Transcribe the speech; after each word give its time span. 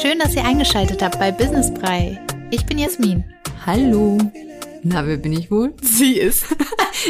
Schön, 0.00 0.18
dass 0.18 0.34
ihr 0.34 0.44
eingeschaltet 0.44 1.02
habt 1.02 1.18
bei 1.18 1.30
Business 1.32 1.72
Brei. 1.72 2.20
Ich 2.50 2.64
bin 2.66 2.78
Jasmin. 2.78 3.24
Hallo. 3.66 4.18
Na, 4.82 5.06
wer 5.06 5.16
bin 5.16 5.32
ich 5.32 5.50
wohl? 5.50 5.74
Sie 5.82 6.14
ist. 6.18 6.46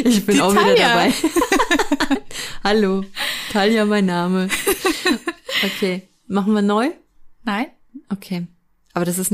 Ich 0.05 0.23
bin 0.25 0.35
Die 0.35 0.41
auch 0.41 0.51
wieder 0.53 0.61
Tanja. 0.75 0.87
dabei. 0.87 1.13
Hallo. 2.63 3.03
Talia, 3.51 3.83
mein 3.85 4.05
Name. 4.05 4.47
Okay. 5.65 6.03
Machen 6.27 6.53
wir 6.53 6.61
neu? 6.61 6.91
Nein? 7.43 7.65
Okay. 8.09 8.45
Aber 8.93 9.03
das 9.03 9.17
ist, 9.17 9.33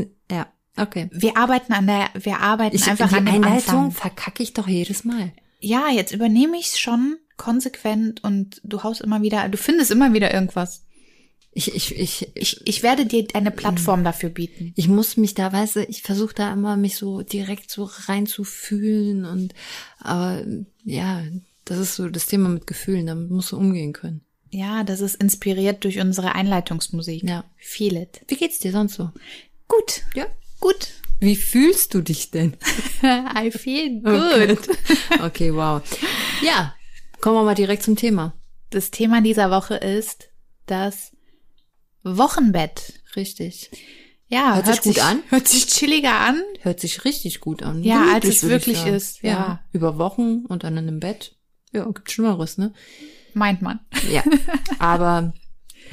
okay. 0.78 1.10
Wir 1.12 1.38
arbeiten 1.38 1.74
an 1.74 1.88
der, 1.88 2.10
wir 2.14 2.40
arbeiten 2.40 2.76
Ich, 2.76 2.88
einfach 2.88 3.10
die 3.10 3.16
an 3.16 3.26
dem 3.26 3.36
Einleitung 3.36 3.86
Anfang. 3.86 3.92
verkacke 3.92 4.44
ich 4.44 4.54
doch 4.54 4.68
jedes 4.68 5.04
Mal. 5.04 5.32
Ja, 5.60 5.90
jetzt 5.90 6.12
übernehme 6.14 6.58
ich 6.58 6.68
es 6.68 6.80
schon 6.80 7.18
konsequent 7.38 8.24
und 8.24 8.62
du 8.64 8.84
haust 8.84 9.02
immer 9.02 9.22
wieder, 9.22 9.48
du 9.50 9.58
findest 9.58 9.92
immer 9.92 10.14
wieder 10.14 10.34
irgendwas. 10.34 10.84
Ich, 11.58 11.74
ich, 11.74 11.96
ich, 11.98 12.30
Ich, 12.36 12.62
ich 12.68 12.84
werde 12.84 13.06
dir 13.06 13.26
eine 13.34 13.52
Plattform 13.52 14.04
dafür 14.04 14.30
bieten. 14.30 14.74
ich 14.76 14.88
muss 14.90 15.16
mich 15.16 15.34
da, 15.36 15.54
weißt 15.54 15.78
du, 15.78 15.84
ich 15.86 16.02
versuche 16.02 16.34
da 16.36 16.52
immer 16.52 16.76
mich 16.76 16.98
so 16.98 17.22
direkt 17.22 17.72
so 17.72 17.86
reinzufühlen 17.86 19.26
und, 19.26 19.54
aber, 20.00 20.44
ja, 20.84 21.24
das 21.64 21.80
ist 21.80 21.96
so 21.96 22.10
das 22.10 22.26
Thema 22.28 22.50
mit 22.50 22.68
Gefühlen, 22.68 23.08
damit 23.08 23.32
musst 23.32 23.52
du 23.54 23.58
umgehen 23.58 23.94
können. 23.94 24.22
Ja, 24.52 24.84
das 24.84 25.00
ist 25.02 25.16
inspiriert 25.16 25.84
durch 25.84 26.00
unsere 26.00 26.36
Einleitungsmusik. 26.36 27.24
Ja. 27.24 27.44
Feel 27.58 27.98
it. 27.98 28.22
Wie 28.28 28.36
geht's 28.36 28.60
dir 28.60 28.72
sonst 28.72 28.96
so? 28.96 29.10
Gut. 29.68 30.04
Ja. 30.14 30.28
Gut. 30.60 30.90
Wie 31.20 31.36
fühlst 31.36 31.94
du 31.94 32.02
dich 32.02 32.32
denn? 32.32 32.58
I 33.04 33.52
feel 33.52 34.02
good. 34.04 34.68
Gott. 34.68 35.22
Okay, 35.22 35.54
wow. 35.54 35.82
Ja, 36.44 36.76
kommen 37.22 37.38
wir 37.38 37.44
mal 37.44 37.56
direkt 37.56 37.84
zum 37.84 37.96
Thema. 37.96 38.34
Das 38.70 38.92
Thema 38.92 39.22
dieser 39.22 39.50
Woche 39.52 39.76
ist 39.76 40.30
das 40.66 41.12
Wochenbett. 42.04 42.94
Richtig. 43.16 43.72
Ja, 44.28 44.56
Hört 44.56 44.68
sich 44.68 44.82
gut 44.82 45.00
an. 45.00 45.24
Hört 45.30 45.48
sich 45.48 45.68
chilliger 45.68 46.20
an. 46.20 46.42
Hört 46.62 46.80
sich 46.80 47.06
richtig 47.06 47.40
gut 47.40 47.64
an. 47.64 47.84
Ja, 47.84 48.02
als 48.02 48.22
Gemütlich, 48.22 48.36
es 48.36 48.44
würde 48.44 48.56
ich 48.58 48.68
wirklich 48.68 48.86
ist, 48.88 49.22
ja. 49.22 49.62
Über 49.72 49.98
Wochen 49.98 50.46
und 50.48 50.64
dann 50.64 50.78
in 50.78 50.88
einem 50.88 51.00
Bett. 51.00 51.36
Ja, 51.72 51.86
gibt 51.86 52.12
Schlimmeres, 52.12 52.58
ne? 52.58 52.74
Meint 53.34 53.62
man. 53.62 53.80
Ja. 54.10 54.24
Aber 54.80 55.34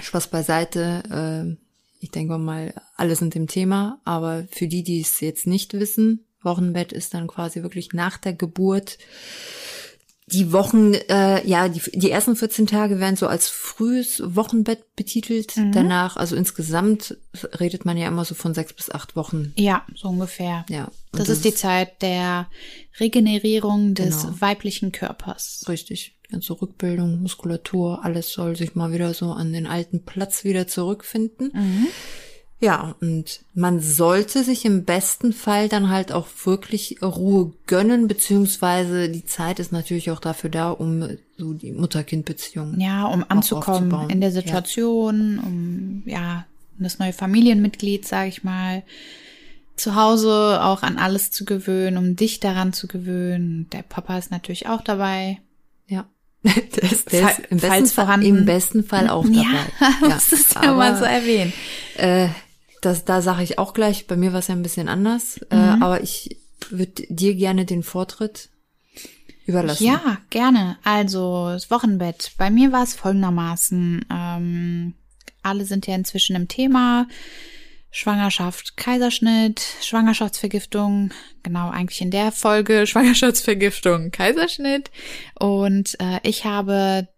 Spaß 0.01 0.29
beiseite. 0.29 1.57
Äh, 1.59 1.63
ich 2.03 2.11
denke 2.11 2.37
mal, 2.37 2.75
alle 2.97 3.15
sind 3.17 3.37
im 3.37 3.47
Thema. 3.47 4.01
Aber 4.05 4.45
für 4.51 4.67
die, 4.67 4.83
die 4.83 5.01
es 5.01 5.21
jetzt 5.21 5.47
nicht 5.47 5.73
wissen, 5.75 6.27
Wochenbett 6.43 6.93
ist 6.93 7.15
dann 7.15 7.29
quasi 7.29 7.63
wirklich 7.63 7.93
nach 7.93 8.19
der 8.19 8.33
Geburt. 8.33 8.99
Die 10.27 10.51
Wochen, 10.53 10.95
äh, 10.95 11.47
ja, 11.47 11.69
die, 11.69 11.81
die 11.93 12.11
ersten 12.11 12.37
14 12.37 12.67
Tage 12.67 12.99
werden 13.01 13.17
so 13.17 13.27
als 13.27 13.49
frühes 13.49 14.23
Wochenbett 14.25 14.97
betitelt. 14.97 15.57
Mhm. 15.57 15.73
Danach, 15.73 16.17
also 16.17 16.37
insgesamt 16.37 17.17
redet 17.61 17.85
man 17.85 17.97
ja 17.97 18.09
immer 18.09 18.25
so 18.25 18.35
von 18.35 18.55
sechs 18.55 18.73
bis 18.73 18.91
acht 18.91 19.15
Wochen. 19.15 19.53
Ja, 19.57 19.85
so 19.95 20.09
ungefähr. 20.09 20.65
Ja. 20.69 20.85
und 21.13 21.21
Das 21.21 21.29
ist 21.29 21.45
die 21.45 21.55
Zeit 21.55 22.03
der 22.03 22.49
Regenerierung 22.99 23.95
des 23.95 24.23
Genau. 24.23 24.41
weiblichen 24.41 24.91
Körpers. 24.91 25.65
Richtig. 25.69 26.17
Ganze 26.33 26.61
Rückbildung, 26.61 27.23
Muskulatur, 27.23 28.05
alles 28.05 28.33
soll 28.33 28.57
sich 28.57 28.75
mal 28.75 28.93
wieder 28.93 29.15
so 29.15 29.31
an 29.33 29.53
den 29.53 29.67
alten 29.67 30.05
Platz 30.05 30.45
wieder 30.45 30.67
zurückfinden. 30.67 31.53
Mhm. 31.55 31.87
Ja, 32.63 32.95
und 33.01 33.41
man 33.55 33.81
sollte 33.81 34.45
sich 34.45 34.65
im 34.65 34.85
besten 34.85 35.33
Fall 35.33 35.69
dann 35.69 35.91
halt 35.91 36.13
auch 36.13 36.29
wirklich 36.45 37.03
Ruhe 37.03 37.53
gönnen, 37.67 38.07
beziehungsweise 38.07 39.09
die 39.09 39.25
Zeit 39.25 39.59
ist 39.59 39.73
natürlich 39.73 40.13
auch 40.13 40.21
dafür 40.21 40.49
da, 40.49 40.71
um 40.71 41.19
so 41.37 41.55
die 41.55 41.73
Mutter-Kind-Beziehung. 41.73 42.79
Ja, 42.79 43.07
um 43.07 43.25
anzukommen 43.29 44.11
in 44.11 44.21
der 44.21 44.31
Ja. 44.31 44.41
Situation, 44.41 45.41
um 45.41 46.03
ja, 46.07 46.47
um 46.79 46.85
das 46.85 47.01
neue 47.01 47.13
Familienmitglied, 47.13 48.07
sage 48.07 48.29
ich 48.29 48.45
mal, 48.45 48.85
zu 49.75 49.97
Hause 49.97 50.61
auch 50.63 50.85
an 50.85 50.99
alles 50.99 51.33
zu 51.33 51.45
gewöhnen, 51.45 51.97
um 51.97 52.15
dich 52.15 52.39
daran 52.39 52.73
zu 52.73 52.87
gewöhnen. 52.87 53.69
Der 53.73 53.83
Papa 53.83 54.19
ist 54.19 54.31
natürlich 54.31 54.69
auch 54.69 54.83
dabei. 54.83 55.41
Ja. 56.83 56.89
Ist 56.91 57.11
Fall- 57.11 57.37
im, 57.51 57.59
besten 57.59 57.87
Fall, 57.87 58.25
im 58.25 58.45
besten 58.45 58.85
Fall 58.85 59.09
auch 59.09 59.25
dabei. 59.25 59.37
Ja, 60.03 60.09
das 60.09 60.33
ist 60.33 60.55
ja 60.55 60.73
mal 60.75 60.97
so 60.97 61.05
erwähnen. 61.05 61.53
Äh, 61.97 62.29
das, 62.81 63.05
da 63.05 63.23
sage 63.23 63.45
ich 63.45 63.59
auch 63.59 63.75
gleich, 63.75 64.07
bei 64.09 64.17
mir 64.17 64.33
war 64.33 64.41
es 64.41 64.49
ja 64.49 64.55
ein 64.57 64.63
bisschen 64.63 64.89
anders, 64.89 65.39
äh, 65.51 65.57
Mhm. 65.57 65.83
aber 65.83 66.03
ich 66.03 66.37
würde 66.71 67.05
dir 67.09 67.35
gerne 67.37 67.65
den 67.65 67.83
Vortritt 67.85 68.49
überlassen. 69.47 69.85
Ja, 69.87 70.19
gerne. 70.31 70.79
Also, 70.85 71.49
das 71.51 71.71
Wochenbett. 71.71 72.33
Bei 72.39 72.51
mir 72.51 72.73
war 72.73 72.83
es 72.83 72.95
folgendermaßen. 72.95 74.05
Ähm, 74.11 74.95
alle 75.43 75.65
sind 75.65 75.87
ja 75.87 75.95
inzwischen 75.95 76.37
im 76.37 76.49
Thema. 76.49 77.07
Schwangerschaft, 77.95 78.79
Kaiserschnitt, 78.79 79.63
Schwangerschaftsvergiftung. 79.83 81.13
Genau, 81.43 81.69
eigentlich 81.69 82.01
in 82.01 82.11
der 82.11 82.33
Folge 82.33 82.87
Schwangerschaftsvergiftung, 82.89 84.11
Kaiserschnitt. 84.11 84.91
Und 85.39 86.01
äh, 86.01 86.19
ich 86.23 86.47
habe 86.47 87.09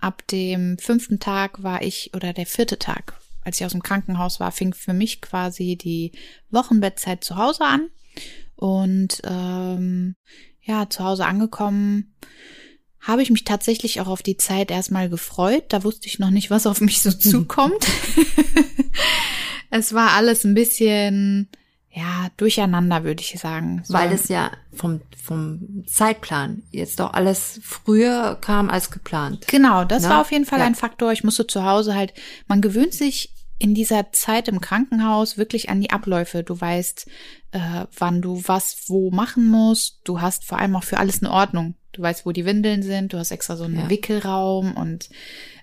ab 0.00 0.22
dem 0.28 0.78
fünften 0.78 1.18
Tag 1.18 1.64
war 1.64 1.82
ich, 1.82 2.12
oder 2.14 2.32
der 2.32 2.46
vierte 2.46 2.78
Tag, 2.78 3.14
als 3.44 3.60
ich 3.60 3.66
aus 3.66 3.72
dem 3.72 3.82
Krankenhaus 3.82 4.38
war, 4.38 4.52
fing 4.52 4.72
für 4.72 4.92
mich 4.92 5.20
quasi 5.20 5.76
die 5.76 6.12
Wochenbettzeit 6.50 7.24
zu 7.24 7.36
Hause 7.36 7.64
an. 7.64 7.90
Und 8.54 9.20
ähm, 9.24 10.14
ja, 10.62 10.88
zu 10.88 11.02
Hause 11.02 11.26
angekommen, 11.26 12.14
habe 13.00 13.22
ich 13.22 13.30
mich 13.30 13.42
tatsächlich 13.42 14.00
auch 14.00 14.08
auf 14.08 14.22
die 14.22 14.36
Zeit 14.36 14.70
erstmal 14.70 15.08
gefreut. 15.08 15.64
Da 15.70 15.82
wusste 15.82 16.06
ich 16.06 16.20
noch 16.20 16.30
nicht, 16.30 16.50
was 16.50 16.68
auf 16.68 16.80
mich 16.80 17.00
so 17.02 17.10
zukommt. 17.18 17.84
es 19.70 19.94
war 19.94 20.12
alles 20.12 20.44
ein 20.44 20.54
bisschen, 20.54 21.48
ja, 21.92 22.28
durcheinander, 22.36 23.02
würde 23.04 23.22
ich 23.22 23.38
sagen. 23.40 23.82
So, 23.84 23.94
Weil 23.94 24.12
es 24.12 24.28
ja 24.28 24.50
vom, 24.72 25.00
vom 25.22 25.84
Zeitplan 25.86 26.62
jetzt 26.70 27.00
doch 27.00 27.12
alles 27.14 27.60
früher 27.62 28.36
kam 28.40 28.70
als 28.70 28.90
geplant. 28.90 29.46
Genau, 29.48 29.84
das 29.84 30.04
Na? 30.04 30.10
war 30.10 30.20
auf 30.20 30.30
jeden 30.32 30.44
Fall 30.46 30.60
Ja. 30.60 30.66
ein 30.66 30.74
Faktor. 30.74 31.12
Ich 31.12 31.24
musste 31.24 31.46
zu 31.46 31.64
Hause 31.64 31.94
halt, 31.94 32.12
man 32.46 32.60
gewöhnt 32.60 32.94
sich 32.94 33.34
in 33.58 33.74
dieser 33.74 34.10
Zeit 34.12 34.48
im 34.48 34.60
Krankenhaus 34.60 35.36
wirklich 35.36 35.68
an 35.68 35.80
die 35.80 35.90
Abläufe. 35.90 36.42
Du 36.42 36.58
weißt, 36.58 37.06
äh, 37.52 37.86
wann 37.98 38.22
du 38.22 38.42
was 38.46 38.84
wo 38.86 39.10
machen 39.10 39.46
musst. 39.48 40.00
Du 40.04 40.20
hast 40.20 40.44
vor 40.44 40.58
allem 40.58 40.76
auch 40.76 40.84
für 40.84 40.98
alles 40.98 41.22
eine 41.22 41.30
Ordnung. 41.32 41.74
Du 41.92 42.02
weißt, 42.02 42.24
wo 42.26 42.32
die 42.32 42.44
Windeln 42.44 42.82
sind. 42.82 43.12
Du 43.12 43.18
hast 43.18 43.30
extra 43.30 43.56
so 43.56 43.64
einen 43.64 43.76
Ja. 43.78 43.90
Wickelraum 43.90 44.74
und 44.76 45.08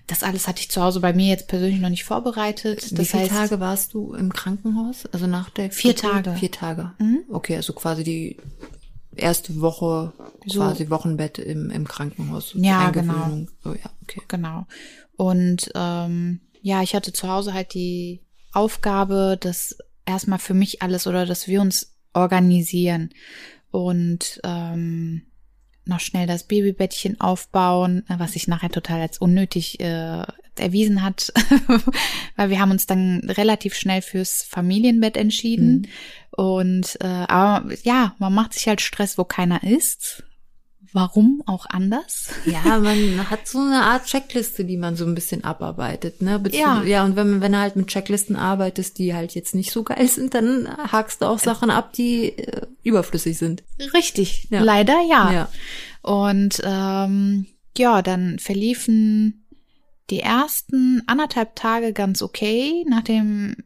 das 0.06 0.22
alles 0.22 0.48
hatte 0.48 0.60
ich 0.60 0.70
zu 0.70 0.82
Hause 0.82 1.00
bei 1.00 1.12
mir 1.12 1.26
jetzt 1.28 1.48
persönlich 1.48 1.80
noch 1.80 1.90
nicht 1.90 2.04
vorbereitet. 2.04 2.90
Wie 2.90 2.94
Das 2.96 3.08
viele 3.10 3.22
heißt, 3.24 3.32
Tage 3.32 3.60
warst 3.60 3.94
du 3.94 4.14
im 4.14 4.32
Krankenhaus? 4.32 5.06
Also 5.12 5.26
nach 5.26 5.50
der 5.50 5.70
Vier 5.70 5.94
Geburt? 5.94 6.12
Tage. 6.24 6.36
Vier 6.38 6.50
Tage. 6.50 6.92
Mhm. 6.98 7.20
Okay, 7.30 7.56
also 7.56 7.72
quasi 7.74 8.04
die 8.04 8.36
erste 9.14 9.60
Woche, 9.60 10.12
So. 10.46 10.60
quasi 10.60 10.88
Wochenbett 10.90 11.38
im, 11.38 11.70
im 11.70 11.86
Krankenhaus. 11.86 12.50
so 12.50 12.58
Ja, 12.58 12.90
genau. 12.90 13.12
Eingewöhnung. 13.14 13.48
Oh 13.64 13.70
ja, 13.70 13.90
okay. 14.02 14.22
Genau. 14.28 14.66
Und 15.16 15.70
ähm, 15.74 16.40
ja, 16.62 16.82
ich 16.82 16.94
hatte 16.94 17.12
zu 17.12 17.28
Hause 17.28 17.52
halt 17.52 17.74
die 17.74 18.20
Aufgabe, 18.52 19.36
das 19.40 19.76
erstmal 20.06 20.38
für 20.38 20.54
mich 20.54 20.80
alles 20.82 21.06
oder 21.06 21.26
dass 21.26 21.48
wir 21.48 21.60
uns 21.60 21.92
organisieren 22.14 23.10
und 23.70 24.40
ähm, 24.44 25.22
noch 25.88 26.00
schnell 26.00 26.26
das 26.26 26.44
Babybettchen 26.44 27.20
aufbauen, 27.20 28.04
äh, 28.08 28.18
was 28.18 28.32
sich 28.32 28.48
nachher 28.48 28.70
total 28.70 29.00
als 29.00 29.18
unnötig 29.18 29.80
äh, 29.80 30.24
erwiesen 30.56 31.02
hat, 31.02 31.32
weil 32.36 32.50
wir 32.50 32.60
haben 32.60 32.72
uns 32.72 32.86
dann 32.86 33.20
relativ 33.28 33.74
schnell 33.74 34.02
fürs 34.02 34.42
Familienbett 34.42 35.16
entschieden. 35.16 35.88
Und 36.30 36.98
äh, 37.00 37.06
aber 37.06 37.72
ja, 37.82 38.14
man 38.18 38.34
macht 38.34 38.54
sich 38.54 38.68
halt 38.68 38.80
Stress, 38.80 39.18
wo 39.18 39.24
keiner 39.24 39.62
ist. 39.62 40.24
Warum 40.92 41.42
auch 41.46 41.66
anders? 41.68 42.30
Ja, 42.46 42.78
man 42.78 43.28
hat 43.30 43.46
so 43.46 43.58
eine 43.58 43.82
Art 43.82 44.06
Checkliste, 44.06 44.64
die 44.64 44.76
man 44.76 44.96
so 44.96 45.04
ein 45.04 45.14
bisschen 45.14 45.44
abarbeitet, 45.44 46.22
ne? 46.22 46.38
Bezieh 46.38 46.60
Ja. 46.60 46.82
ja, 46.82 47.04
und 47.04 47.16
wenn, 47.16 47.40
wenn 47.40 47.52
du 47.52 47.58
halt 47.58 47.76
mit 47.76 47.88
Checklisten 47.88 48.36
arbeitest, 48.36 48.98
die 48.98 49.14
halt 49.14 49.34
jetzt 49.34 49.54
nicht 49.54 49.70
so 49.70 49.82
geil 49.82 50.08
sind, 50.08 50.34
dann 50.34 50.68
hakst 50.90 51.22
du 51.22 51.26
auch 51.26 51.38
Sachen 51.38 51.70
ab, 51.70 51.92
die 51.92 52.36
äh, 52.38 52.66
überflüssig 52.82 53.36
sind. 53.38 53.62
Richtig, 53.92 54.48
Ja. 54.50 54.62
leider 54.62 54.98
ja. 55.08 55.32
Ja. 55.32 55.48
Und 56.02 56.60
ähm, 56.64 57.46
ja, 57.76 58.02
dann 58.02 58.38
verliefen 58.38 59.44
die 60.10 60.20
ersten 60.20 61.02
anderthalb 61.06 61.54
Tage 61.54 61.92
ganz 61.92 62.22
okay. 62.22 62.84
Nach 62.88 63.02
dem 63.02 63.56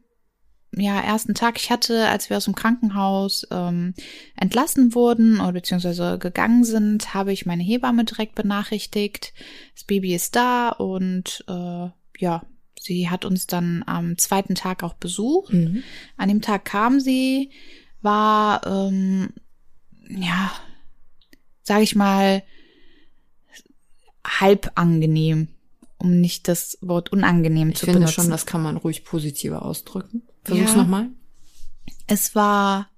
ja, 0.75 0.99
ersten 0.99 1.33
Tag, 1.35 1.57
ich 1.57 1.69
hatte, 1.69 2.07
als 2.07 2.29
wir 2.29 2.37
aus 2.37 2.45
dem 2.45 2.55
Krankenhaus 2.55 3.47
ähm, 3.51 3.93
entlassen 4.35 4.95
wurden 4.95 5.39
oder 5.39 5.53
beziehungsweise 5.53 6.17
gegangen 6.17 6.63
sind, 6.63 7.13
habe 7.13 7.31
ich 7.31 7.45
meine 7.45 7.63
Hebamme 7.63 8.05
direkt 8.05 8.35
benachrichtigt. 8.35 9.33
Das 9.75 9.83
Baby 9.83 10.15
ist 10.15 10.35
da 10.35 10.69
und 10.69 11.43
äh, 11.47 11.89
ja, 12.17 12.43
sie 12.79 13.09
hat 13.09 13.25
uns 13.25 13.47
dann 13.47 13.83
am 13.85 14.17
zweiten 14.17 14.55
Tag 14.55 14.83
auch 14.83 14.93
besucht. 14.93 15.53
Mhm. 15.53 15.83
An 16.17 16.29
dem 16.29 16.41
Tag 16.41 16.65
kam 16.65 16.99
sie 16.99 17.51
war, 18.01 18.65
ähm, 18.67 19.29
ja, 20.09 20.51
sag 21.63 21.81
ich 21.81 21.95
mal, 21.95 22.43
halb 24.25 24.71
angenehm, 24.75 25.47
um 25.97 26.19
nicht 26.19 26.47
das 26.47 26.77
Wort 26.81 27.11
unangenehm 27.11 27.69
Ich 27.69 27.77
zu 27.77 27.85
finde 27.85 27.99
benutzen. 27.99 28.13
schon, 28.13 28.29
das 28.29 28.45
kann 28.45 28.61
man 28.61 28.77
ruhig 28.77 29.05
positiver 29.05 29.63
ausdrücken. 29.63 30.23
Versuch's 30.43 30.71
Ja. 30.71 30.77
nochmal. 30.77 31.07
es 32.07 32.35
war 32.35 32.89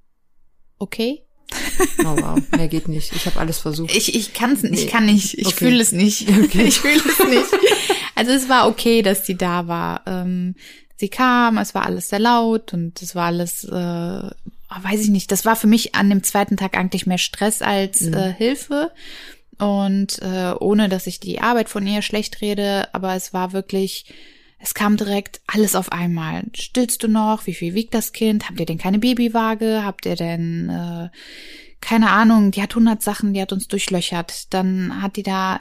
okay. 0.80 1.22
Oh 2.00 2.04
wow, 2.18 2.40
mehr 2.52 2.68
geht 2.68 2.88
nicht. 2.88 3.14
Ich 3.16 3.26
habe 3.28 3.40
alles 3.40 3.60
versucht. 3.60 3.96
Ich, 3.96 4.16
ich 4.16 4.34
kann's 4.34 4.64
nicht, 4.64 4.84
ich 4.86 4.88
kann 4.90 5.06
nicht, 5.06 5.38
ich 5.38 5.46
Okay. 5.48 5.56
fühle 5.56 5.82
es 5.82 5.92
nicht. 5.92 6.28
Okay. 6.44 6.64
Ich 6.66 6.80
fühle 6.80 6.96
es 6.98 7.20
nicht. 7.28 7.46
Also 8.18 8.32
es 8.32 8.48
war 8.48 8.70
okay, 8.70 9.02
dass 9.02 9.24
die 9.24 9.36
da 9.36 9.68
war. 9.68 10.02
Ähm, 10.08 10.56
sie 10.96 11.10
kam, 11.10 11.58
es 11.58 11.76
war 11.76 11.86
alles 11.86 12.08
sehr 12.10 12.20
laut 12.20 12.72
und 12.74 13.02
es 13.02 13.14
war 13.14 13.26
alles, 13.26 13.66
äh, 13.66 13.70
weiß 13.72 15.02
ich 15.02 15.10
nicht, 15.10 15.34
das 15.34 15.44
war 15.44 15.58
für 15.58 15.68
mich 15.68 15.96
an 15.96 16.10
dem 16.10 16.24
zweiten 16.24 16.56
Tag 16.56 16.78
eigentlich 16.78 17.06
mehr 17.06 17.18
Stress 17.18 17.62
als 17.62 18.02
äh, 18.02 18.34
Hilfe. 18.34 18.92
Und 19.60 20.20
äh, 20.22 20.54
ohne, 20.58 20.88
dass 20.88 21.08
ich 21.08 21.20
die 21.20 21.42
Arbeit 21.42 21.68
von 21.68 21.86
ihr 21.86 22.02
schlecht 22.02 22.40
rede, 22.40 22.88
aber 22.94 23.16
es 23.16 23.34
war 23.34 23.52
wirklich, 23.52 24.06
es 24.66 24.74
kam 24.74 24.98
direkt 24.98 25.42
alles 25.46 25.76
auf 25.76 25.92
einmal. 25.92 26.46
Stillst 26.56 27.04
du 27.04 27.08
noch? 27.08 27.46
Wie 27.46 27.54
viel 27.54 27.76
wiegt 27.76 27.94
das 27.94 28.14
Kind? 28.14 28.50
Habt 28.50 28.60
ihr 28.60 28.66
denn 28.66 28.80
keine 28.80 28.98
Babywaage? 28.98 29.84
Habt 29.86 30.08
ihr 30.08 30.16
denn, 30.16 30.70
äh, 30.70 31.10
keine 31.82 32.10
Ahnung, 32.10 32.50
die 32.50 32.64
hat 32.64 32.74
hundert 32.74 33.04
Sachen, 33.04 33.36
die 33.36 33.42
hat 33.42 33.54
uns 33.54 33.68
durchlöchert. 33.68 34.52
Dann 34.56 35.04
hat 35.04 35.18
die 35.18 35.24
da 35.24 35.60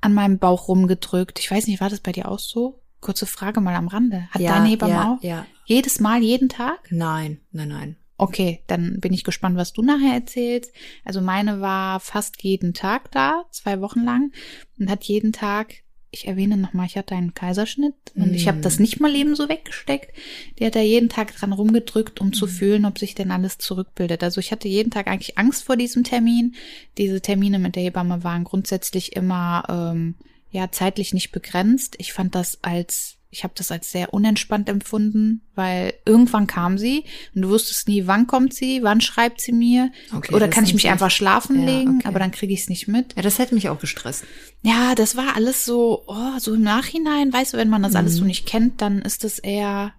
an 0.00 0.12
meinem 0.12 0.40
Bauch 0.40 0.66
rumgedrückt. 0.66 1.38
Ich 1.38 1.48
weiß 1.48 1.68
nicht, 1.68 1.80
war 1.80 1.88
das 1.88 2.00
bei 2.00 2.10
dir 2.10 2.28
auch 2.28 2.40
so? 2.40 2.82
Kurze 3.00 3.26
Frage 3.26 3.60
mal 3.60 3.76
am 3.76 3.86
Rande. 3.86 4.26
Hat 4.32 4.42
deine 4.42 4.66
Hebamme 4.66 4.92
ja, 4.92 5.12
auch? 5.12 5.22
ja. 5.22 5.46
Jedes 5.64 6.00
Mal, 6.00 6.20
jeden 6.20 6.48
Tag? 6.48 6.88
Nein, 6.90 7.42
nein, 7.52 7.68
nein. 7.68 7.96
Okay, 8.16 8.64
dann 8.66 8.98
bin 8.98 9.12
ich 9.12 9.22
gespannt, 9.22 9.56
was 9.56 9.72
du 9.72 9.82
nachher 9.82 10.14
erzählst. 10.14 10.72
Also 11.04 11.20
meine 11.20 11.60
war 11.60 12.00
fast 12.00 12.42
jeden 12.42 12.74
Tag 12.74 13.12
da, 13.12 13.44
zwei 13.52 13.80
Wochen 13.80 14.00
lang 14.00 14.32
und 14.80 14.90
hat 14.90 15.04
jeden 15.04 15.32
Tag, 15.32 15.83
ich 16.14 16.26
erwähne 16.26 16.56
nochmal, 16.56 16.86
ich 16.86 16.96
hatte 16.96 17.14
einen 17.14 17.34
Kaiserschnitt 17.34 17.94
und 18.14 18.32
ich 18.34 18.48
habe 18.48 18.60
das 18.60 18.78
nicht 18.78 19.00
mal 19.00 19.14
eben 19.14 19.36
so 19.36 19.48
weggesteckt. 19.48 20.14
Die 20.58 20.64
hat 20.64 20.74
da 20.74 20.80
jeden 20.80 21.08
Tag 21.08 21.34
dran 21.36 21.52
rumgedrückt, 21.52 22.20
um 22.20 22.32
zu 22.32 22.46
fühlen, 22.46 22.84
ob 22.84 22.98
sich 22.98 23.14
denn 23.14 23.30
alles 23.30 23.58
zurückbildet. 23.58 24.22
Also 24.22 24.40
ich 24.40 24.52
hatte 24.52 24.68
jeden 24.68 24.90
Tag 24.90 25.08
eigentlich 25.08 25.36
Angst 25.36 25.64
vor 25.64 25.76
diesem 25.76 26.04
Termin. 26.04 26.54
Diese 26.96 27.20
Termine 27.20 27.58
mit 27.58 27.76
der 27.76 27.82
Hebamme 27.82 28.24
waren 28.24 28.44
grundsätzlich 28.44 29.14
immer 29.16 29.64
ähm, 29.68 30.14
ja 30.50 30.70
zeitlich 30.70 31.12
nicht 31.12 31.32
begrenzt. 31.32 31.96
Ich 31.98 32.12
fand 32.12 32.34
das 32.34 32.58
als 32.62 33.18
ich 33.34 33.44
habe 33.44 33.52
das 33.56 33.70
als 33.70 33.90
sehr 33.90 34.14
unentspannt 34.14 34.68
empfunden, 34.68 35.42
weil 35.54 35.92
irgendwann 36.06 36.46
kam 36.46 36.78
sie 36.78 37.04
und 37.34 37.42
du 37.42 37.48
wusstest 37.48 37.88
nie, 37.88 38.06
wann 38.06 38.26
kommt 38.26 38.54
sie, 38.54 38.82
wann 38.82 39.00
schreibt 39.00 39.40
sie 39.40 39.52
mir 39.52 39.90
Okay, 40.14 40.34
oder 40.34 40.48
kann 40.48 40.64
ich 40.64 40.72
mich 40.74 40.88
einfach 40.88 41.10
schlafen 41.10 41.60
Ja, 41.60 41.66
legen, 41.78 41.96
okay. 41.98 42.08
aber 42.08 42.18
dann 42.20 42.30
kriege 42.30 42.54
ich 42.54 42.60
es 42.60 42.68
nicht 42.68 42.86
mit. 42.88 43.14
Ja, 43.16 43.22
das 43.22 43.38
hätte 43.38 43.54
mich 43.54 43.68
auch 43.68 43.78
gestresst. 43.80 44.24
Ja, 44.62 44.94
das 44.94 45.16
war 45.16 45.34
alles 45.36 45.64
so, 45.64 46.04
oh, 46.06 46.38
so 46.38 46.54
im 46.54 46.62
Nachhinein, 46.62 47.32
weißt 47.32 47.54
du, 47.54 47.56
wenn 47.58 47.68
man 47.68 47.82
das 47.82 47.94
alles 47.96 48.14
Mhm. 48.14 48.18
so 48.18 48.24
nicht 48.24 48.46
kennt, 48.46 48.80
dann 48.80 49.02
ist 49.02 49.24
das 49.24 49.38
eher 49.40 49.92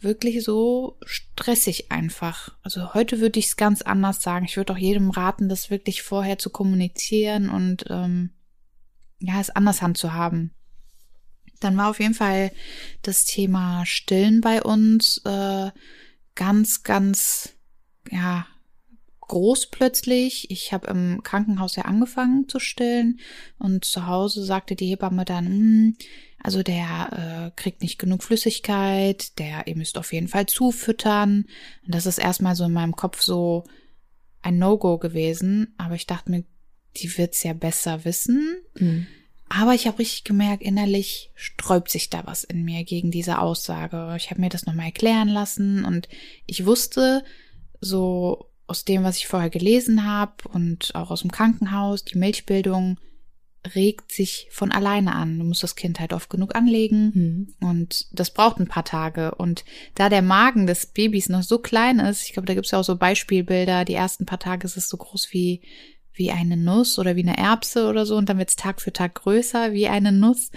wirklich 0.00 0.44
so 0.44 0.96
stressig 1.04 1.90
einfach. 1.90 2.56
Also 2.62 2.94
heute 2.94 3.20
würde 3.20 3.38
ich 3.38 3.46
es 3.46 3.56
ganz 3.56 3.82
anders 3.82 4.22
sagen. 4.22 4.44
Ich 4.44 4.56
würde 4.56 4.72
auch 4.72 4.78
jedem 4.78 5.10
raten, 5.10 5.48
das 5.48 5.70
wirklich 5.70 6.02
vorher 6.02 6.38
zu 6.38 6.50
kommunizieren 6.50 7.50
und 7.50 7.84
ähm, 7.90 8.30
ja, 9.18 9.40
es 9.40 9.50
anders 9.50 9.82
handzuhaben. 9.82 10.52
Dann 11.60 11.76
war 11.76 11.90
auf 11.90 12.00
jeden 12.00 12.14
Fall 12.14 12.52
das 13.02 13.24
Thema 13.24 13.84
Stillen 13.86 14.40
bei 14.40 14.62
uns 14.62 15.18
äh, 15.24 15.70
ganz, 16.34 16.82
ganz, 16.82 17.54
ja, 18.10 18.46
groß 19.28 19.66
plötzlich. 19.66 20.50
Ich 20.50 20.72
habe 20.72 20.88
im 20.88 21.22
Krankenhaus 21.22 21.76
ja 21.76 21.84
angefangen 21.84 22.48
zu 22.48 22.58
stillen 22.58 23.20
und 23.58 23.84
zu 23.84 24.06
Hause 24.06 24.42
sagte 24.42 24.74
die 24.74 24.88
Hebamme 24.88 25.24
dann, 25.24 25.46
hm, 25.46 25.96
also 26.42 26.62
der 26.62 27.52
äh, 27.54 27.60
kriegt 27.60 27.82
nicht 27.82 27.98
genug 27.98 28.22
Flüssigkeit, 28.22 29.38
der 29.38 29.66
ihr 29.66 29.76
müsst 29.76 29.98
auf 29.98 30.12
jeden 30.12 30.28
Fall 30.28 30.46
zufüttern. 30.46 31.46
Und 31.84 31.94
das 31.94 32.06
ist 32.06 32.18
erstmal 32.18 32.56
so 32.56 32.64
in 32.64 32.72
meinem 32.72 32.96
Kopf 32.96 33.20
so 33.20 33.64
ein 34.40 34.58
No-Go 34.58 34.98
gewesen. 34.98 35.74
Aber 35.78 35.94
ich 35.94 36.06
dachte 36.06 36.30
mir, 36.30 36.44
die 36.96 37.18
wird's 37.18 37.42
ja 37.42 37.52
besser 37.52 38.04
wissen. 38.04 38.56
Aber 39.48 39.74
ich 39.74 39.86
habe 39.86 39.98
richtig 39.98 40.24
gemerkt, 40.24 40.62
innerlich 40.62 41.30
sträubt 41.34 41.90
sich 41.90 42.10
da 42.10 42.26
was 42.26 42.44
in 42.44 42.64
mir 42.64 42.84
gegen 42.84 43.10
diese 43.10 43.38
Aussage. 43.38 44.14
Ich 44.16 44.30
habe 44.30 44.40
mir 44.40 44.50
das 44.50 44.66
nochmal 44.66 44.86
erklären 44.86 45.28
lassen 45.28 45.84
und 45.84 46.08
ich 46.46 46.66
wusste 46.66 47.24
so 47.80 48.50
aus 48.66 48.84
dem, 48.84 49.04
was 49.04 49.16
ich 49.16 49.26
vorher 49.26 49.50
gelesen 49.50 50.04
habe 50.06 50.48
und 50.52 50.94
auch 50.94 51.10
aus 51.10 51.22
dem 51.22 51.32
Krankenhaus, 51.32 52.04
die 52.04 52.18
Milchbildung 52.18 52.98
regt 53.74 54.12
sich 54.12 54.48
von 54.50 54.70
alleine 54.70 55.14
an. 55.14 55.38
Du 55.38 55.44
musst 55.44 55.62
das 55.62 55.76
Kind 55.76 55.98
halt 56.00 56.12
oft 56.12 56.30
genug 56.30 56.54
anlegen 56.54 57.12
Mhm. 57.14 57.54
und 57.66 58.06
das 58.12 58.32
braucht 58.32 58.58
ein 58.60 58.68
paar 58.68 58.84
Tage. 58.84 59.34
Und 59.34 59.64
da 59.94 60.08
der 60.08 60.22
Magen 60.22 60.66
des 60.66 60.86
Babys 60.86 61.28
noch 61.28 61.42
so 61.42 61.58
klein 61.58 61.98
ist, 61.98 62.24
ich 62.26 62.32
glaube, 62.34 62.46
da 62.46 62.54
gibt's 62.54 62.70
ja 62.70 62.78
auch 62.78 62.84
so 62.84 62.96
Beispielbilder, 62.96 63.84
die 63.84 63.94
ersten 63.94 64.26
paar 64.26 64.38
Tage 64.38 64.66
ist 64.66 64.76
es 64.76 64.88
so 64.88 64.96
groß 64.96 65.28
wie 65.32 65.62
wie 66.18 66.30
eine 66.30 66.56
Nuss 66.56 66.98
oder 66.98 67.16
wie 67.16 67.22
eine 67.22 67.38
Erbse 67.38 67.88
oder 67.88 68.04
so 68.04 68.16
und 68.16 68.28
dann 68.28 68.38
wird's 68.38 68.56
Tag 68.56 68.80
für 68.80 68.92
Tag 68.92 69.14
größer 69.14 69.72
wie 69.72 69.88
eine 69.88 70.12
Nuss. 70.12 70.50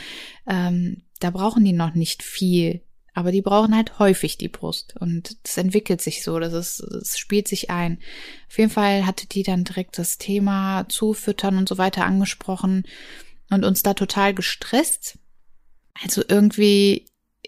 Ähm, 0.47 1.03
da 1.19 1.29
brauchen 1.29 1.63
die 1.63 1.73
noch 1.73 1.93
nicht 1.93 2.23
viel, 2.23 2.81
aber 3.13 3.31
die 3.31 3.41
brauchen 3.41 3.75
halt 3.75 3.99
häufig 3.99 4.37
die 4.37 4.49
Brust 4.49 4.95
und 4.99 5.37
das 5.43 5.57
entwickelt 5.57 6.01
sich 6.01 6.23
so, 6.23 6.39
das 6.39 6.53
ist, 6.53 6.83
das 6.91 7.17
spielt 7.17 7.47
sich 7.47 7.69
ein. 7.69 7.99
Auf 8.49 8.57
jeden 8.57 8.71
Fall 8.71 9.05
hatte 9.05 9.27
die 9.27 9.43
dann 9.43 9.63
direkt 9.63 9.97
das 9.97 10.17
Thema 10.17 10.85
Zufüttern 10.89 11.57
und 11.57 11.69
so 11.69 11.77
weiter 11.77 12.05
angesprochen 12.05 12.83
und 13.49 13.63
uns 13.63 13.83
da 13.83 13.93
total 13.93 14.33
gestresst. 14.33 15.19
Also 16.01 16.23
irgendwie, 16.27 17.05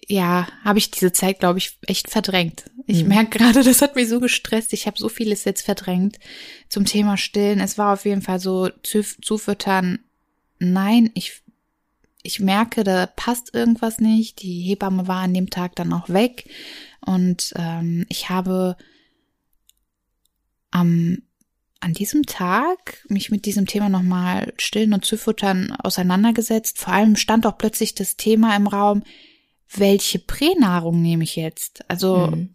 ja, 0.07 0.47
habe 0.63 0.79
ich 0.79 0.91
diese 0.91 1.11
Zeit, 1.11 1.39
glaube 1.39 1.59
ich, 1.59 1.77
echt 1.87 2.09
verdrängt. 2.09 2.65
Ich 2.87 3.03
Mhm. 3.03 3.09
merke 3.09 3.37
gerade, 3.39 3.63
das 3.63 3.81
hat 3.81 3.95
mich 3.95 4.09
so 4.09 4.19
gestresst. 4.19 4.73
Ich 4.73 4.87
habe 4.87 4.97
so 4.97 5.09
vieles 5.09 5.43
jetzt 5.45 5.61
verdrängt 5.63 6.17
zum 6.69 6.85
Thema 6.85 7.17
Stillen. 7.17 7.59
Es 7.59 7.77
war 7.77 7.93
auf 7.93 8.05
jeden 8.05 8.21
Fall 8.21 8.39
so 8.39 8.69
Zuf- 8.83 9.21
zufüttern. 9.21 9.99
Nein, 10.59 11.11
ich 11.13 11.41
ich 12.25 12.39
merke, 12.39 12.85
da 12.85 13.05
passt 13.05 13.53
irgendwas 13.53 13.99
nicht. 13.99 14.41
Die 14.43 14.61
Hebamme 14.61 15.07
war 15.09 15.23
an 15.23 15.33
dem 15.33 15.49
Tag 15.49 15.75
dann 15.75 15.91
auch 15.91 16.07
weg 16.07 16.49
und 17.05 17.51
ähm, 17.57 18.05
ich 18.07 18.29
habe 18.29 18.77
am 20.71 21.17
an 21.81 21.93
diesem 21.93 22.23
Tag 22.25 23.03
mich 23.09 23.29
mit 23.29 23.45
diesem 23.45 23.65
Thema 23.65 23.89
nochmal 23.89 24.53
stillen 24.57 24.93
und 24.93 25.03
zufüttern 25.03 25.73
auseinandergesetzt. 25.73 26.79
Vor 26.79 26.93
allem 26.93 27.17
stand 27.17 27.45
auch 27.45 27.57
plötzlich 27.57 27.93
das 27.93 28.15
Thema 28.15 28.55
im 28.55 28.67
Raum, 28.67 29.03
welche 29.75 30.19
Pränahrung 30.19 31.01
nehme 31.01 31.23
ich 31.23 31.35
jetzt? 31.35 31.83
Also, 31.89 32.27
Mhm. 32.27 32.49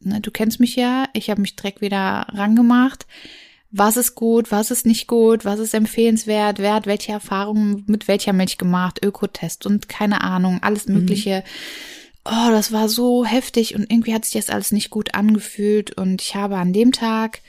ne, 0.00 0.20
du 0.20 0.30
kennst 0.30 0.60
mich 0.60 0.76
ja, 0.76 1.08
ich 1.12 1.30
habe 1.30 1.40
mich 1.40 1.56
direkt 1.56 1.80
wieder 1.80 2.26
rangemacht. 2.32 3.06
Was 3.70 3.98
ist 3.98 4.14
gut, 4.14 4.50
was 4.50 4.70
ist 4.70 4.86
nicht 4.86 5.06
gut, 5.08 5.44
was 5.44 5.60
ist 5.60 5.74
empfehlenswert, 5.74 6.58
wer 6.58 6.74
hat 6.74 6.86
welche 6.86 7.12
Erfahrungen 7.12 7.84
mit 7.86 8.08
welcher 8.08 8.32
Milch 8.32 8.56
gemacht, 8.56 9.04
Ökotest 9.04 9.66
und 9.66 9.90
keine 9.90 10.22
Ahnung, 10.22 10.62
alles 10.62 10.86
Mögliche. 10.86 11.44
Oh, 12.24 12.50
das 12.50 12.72
war 12.72 12.88
so 12.88 13.26
heftig 13.26 13.74
und 13.74 13.90
irgendwie 13.90 14.14
hat 14.14 14.24
sich 14.24 14.34
das 14.34 14.48
alles 14.50 14.72
nicht 14.72 14.88
gut 14.88 15.14
angefühlt 15.14 15.90
und 15.96 16.22
ich 16.22 16.34
habe 16.34 16.56
an 16.56 16.72
dem 16.72 16.92
Tag 16.92 17.42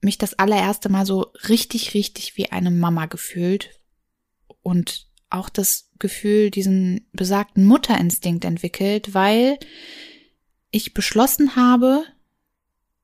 mich 0.00 0.18
das 0.18 0.38
allererste 0.38 0.88
Mal 0.88 1.06
so 1.06 1.32
richtig, 1.48 1.94
richtig 1.94 2.36
wie 2.36 2.50
eine 2.50 2.70
Mama 2.70 3.06
gefühlt 3.06 3.70
und 4.62 5.06
auch 5.34 5.48
das 5.48 5.90
Gefühl, 5.98 6.50
diesen 6.50 7.06
besagten 7.12 7.64
Mutterinstinkt 7.64 8.44
entwickelt, 8.44 9.14
weil 9.14 9.58
ich 10.70 10.94
beschlossen 10.94 11.56
habe, 11.56 12.04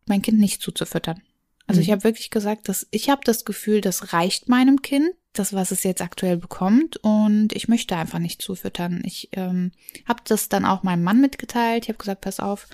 mein 0.06 0.22
Kind 0.22 0.38
nicht 0.38 0.60
zuzufüttern. 0.62 1.22
Also 1.66 1.80
Mhm. 1.80 1.84
ich 1.84 1.90
habe 1.92 2.04
wirklich 2.04 2.30
gesagt, 2.30 2.68
dass 2.68 2.87
ich 2.90 3.10
habe 3.10 3.20
das 3.25 3.44
Gefühl, 3.44 3.80
das 3.80 4.12
reicht 4.12 4.49
meinem 4.49 4.82
Kind, 4.82 5.10
das 5.32 5.52
was 5.52 5.70
es 5.70 5.84
jetzt 5.84 6.02
aktuell 6.02 6.37
bekommt 6.37 6.96
und 6.96 7.52
ich 7.52 7.68
möchte 7.68 7.96
einfach 7.96 8.18
nicht 8.18 8.42
zufüttern. 8.42 9.02
Ich 9.04 9.28
ähm, 9.32 9.70
habe 10.06 10.20
das 10.26 10.49
dann 10.49 10.64
auch 10.64 10.82
meinem 10.82 11.04
Mann 11.04 11.20
mitgeteilt. 11.20 11.84
Ich 11.84 11.88
habe 11.88 11.99
gesagt, 11.99 12.22
pass 12.22 12.40
auf, 12.40 12.66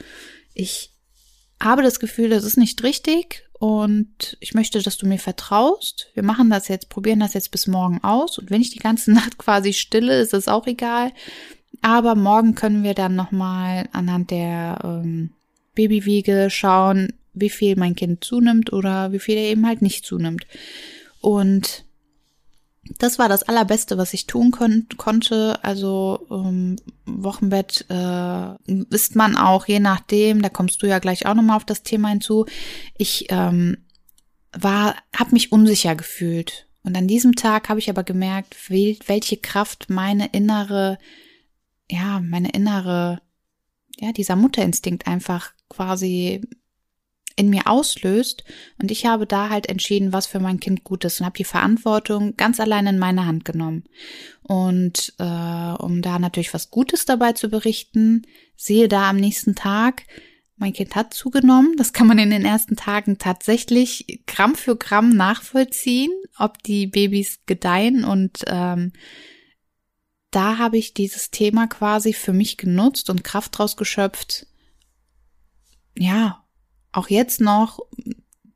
ich 0.55 0.93
habe 1.63 1.83
das 1.83 2.01
Gefühl, 2.01 2.31
das 2.31 2.45
ist 2.45 2.57
nicht 2.57 2.83
richtig 2.83 3.46
und 3.59 4.37
ich 4.41 4.53
möchte, 4.53 4.83
dass 4.83 4.99
du 4.99 5.07
mir 5.07 5.19
vertraust. 5.19 6.09
Wir 6.15 6.23
machen 6.23 6.51
das 6.51 6.69
jetzt, 6.69 6.91
probieren 6.91 7.21
das 7.21 7.33
jetzt 7.33 7.51
bis 7.51 7.67
morgen 7.67 8.05
aus 8.05 8.39
und 8.39 8.51
wenn 8.51 8.61
ich 8.61 8.71
die 8.71 8.79
ganze 8.79 9.13
Nacht 9.13 9.39
quasi 9.39 9.73
stille, 9.73 10.21
ist 10.21 10.35
es 10.35 10.49
auch 10.49 10.67
egal. 10.67 11.13
Aber 11.83 12.15
morgen 12.15 12.55
können 12.55 12.83
wir 12.83 12.95
dann 12.95 13.15
nochmal 13.15 13.89
anhand 13.93 14.31
der 14.31 14.79
ähm, 14.85 15.31
Babywiege 15.75 16.49
schauen, 16.51 17.13
wie 17.33 17.51
viel 17.51 17.77
mein 17.77 17.95
Kind 17.95 18.25
zunimmt 18.25 18.73
oder 18.73 19.13
wie 19.13 19.19
viel 19.19 19.37
er 19.37 19.51
eben 19.51 19.67
halt 19.67 19.83
nicht 19.83 20.05
zunimmt. 20.05 20.47
Und 21.21 21.86
das 22.99 23.19
war 23.19 23.29
das 23.29 23.43
Allerbeste, 23.43 23.99
was 23.99 24.15
ich 24.15 24.27
tun 24.27 24.51
kon 24.51 24.87
konnte. 24.97 25.59
Also 25.63 26.27
ähm, 26.31 26.77
Wochenbett 27.05 27.87
äh, 27.89 28.55
ist 28.91 29.17
man 29.17 29.37
auch, 29.37 29.67
je 29.67 29.81
nachdem, 29.81 30.43
da 30.43 30.49
kommst 30.49 30.83
du 30.83 30.87
ja 30.87 30.99
gleich 30.99 31.27
auch 31.27 31.35
nochmal 31.35 31.57
auf 31.57 31.65
das 31.65 31.83
Thema 31.83 32.09
hinzu. 32.09 32.47
Ich 32.97 33.27
ähm, 33.31 33.79
war, 34.53 34.97
habe 35.15 35.33
mich 35.33 35.53
unsicher 35.53 35.95
gefühlt. 35.95 36.67
Und 36.83 36.97
an 36.97 37.09
diesem 37.09 37.35
Tag 37.35 37.69
habe 37.69 37.81
ich 37.81 37.91
aber 37.91 38.05
gemerkt, 38.05 38.57
welche 38.71 39.37
Kraft 39.39 39.91
meine 39.91 40.27
innere, 40.29 40.99
ja, 41.91 42.21
meine 42.21 42.51
innere, 42.51 43.21
ja, 43.99 44.13
dieser 44.13 44.37
Mutterinstinkt 44.37 45.07
einfach 45.07 45.53
quasi 45.69 46.43
in 47.37 47.51
mir 47.51 47.67
auslöst. 47.67 48.45
Und 48.81 48.91
ich 48.91 49.07
habe 49.07 49.27
da 49.27 49.51
halt 49.51 49.69
entschieden, 49.69 50.13
was 50.13 50.27
für 50.27 50.41
mein 50.41 50.59
Kind 50.59 50.85
gut 50.85 51.05
ist 51.05 51.21
und 51.21 51.27
habe 51.27 51.37
die 51.37 51.45
Verantwortung 51.45 52.37
ganz 52.37 52.59
allein 52.59 52.87
in 52.87 52.99
meine 52.99 53.27
Hand 53.27 53.45
genommen. 53.45 53.85
Und 54.43 55.13
äh, 55.19 55.23
um 55.23 56.03
da 56.03 56.19
natürlich 56.19 56.55
was 56.55 56.71
Gutes 56.71 57.05
dabei 57.05 57.33
zu 57.33 57.49
berichten, 57.49 58.23
sehe 58.57 58.89
da 58.89 59.11
am 59.11 59.17
nächsten 59.17 59.55
Tag, 59.55 60.05
mein 60.57 60.73
Kind 60.73 60.97
hat 60.97 61.13
zugenommen. 61.13 61.75
Das 61.77 61.93
kann 61.93 62.07
man 62.07 62.19
in 62.19 62.31
den 62.31 62.47
ersten 62.47 62.77
Tagen 62.77 63.19
tatsächlich 63.19 64.23
Gramm 64.27 64.55
für 64.55 64.77
Gramm 64.77 65.11
nachvollziehen, 65.11 66.13
ob 66.39 66.63
die 66.63 66.87
Babys 66.87 67.41
gedeihen. 67.45 68.05
Und 68.05 68.45
ähm, 68.47 68.93
da 70.31 70.57
habe 70.57 70.79
ich 70.79 70.95
dieses 70.95 71.31
Thema 71.31 71.67
quasi 71.67 72.15
für 72.15 72.33
mich 72.33 72.57
genutzt 72.57 73.11
und 73.11 73.25
Kraft 73.25 73.59
draus 73.59 73.77
geschöpft. 73.77 74.47
Ja, 75.99 76.46
auch 76.97 77.09
jetzt 77.09 77.41
noch 77.41 77.81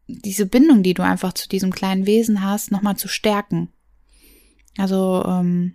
diese 0.07 0.47
Bindung, 0.47 0.83
die 0.83 0.95
du 0.95 1.03
einfach 1.03 1.33
zu 1.33 1.49
diesem 1.49 1.73
kleinen 1.73 2.07
Wesen 2.07 2.43
hast, 2.43 2.71
nochmal 2.71 2.97
zu 2.97 3.09
stärken. 3.09 3.69
Also, 4.77 5.25
ähm, 5.27 5.75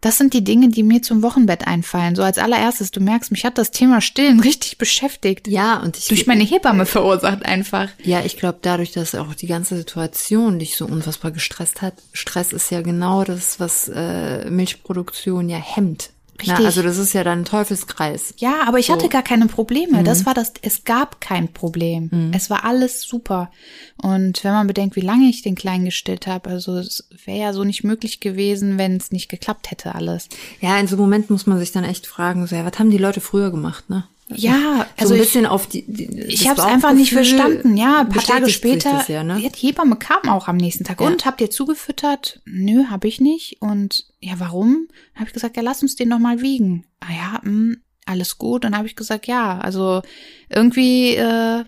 das 0.00 0.18
sind 0.18 0.34
die 0.34 0.44
Dinge, 0.44 0.68
die 0.68 0.82
mir 0.82 1.00
zum 1.00 1.22
Wochenbett 1.22 1.66
einfallen. 1.66 2.14
So 2.14 2.22
als 2.22 2.36
allererstes, 2.36 2.90
du 2.90 3.00
merkst, 3.00 3.30
mich 3.30 3.46
hat 3.46 3.56
das 3.56 3.70
Thema 3.70 4.02
Stillen 4.02 4.40
richtig 4.48 4.76
beschäftigt. 4.76 5.48
Ja, 5.48 5.80
und 5.80 5.96
ich. 5.96 6.08
Durch 6.08 6.26
meine 6.26 6.44
Hebamme 6.44 6.84
verursacht 6.84 7.44
einfach. 7.44 7.88
Ja, 8.02 8.22
ich 8.24 8.36
glaube, 8.36 8.58
dadurch, 8.60 8.92
dass 8.92 9.14
auch 9.14 9.34
die 9.34 9.46
ganze 9.46 9.76
Situation 9.76 10.58
dich 10.58 10.76
so 10.76 10.84
unfassbar 10.84 11.30
gestresst 11.30 11.80
hat. 11.80 11.94
Stress 12.12 12.52
ist 12.52 12.70
ja 12.70 12.82
genau 12.82 13.24
das, 13.24 13.60
was 13.60 13.88
äh, 13.88 14.48
Milchproduktion 14.50 15.48
ja 15.48 15.58
hemmt. 15.58 16.10
Richtig. 16.40 16.58
Na, 16.58 16.64
also 16.64 16.82
das 16.82 16.98
ist 16.98 17.12
ja 17.12 17.22
dann 17.22 17.40
ein 17.40 17.44
Teufelskreis. 17.44 18.34
Ja, 18.38 18.64
aber 18.66 18.78
ich 18.78 18.86
so. 18.86 18.92
hatte 18.92 19.08
gar 19.08 19.22
keine 19.22 19.46
Probleme. 19.46 20.00
Mhm. 20.00 20.04
Das 20.04 20.26
war 20.26 20.34
das, 20.34 20.52
es 20.62 20.84
gab 20.84 21.20
kein 21.20 21.52
Problem. 21.52 22.10
Mhm. 22.10 22.32
Es 22.34 22.50
war 22.50 22.64
alles 22.64 23.02
super. 23.02 23.50
Und 23.96 24.42
wenn 24.42 24.52
man 24.52 24.66
bedenkt, 24.66 24.96
wie 24.96 25.00
lange 25.00 25.28
ich 25.28 25.42
den 25.42 25.54
Kleinen 25.54 25.84
gestillt 25.84 26.26
habe, 26.26 26.50
also 26.50 26.76
es 26.76 27.08
wäre 27.24 27.38
ja 27.38 27.52
so 27.52 27.62
nicht 27.62 27.84
möglich 27.84 28.20
gewesen, 28.20 28.78
wenn 28.78 28.96
es 28.96 29.12
nicht 29.12 29.28
geklappt 29.28 29.70
hätte 29.70 29.94
alles. 29.94 30.28
Ja, 30.60 30.78
in 30.78 30.88
so 30.88 30.96
einem 30.96 31.02
Moment 31.02 31.30
muss 31.30 31.46
man 31.46 31.58
sich 31.58 31.72
dann 31.72 31.84
echt 31.84 32.06
fragen, 32.06 32.46
so, 32.46 32.56
ja, 32.56 32.64
was 32.64 32.78
haben 32.78 32.90
die 32.90 32.98
Leute 32.98 33.20
früher 33.20 33.50
gemacht, 33.50 33.88
ne? 33.88 34.04
Ja, 34.28 34.86
also 34.96 35.08
so 35.08 35.14
ein 35.14 35.20
bisschen 35.20 35.44
ich, 35.44 35.50
auf 35.50 35.66
die. 35.66 35.84
die 35.86 36.04
ich 36.28 36.48
habe 36.48 36.58
es 36.58 36.66
einfach 36.66 36.94
nicht 36.94 37.12
verstanden. 37.12 37.76
Ja, 37.76 38.00
ein 38.00 38.08
paar 38.08 38.22
Tage 38.22 38.48
später. 38.48 39.04
Ja, 39.08 39.22
ne? 39.22 39.38
Die 39.38 39.66
Hebamme 39.66 39.96
kam 39.96 40.30
auch 40.30 40.48
am 40.48 40.56
nächsten 40.56 40.84
Tag. 40.84 41.00
Ja. 41.00 41.06
Und 41.06 41.26
habt 41.26 41.42
ihr 41.42 41.50
zugefüttert? 41.50 42.40
Nö, 42.46 42.84
habe 42.88 43.06
ich 43.06 43.20
nicht. 43.20 43.60
Und 43.60 44.06
ja, 44.24 44.40
warum? 44.40 44.88
Dann 45.12 45.20
habe 45.20 45.28
ich 45.28 45.34
gesagt, 45.34 45.56
ja, 45.56 45.62
lass 45.62 45.82
uns 45.82 45.96
den 45.96 46.08
noch 46.08 46.18
mal 46.18 46.40
wiegen. 46.40 46.86
Ah 47.00 47.12
ja, 47.12 47.40
mh, 47.42 47.50
hm, 47.50 47.82
alles 48.06 48.38
gut. 48.38 48.64
Und 48.64 48.72
dann 48.72 48.78
habe 48.78 48.88
ich 48.88 48.96
gesagt, 48.96 49.26
ja, 49.26 49.58
also 49.58 50.00
irgendwie 50.48 51.14
äh, 51.14 51.64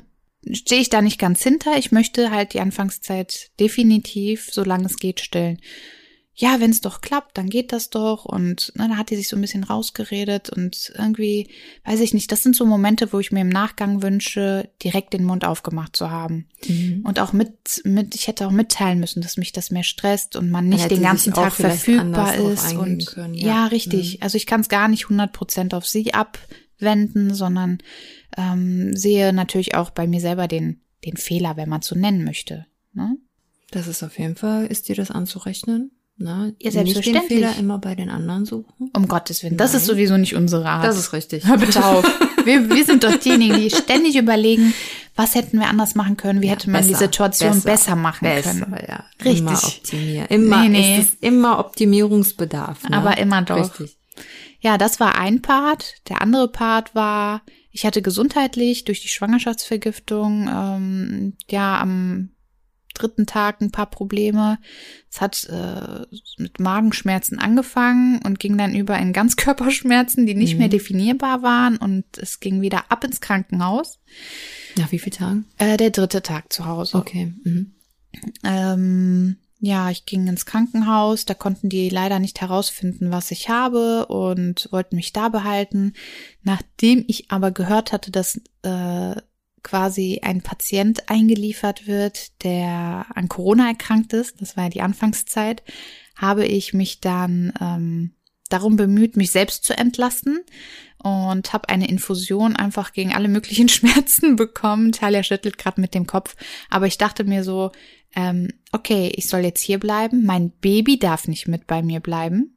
stehe 0.53 0.81
ich 0.81 0.89
da 0.89 1.03
nicht 1.03 1.19
ganz 1.19 1.43
hinter. 1.43 1.77
Ich 1.77 1.93
möchte 1.93 2.31
halt 2.31 2.55
die 2.55 2.61
Anfangszeit 2.61 3.51
definitiv, 3.61 4.49
solange 4.51 4.87
es 4.87 4.97
geht, 4.97 5.21
stillen 5.21 5.61
ja, 6.39 6.61
wenn 6.61 6.71
es 6.71 6.83
doch 6.83 7.01
klappt, 7.01 7.39
dann 7.39 7.49
geht 7.49 7.73
das 7.73 7.89
doch. 7.89 8.27
Und 8.27 8.71
ne, 8.77 8.89
da 8.91 8.99
hat 8.99 9.09
die 9.09 9.17
sich 9.17 9.27
so 9.29 9.37
ein 9.37 9.41
bisschen 9.41 9.65
rausgeredet 9.65 10.51
und 10.51 10.93
irgendwie, 10.95 11.49
weiß 11.87 12.01
ich 12.01 12.13
nicht, 12.13 12.31
das 12.31 12.43
sind 12.43 12.55
so 12.55 12.67
Momente, 12.67 13.11
wo 13.15 13.21
ich 13.21 13.33
mir 13.33 13.41
im 13.41 13.49
Nachgang 13.49 14.03
wünsche, 14.03 14.69
direkt 14.85 15.15
den 15.15 15.25
Mund 15.25 15.47
aufgemacht 15.47 15.97
zu 15.97 16.11
haben. 16.11 16.47
Mhm. 16.69 17.01
Und 17.05 17.21
auch 17.21 17.33
mit, 17.33 17.81
mit, 17.85 18.15
ich 18.15 18.29
hätte 18.29 18.47
auch 18.47 18.51
mitteilen 18.51 19.01
müssen, 19.01 19.23
dass 19.23 19.39
mich 19.39 19.53
das 19.53 19.71
mehr 19.71 19.83
stresst 19.83 20.37
und 20.37 20.51
man 20.51 20.69
nicht 20.69 20.91
den 20.91 21.01
ganzen 21.01 21.33
Tag 21.33 21.55
verfügbar 21.55 22.37
ist. 22.37 22.75
Und 22.75 23.07
können, 23.07 23.33
ja. 23.33 23.47
ja. 23.47 23.67
richtig. 23.69 24.19
Mhm. 24.19 24.23
Also 24.23 24.37
ich 24.37 24.45
kann 24.45 24.61
es 24.61 24.69
gar 24.69 24.89
nicht 24.89 25.09
hundert 25.09 25.33
Prozent 25.33 25.73
auf 25.73 25.87
sie 25.87 26.13
abwenden, 26.13 27.33
sondern 27.33 27.79
ähm, 28.37 28.95
sehe 28.95 29.33
natürlich 29.33 29.75
auch 29.75 29.89
bei 29.89 30.07
mir 30.07 30.21
selber 30.21 30.49
den, 30.49 30.83
den 31.07 31.17
Fehler, 31.17 31.57
wenn 31.57 31.71
man 31.71 31.81
so 31.81 31.97
nennen 31.97 32.25
möchte. 32.25 32.67
Ne? 32.93 33.17
Das 33.71 33.87
ist 33.89 34.03
auf 34.03 34.19
jeden 34.19 34.37
Fall, 34.37 34.67
ist 34.67 34.91
dir 34.91 34.97
das 34.97 35.11
anzurechnen? 35.11 35.93
Ne? 36.19 36.55
Ja, 36.61 36.71
selbstverständlich. 36.71 37.15
Nicht 37.15 37.31
den 37.31 37.37
Fehler 37.37 37.59
immer 37.59 37.79
bei 37.79 37.95
den 37.95 38.09
anderen 38.09 38.47
suchen. 38.47 38.91
Um 38.95 39.07
Gottes 39.07 39.43
Willen. 39.43 39.59
Das 39.59 39.73
Nein. 39.73 39.81
ist 39.81 39.87
sowieso 39.87 40.17
nicht 40.17 40.35
unsere 40.35 40.67
Art. 40.67 40.85
Das 40.85 40.99
ist 40.99 41.13
richtig. 41.13 41.47
Hör 41.47 41.59
bitte 41.59 41.85
auf. 41.85 42.05
Wir, 42.47 42.71
wir 42.71 42.85
sind 42.85 43.03
doch 43.03 43.17
diejenigen, 43.17 43.57
die 43.57 43.71
ständig 43.71 44.15
überlegen, 44.15 44.73
was 45.17 45.35
hätten 45.35 45.59
wir 45.59 45.67
anders 45.67 45.97
machen 45.97 46.17
können, 46.17 46.43
wie 46.43 46.47
ja, 46.47 46.53
hätte 46.53 46.71
man 46.71 46.81
besser, 46.81 46.93
die 46.93 47.05
Situation 47.05 47.55
besser, 47.55 47.71
besser 47.71 47.97
machen 47.97 48.23
besser, 48.23 48.51
können. 48.53 48.77
Ja. 48.87 49.05
Richtig. 49.25 49.41
Immer 49.41 49.65
optimieren. 49.65 50.27
Immer 50.29 50.63
nee, 50.63 50.69
nee. 50.69 50.99
ist 51.01 51.21
immer 51.25 51.59
Optimierungsbedarf. 51.59 52.89
Ne? 52.89 52.99
Aber 52.99 53.19
immer 53.19 53.43
doch. 53.43 53.81
Richtig. 53.81 53.99
Ja, 54.61 54.79
das 54.79 55.01
war 55.01 55.19
ein 55.19 55.43
Part. 55.43 55.95
Der 56.09 56.23
andere 56.23 56.47
Part 56.47 56.95
war, 56.95 57.43
ich 57.73 57.85
hatte 57.85 58.01
gesundheitlich 58.01 58.85
durch 58.85 59.01
die 59.01 59.09
Schwangerschaftsvergiftung 59.09 60.49
ähm, 60.49 61.37
ja 61.51 61.81
am 61.81 62.31
dritten 62.99 63.27
Tag 63.27 63.61
ein 63.61 63.71
paar 63.71 63.87
Probleme. 63.87 64.59
Es 65.11 65.21
hat 65.21 65.49
äh, 65.51 66.05
mit 66.39 66.61
Magenschmerzen 66.61 67.39
angefangen 67.39 68.21
und 68.25 68.41
ging 68.41 68.59
dann 68.59 68.75
über 68.75 68.99
in 68.99 69.13
Ganzkörperschmerzen, 69.13 70.27
die 70.27 70.35
nicht 70.35 70.55
mhm. 70.55 70.59
mehr 70.61 70.69
definierbar 70.69 71.43
waren 71.43 71.77
und 71.77 72.05
es 72.19 72.41
ging 72.41 72.61
wieder 72.61 72.91
ab 72.91 73.05
ins 73.05 73.21
Krankenhaus. 73.21 74.01
Nach 74.77 74.93
wie 74.93 74.99
vielen 74.99 75.17
Tagen? 75.17 75.45
Äh, 75.59 75.77
der 75.77 75.91
dritte 75.91 76.23
Tag 76.23 76.53
zu 76.53 76.67
Hause. 76.67 76.97
Okay. 76.99 77.33
Mhm. 77.45 77.75
Ähm, 78.45 79.37
ja, 79.59 79.91
ich 79.91 80.05
ging 80.05 80.27
ins 80.27 80.45
Krankenhaus, 80.45 81.25
da 81.25 81.35
konnten 81.35 81.69
die 81.69 81.89
leider 81.89 82.19
nicht 82.19 82.41
herausfinden, 82.41 83.11
was 83.11 83.31
ich 83.31 83.49
habe 83.49 84.07
und 84.07 84.69
wollten 84.71 84.97
mich 84.97 85.13
da 85.13 85.29
behalten. 85.29 85.95
Nachdem 86.43 87.05
ich 87.07 87.31
aber 87.31 87.51
gehört 87.51 87.93
hatte, 87.93 88.11
dass 88.11 88.41
äh, 88.63 89.17
quasi 89.67 90.21
ein 90.23 90.43
Patient 90.43 91.09
eingeliefert 91.09 91.89
wird, 91.89 92.45
der 92.45 93.07
an 93.13 93.29
Corona 93.29 93.67
erkrankt 93.67 94.13
ist, 94.13 94.41
das 94.41 94.57
war 94.57 94.65
ja 94.65 94.71
die 94.71 94.81
Anfangszeit, 94.81 95.65
habe 96.15 96.47
ich 96.47 96.73
mich 96.73 97.01
dann 97.01 97.53
ähm, 97.61 98.13
darum 98.49 98.77
bemüht, 98.77 99.17
mich 99.17 99.33
selbst 99.33 99.65
zu 99.65 99.77
entlasten 99.77 100.39
und 101.03 101.53
habe 101.53 101.69
eine 101.69 101.89
Infusion 101.89 102.55
einfach 102.55 102.93
gegen 102.93 103.13
alle 103.13 103.27
möglichen 103.27 103.69
Schmerzen 103.77 104.37
bekommen. 104.37 104.93
Talia 104.93 105.25
schüttelt 105.25 105.59
gerade 105.59 105.81
mit 105.81 105.95
dem 105.95 106.07
Kopf, 106.07 106.37
aber 106.71 106.87
ich 106.87 106.97
dachte 106.97 107.25
mir 107.25 107.43
so, 107.43 107.73
ähm, 108.15 108.49
okay, 108.71 109.13
ich 109.17 109.29
soll 109.29 109.41
jetzt 109.41 109.63
hier 109.63 109.81
bleiben, 109.81 110.25
mein 110.25 110.51
Baby 110.51 110.97
darf 110.97 111.27
nicht 111.27 111.49
mit 111.49 111.67
bei 111.67 111.83
mir 111.83 111.99
bleiben. 111.99 112.56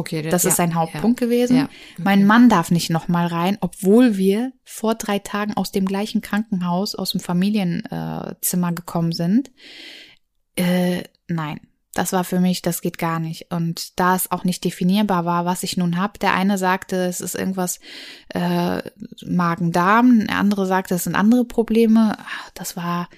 Okay, 0.00 0.22
das, 0.22 0.30
das 0.30 0.44
ist 0.46 0.56
sein 0.56 0.74
Hauptpunkt 0.74 1.20
ja, 1.20 1.26
gewesen. 1.26 1.56
Ja, 1.56 1.64
okay. 1.64 1.72
Mein 1.98 2.26
Mann 2.26 2.48
darf 2.48 2.70
nicht 2.70 2.88
nochmal 2.88 3.26
rein, 3.26 3.58
obwohl 3.60 4.16
wir 4.16 4.52
vor 4.64 4.94
drei 4.94 5.18
Tagen 5.18 5.54
aus 5.54 5.72
dem 5.72 5.84
gleichen 5.84 6.22
Krankenhaus, 6.22 6.94
aus 6.94 7.12
dem 7.12 7.20
Familienzimmer 7.20 8.72
gekommen 8.72 9.12
sind. 9.12 9.50
Äh, 10.56 11.02
nein, 11.28 11.60
das 11.92 12.14
war 12.14 12.24
für 12.24 12.40
mich, 12.40 12.62
das 12.62 12.80
geht 12.80 12.96
gar 12.96 13.20
nicht. 13.20 13.52
Und 13.52 14.00
da 14.00 14.16
es 14.16 14.30
auch 14.30 14.44
nicht 14.44 14.64
definierbar 14.64 15.26
war, 15.26 15.44
was 15.44 15.64
ich 15.64 15.76
nun 15.76 15.98
habe, 15.98 16.18
der 16.18 16.32
eine 16.32 16.56
sagte, 16.56 16.96
es 17.04 17.20
ist 17.20 17.34
irgendwas 17.34 17.78
äh, 18.30 18.80
Magen-Darm, 19.26 20.26
der 20.26 20.38
andere 20.38 20.64
sagte, 20.64 20.94
es 20.94 21.04
sind 21.04 21.14
andere 21.14 21.44
Probleme. 21.44 22.16
Ach, 22.18 22.50
das 22.54 22.74
war 22.74 23.10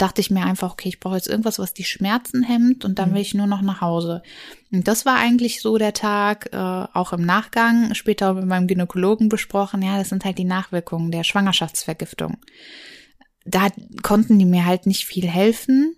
dachte 0.00 0.20
ich 0.20 0.30
mir 0.30 0.44
einfach, 0.44 0.72
okay, 0.72 0.88
ich 0.88 1.00
brauche 1.00 1.16
jetzt 1.16 1.28
irgendwas, 1.28 1.58
was 1.58 1.74
die 1.74 1.84
Schmerzen 1.84 2.42
hemmt 2.42 2.84
und 2.84 2.98
dann 2.98 3.10
mhm. 3.10 3.14
will 3.14 3.22
ich 3.22 3.34
nur 3.34 3.46
noch 3.46 3.62
nach 3.62 3.80
Hause. 3.80 4.22
Und 4.72 4.88
das 4.88 5.04
war 5.04 5.16
eigentlich 5.16 5.60
so 5.60 5.78
der 5.78 5.92
Tag, 5.92 6.50
äh, 6.52 6.56
auch 6.56 7.12
im 7.12 7.24
Nachgang, 7.24 7.94
später 7.94 8.34
mit 8.34 8.46
meinem 8.46 8.66
Gynäkologen 8.66 9.28
besprochen, 9.28 9.82
ja, 9.82 9.98
das 9.98 10.08
sind 10.08 10.24
halt 10.24 10.38
die 10.38 10.44
Nachwirkungen 10.44 11.10
der 11.10 11.24
Schwangerschaftsvergiftung. 11.24 12.38
Da 13.44 13.68
konnten 14.02 14.38
die 14.38 14.44
mir 14.44 14.64
halt 14.64 14.86
nicht 14.86 15.06
viel 15.06 15.26
helfen, 15.26 15.96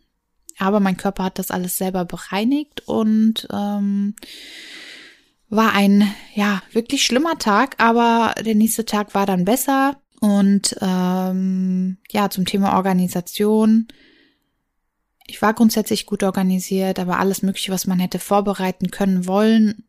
aber 0.59 0.81
mein 0.81 0.97
Körper 0.97 1.25
hat 1.25 1.39
das 1.39 1.51
alles 1.51 1.77
selber 1.77 2.05
bereinigt 2.05 2.83
und 2.87 3.47
ähm, 3.53 4.15
war 5.49 5.75
ein 5.75 6.13
ja 6.35 6.63
wirklich 6.73 7.05
schlimmer 7.05 7.39
Tag, 7.39 7.77
aber 7.79 8.35
der 8.43 8.55
nächste 8.55 8.85
Tag 8.85 9.15
war 9.15 9.27
dann 9.27 9.45
besser. 9.45 10.02
Und 10.23 10.77
ähm, 10.81 11.99
ja, 12.11 12.31
zum 12.31 12.45
Thema 12.47 12.77
Organisation. 12.77 13.89
Ich 15.27 15.43
war 15.43 15.53
grundsätzlich 15.53 16.07
gut 16.07 16.23
organisiert, 16.23 17.01
aber 17.01 17.19
alles 17.19 17.43
Mögliche, 17.43 17.73
was 17.73 17.87
man 17.89 17.99
hätte 17.99 18.21
vorbereiten 18.21 18.91
können 18.91 19.27
wollen, 19.27 19.85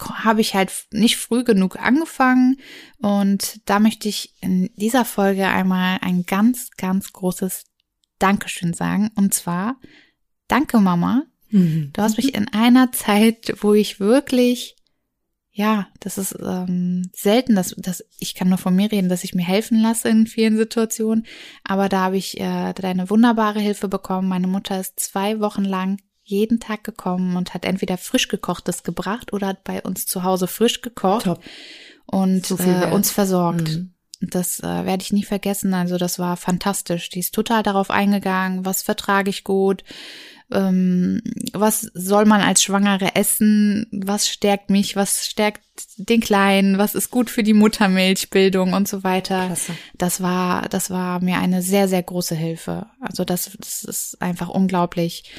habe 0.00 0.40
ich 0.40 0.54
halt 0.54 0.70
nicht 0.92 1.16
früh 1.16 1.42
genug 1.42 1.80
angefangen. 1.80 2.58
Und 2.98 3.60
da 3.64 3.80
möchte 3.80 4.08
ich 4.08 4.34
in 4.40 4.70
dieser 4.76 5.04
Folge 5.04 5.48
einmal 5.48 5.98
ein 6.00 6.24
ganz, 6.26 6.70
ganz 6.76 7.12
großes 7.12 7.64
Dankeschön 8.20 8.72
sagen. 8.72 9.10
Und 9.16 9.34
zwar, 9.34 9.80
danke 10.46 10.78
Mama, 10.78 11.24
Mhm. 11.54 11.90
Du 11.92 12.02
hast 12.02 12.16
mich 12.16 12.34
in 12.34 12.48
einer 12.48 12.90
Zeit, 12.90 13.54
wo 13.60 13.74
ich 13.74 14.00
wirklich, 14.00 14.73
ja, 15.56 15.86
das 16.00 16.18
ist 16.18 16.36
ähm, 16.44 17.10
selten, 17.14 17.54
dass, 17.54 17.76
dass 17.78 18.04
ich 18.18 18.34
kann 18.34 18.48
nur 18.48 18.58
von 18.58 18.74
mir 18.74 18.90
reden, 18.90 19.08
dass 19.08 19.22
ich 19.22 19.36
mir 19.36 19.46
helfen 19.46 19.80
lasse 19.80 20.08
in 20.08 20.26
vielen 20.26 20.56
Situationen, 20.56 21.26
aber 21.62 21.88
da 21.88 22.00
habe 22.00 22.16
ich 22.16 22.40
äh, 22.40 22.72
deine 22.72 23.08
wunderbare 23.08 23.60
Hilfe 23.60 23.86
bekommen. 23.86 24.28
Meine 24.28 24.48
Mutter 24.48 24.80
ist 24.80 24.98
zwei 24.98 25.38
Wochen 25.38 25.64
lang 25.64 25.98
jeden 26.24 26.58
Tag 26.58 26.82
gekommen 26.82 27.36
und 27.36 27.54
hat 27.54 27.64
entweder 27.64 27.98
frisch 27.98 28.26
gekochtes 28.26 28.82
gebracht 28.82 29.32
oder 29.32 29.46
hat 29.48 29.62
bei 29.62 29.80
uns 29.80 30.06
zu 30.06 30.24
Hause 30.24 30.48
frisch 30.48 30.80
gekocht 30.80 31.26
Top. 31.26 31.40
und 32.06 32.44
So 32.44 32.56
äh, 32.56 32.90
uns 32.90 33.12
versorgt. 33.12 33.68
Mhm. 33.68 33.94
Das 34.20 34.58
äh, 34.60 34.86
werde 34.86 35.02
ich 35.02 35.12
nie 35.12 35.22
vergessen. 35.22 35.72
Also 35.72 35.98
das 35.98 36.18
war 36.18 36.36
fantastisch. 36.36 37.10
Die 37.10 37.20
ist 37.20 37.34
total 37.34 37.62
darauf 37.62 37.90
eingegangen, 37.90 38.64
was 38.64 38.82
vertrage 38.82 39.30
ich 39.30 39.44
gut, 39.44 39.84
ähm, 40.52 41.22
was 41.52 41.80
soll 41.94 42.26
man 42.26 42.40
als 42.40 42.62
Schwangere 42.62 43.14
essen, 43.16 43.86
was 43.90 44.28
stärkt 44.28 44.70
mich, 44.70 44.96
was 44.96 45.26
stärkt 45.26 45.62
den 45.96 46.20
Kleinen, 46.20 46.78
was 46.78 46.94
ist 46.94 47.10
gut 47.10 47.30
für 47.30 47.42
die 47.42 47.54
Muttermilchbildung 47.54 48.72
und 48.72 48.86
so 48.86 49.02
weiter. 49.02 49.46
Klasse. 49.46 49.72
Das 49.96 50.20
war, 50.20 50.68
das 50.68 50.90
war 50.90 51.20
mir 51.20 51.38
eine 51.38 51.62
sehr, 51.62 51.88
sehr 51.88 52.02
große 52.02 52.34
Hilfe. 52.34 52.86
Also 53.00 53.24
das, 53.24 53.56
das 53.58 53.84
ist 53.84 54.22
einfach 54.22 54.48
unglaublich. 54.48 55.30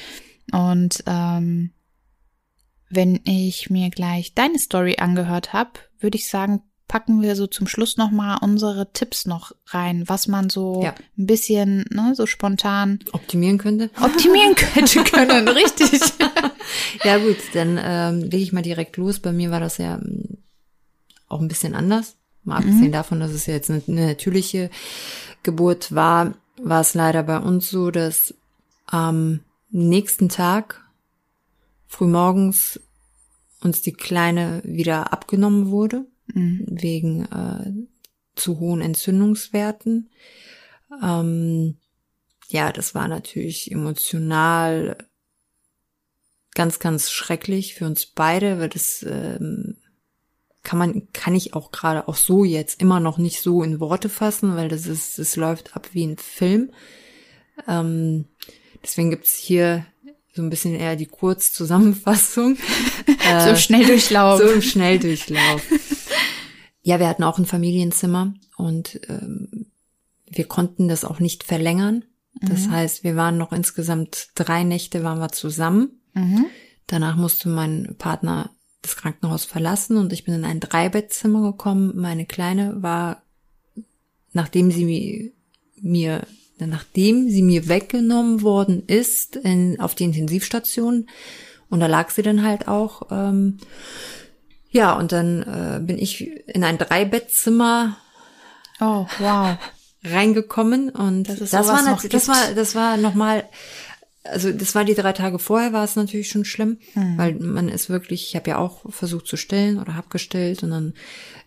Und 0.52 1.02
ähm, 1.06 1.72
wenn 2.88 3.20
ich 3.24 3.70
mir 3.70 3.90
gleich 3.90 4.34
deine 4.34 4.58
Story 4.58 4.96
angehört 4.98 5.52
habe, 5.52 5.72
würde 5.98 6.16
ich 6.16 6.28
sagen, 6.28 6.62
packen 6.88 7.20
wir 7.22 7.34
so 7.36 7.46
zum 7.46 7.66
Schluss 7.66 7.96
noch 7.96 8.10
mal 8.10 8.36
unsere 8.40 8.92
Tipps 8.92 9.26
noch 9.26 9.52
rein, 9.66 10.04
was 10.06 10.28
man 10.28 10.48
so 10.50 10.82
Ja. 10.84 10.94
ein 11.18 11.26
bisschen 11.26 11.84
ne, 11.90 12.14
so 12.14 12.26
spontan 12.26 13.00
Optimieren 13.12 13.58
könnte. 13.58 13.90
optimieren 14.00 14.54
könnte 14.56 15.02
können, 15.04 15.48
richtig? 15.48 16.00
Ja 17.04 17.18
gut, 17.18 17.36
dann 17.54 17.78
ähm, 17.80 18.22
lege 18.22 18.38
ich 18.38 18.52
mal 18.52 18.62
direkt 18.62 18.96
los. 18.96 19.20
Bei 19.20 19.30
mir 19.32 19.52
war 19.52 19.60
das 19.60 19.78
ja 19.78 19.96
ähm, 19.96 20.38
auch 21.28 21.40
ein 21.40 21.46
bisschen 21.46 21.74
anders. 21.76 22.16
Mal 22.42 22.56
abgesehen 22.58 22.90
davon, 22.90 23.20
dass 23.20 23.30
es 23.30 23.46
ja 23.46 23.54
jetzt 23.54 23.70
eine, 23.70 23.82
eine 23.86 24.06
natürliche 24.06 24.68
Geburt 25.44 25.94
war, 25.94 26.34
war 26.60 26.80
es 26.80 26.94
leider 26.94 27.22
bei 27.22 27.38
uns 27.38 27.70
so, 27.70 27.92
dass 27.92 28.34
am 28.86 29.40
nächsten 29.70 30.28
Tag 30.28 30.84
frühmorgens 31.86 32.80
uns 33.62 33.82
die 33.82 33.92
Kleine 33.92 34.60
wieder 34.64 35.12
abgenommen 35.12 35.70
wurde, 35.70 36.04
wegen 36.34 37.24
äh, 37.24 37.72
zu 38.34 38.58
hohen 38.60 38.80
Entzündungswerten. 38.80 40.10
Ähm, 41.02 41.76
ja, 42.48 42.72
das 42.72 42.94
war 42.94 43.08
natürlich 43.08 43.70
emotional 43.72 44.96
ganz, 46.54 46.78
ganz 46.78 47.10
schrecklich 47.10 47.74
für 47.74 47.86
uns 47.86 48.06
beide, 48.06 48.58
weil 48.58 48.68
das 48.68 49.04
ähm, 49.08 49.76
kann 50.62 50.78
man, 50.78 51.12
kann 51.12 51.34
ich 51.34 51.54
auch 51.54 51.70
gerade 51.70 52.08
auch 52.08 52.16
so 52.16 52.44
jetzt 52.44 52.80
immer 52.80 52.98
noch 52.98 53.18
nicht 53.18 53.40
so 53.40 53.62
in 53.62 53.78
Worte 53.78 54.08
fassen, 54.08 54.56
weil 54.56 54.68
das 54.68 54.86
ist, 54.86 55.18
es 55.18 55.36
läuft 55.36 55.76
ab 55.76 55.90
wie 55.92 56.06
ein 56.06 56.18
Film. 56.18 56.72
Ähm, 57.68 58.26
deswegen 58.82 59.10
gibt's 59.10 59.36
hier 59.36 59.86
so 60.34 60.42
ein 60.42 60.50
bisschen 60.50 60.74
eher 60.74 60.96
die 60.96 61.06
Kurzzusammenfassung. 61.06 62.58
so 63.48 63.56
schnell 63.56 63.86
durchlauf. 63.86 64.40
So 64.40 64.48
im 64.48 64.62
Schnelldurchlauf. 64.62 65.62
Ja, 66.86 67.00
wir 67.00 67.08
hatten 67.08 67.24
auch 67.24 67.38
ein 67.38 67.46
Familienzimmer 67.46 68.32
und 68.56 69.00
ähm, 69.08 69.66
wir 70.30 70.44
konnten 70.44 70.86
das 70.86 71.04
auch 71.04 71.18
nicht 71.18 71.42
verlängern. 71.42 72.04
Das 72.40 72.68
heißt, 72.68 73.02
wir 73.02 73.16
waren 73.16 73.38
noch 73.38 73.50
insgesamt 73.50 74.28
drei 74.36 74.62
Nächte 74.62 75.02
waren 75.02 75.18
wir 75.18 75.30
zusammen. 75.32 76.00
Mhm. 76.14 76.46
Danach 76.86 77.16
musste 77.16 77.48
mein 77.48 77.96
Partner 77.98 78.50
das 78.82 78.94
Krankenhaus 78.96 79.44
verlassen 79.44 79.96
und 79.96 80.12
ich 80.12 80.24
bin 80.24 80.34
in 80.34 80.44
ein 80.44 80.60
Dreibettzimmer 80.60 81.42
gekommen. 81.50 81.92
Meine 81.96 82.24
Kleine 82.24 82.82
war, 82.82 83.22
nachdem 84.32 84.70
sie 84.70 84.84
mi- 84.84 85.32
mir, 85.80 86.24
nachdem 86.58 87.28
sie 87.28 87.42
mir 87.42 87.68
weggenommen 87.68 88.42
worden 88.42 88.84
ist, 88.86 89.34
in, 89.34 89.80
auf 89.80 89.96
die 89.96 90.04
Intensivstation 90.04 91.08
und 91.68 91.80
da 91.80 91.86
lag 91.86 92.10
sie 92.10 92.22
dann 92.22 92.44
halt 92.44 92.68
auch. 92.68 93.08
Ähm, 93.10 93.58
ja, 94.70 94.92
und 94.94 95.12
dann 95.12 95.42
äh, 95.42 95.80
bin 95.80 95.98
ich 95.98 96.20
in 96.48 96.64
ein 96.64 96.78
Dreibettzimmer 96.78 97.96
Oh, 98.80 99.06
wow. 99.18 99.56
reingekommen 100.04 100.90
und 100.90 101.24
das 101.28 101.38
sowas 101.50 101.68
war 101.68 101.82
noch 101.82 102.04
das 102.04 102.28
war 102.28 102.52
das 102.54 102.74
war 102.74 102.96
noch 102.96 103.14
mal 103.14 103.44
also 104.22 104.52
das 104.52 104.74
war 104.74 104.84
die 104.84 104.94
drei 104.94 105.12
Tage 105.12 105.38
vorher 105.38 105.72
war 105.72 105.82
es 105.84 105.96
natürlich 105.96 106.28
schon 106.28 106.44
schlimm, 106.44 106.78
Hm. 106.92 107.16
weil 107.18 107.34
man 107.34 107.68
ist 107.68 107.88
wirklich 107.90 108.28
ich 108.28 108.36
habe 108.36 108.50
ja 108.50 108.58
auch 108.58 108.80
versucht 108.90 109.26
zu 109.26 109.36
stillen 109.36 109.78
oder 109.80 109.94
habe 109.96 110.08
gestillt 110.10 110.62
und 110.62 110.70
dann 110.70 110.94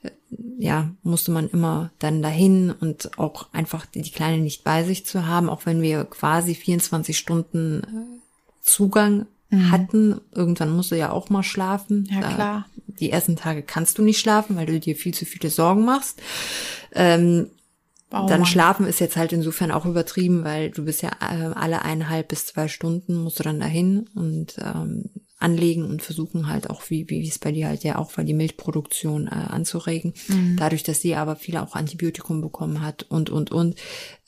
äh, 0.03 0.09
ja 0.57 0.89
musste 1.03 1.31
man 1.31 1.49
immer 1.49 1.91
dann 1.99 2.21
dahin 2.21 2.71
und 2.71 3.17
auch 3.19 3.47
einfach 3.53 3.85
die, 3.85 4.01
die 4.01 4.11
kleine 4.11 4.39
nicht 4.39 4.63
bei 4.63 4.83
sich 4.83 5.05
zu 5.05 5.25
haben, 5.27 5.49
auch 5.49 5.65
wenn 5.65 5.81
wir 5.81 6.03
quasi 6.05 6.55
24 6.55 7.17
Stunden 7.17 7.81
äh, 7.83 8.19
Zugang 8.61 9.25
hatten. 9.71 10.21
Irgendwann 10.31 10.75
musste 10.75 10.95
ja 10.95 11.11
auch 11.11 11.31
mal 11.31 11.41
schlafen. 11.41 12.07
Ja, 12.11 12.19
klar. 12.19 12.65
Die 12.99 13.11
ersten 13.11 13.35
Tage 13.35 13.63
kannst 13.63 13.97
du 13.97 14.03
nicht 14.03 14.19
schlafen, 14.19 14.55
weil 14.55 14.65
du 14.65 14.79
dir 14.79 14.95
viel 14.95 15.13
zu 15.13 15.25
viele 15.25 15.49
Sorgen 15.49 15.85
machst. 15.85 16.21
Ähm, 16.93 17.51
Oh, 18.11 18.25
dann 18.27 18.41
Mann. 18.41 18.45
schlafen 18.45 18.87
ist 18.87 18.99
jetzt 18.99 19.17
halt 19.17 19.33
insofern 19.33 19.69
auch 19.69 19.85
übertrieben, 19.85 20.43
weil 20.43 20.71
du 20.71 20.83
bist 20.83 21.03
ja 21.03 21.11
äh, 21.21 21.51
alle 21.53 21.83
eineinhalb 21.83 22.29
bis 22.29 22.47
zwei 22.47 22.67
Stunden 22.67 23.15
musst 23.15 23.37
du 23.37 23.43
dann 23.43 23.59
dahin 23.59 24.09
und 24.15 24.57
ähm, 24.57 25.11
anlegen 25.37 25.85
und 25.85 26.01
versuchen 26.01 26.49
halt 26.49 26.71
auch, 26.71 26.89
wie, 26.89 27.07
wie 27.09 27.25
es 27.27 27.37
bei 27.37 27.51
dir 27.51 27.67
halt 27.67 27.83
ja 27.83 27.99
auch 27.99 28.17
war, 28.17 28.23
die 28.23 28.33
Milchproduktion 28.33 29.27
äh, 29.27 29.29
anzuregen. 29.29 30.13
Dadurch, 30.57 30.81
dass 30.83 31.01
sie 31.01 31.15
aber 31.15 31.35
viele 31.35 31.61
auch 31.61 31.75
Antibiotikum 31.75 32.41
bekommen 32.41 32.81
hat 32.81 33.03
und, 33.03 33.29
und, 33.29 33.51
und, 33.51 33.75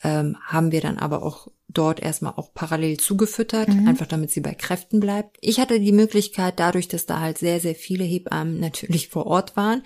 ähm, 0.04 0.38
haben 0.46 0.72
wir 0.72 0.82
dann 0.82 0.98
aber 1.00 1.24
auch 1.24 1.48
dort 1.74 2.00
erstmal 2.00 2.34
auch 2.36 2.54
parallel 2.54 2.98
zugefüttert, 2.98 3.70
einfach 3.70 4.08
damit 4.08 4.32
sie 4.32 4.42
bei 4.42 4.54
Kräften 4.54 5.00
bleibt. 5.00 5.38
Ich 5.42 5.60
hatte 5.60 5.80
die 5.80 5.92
Möglichkeit, 5.92 6.60
dadurch, 6.60 6.88
dass 6.88 7.06
da 7.06 7.20
halt 7.20 7.38
sehr, 7.38 7.60
sehr 7.60 7.76
viele 7.76 8.04
Hebammen 8.04 8.60
natürlich 8.60 9.08
vor 9.10 9.26
Ort 9.28 9.56
waren, 9.56 9.84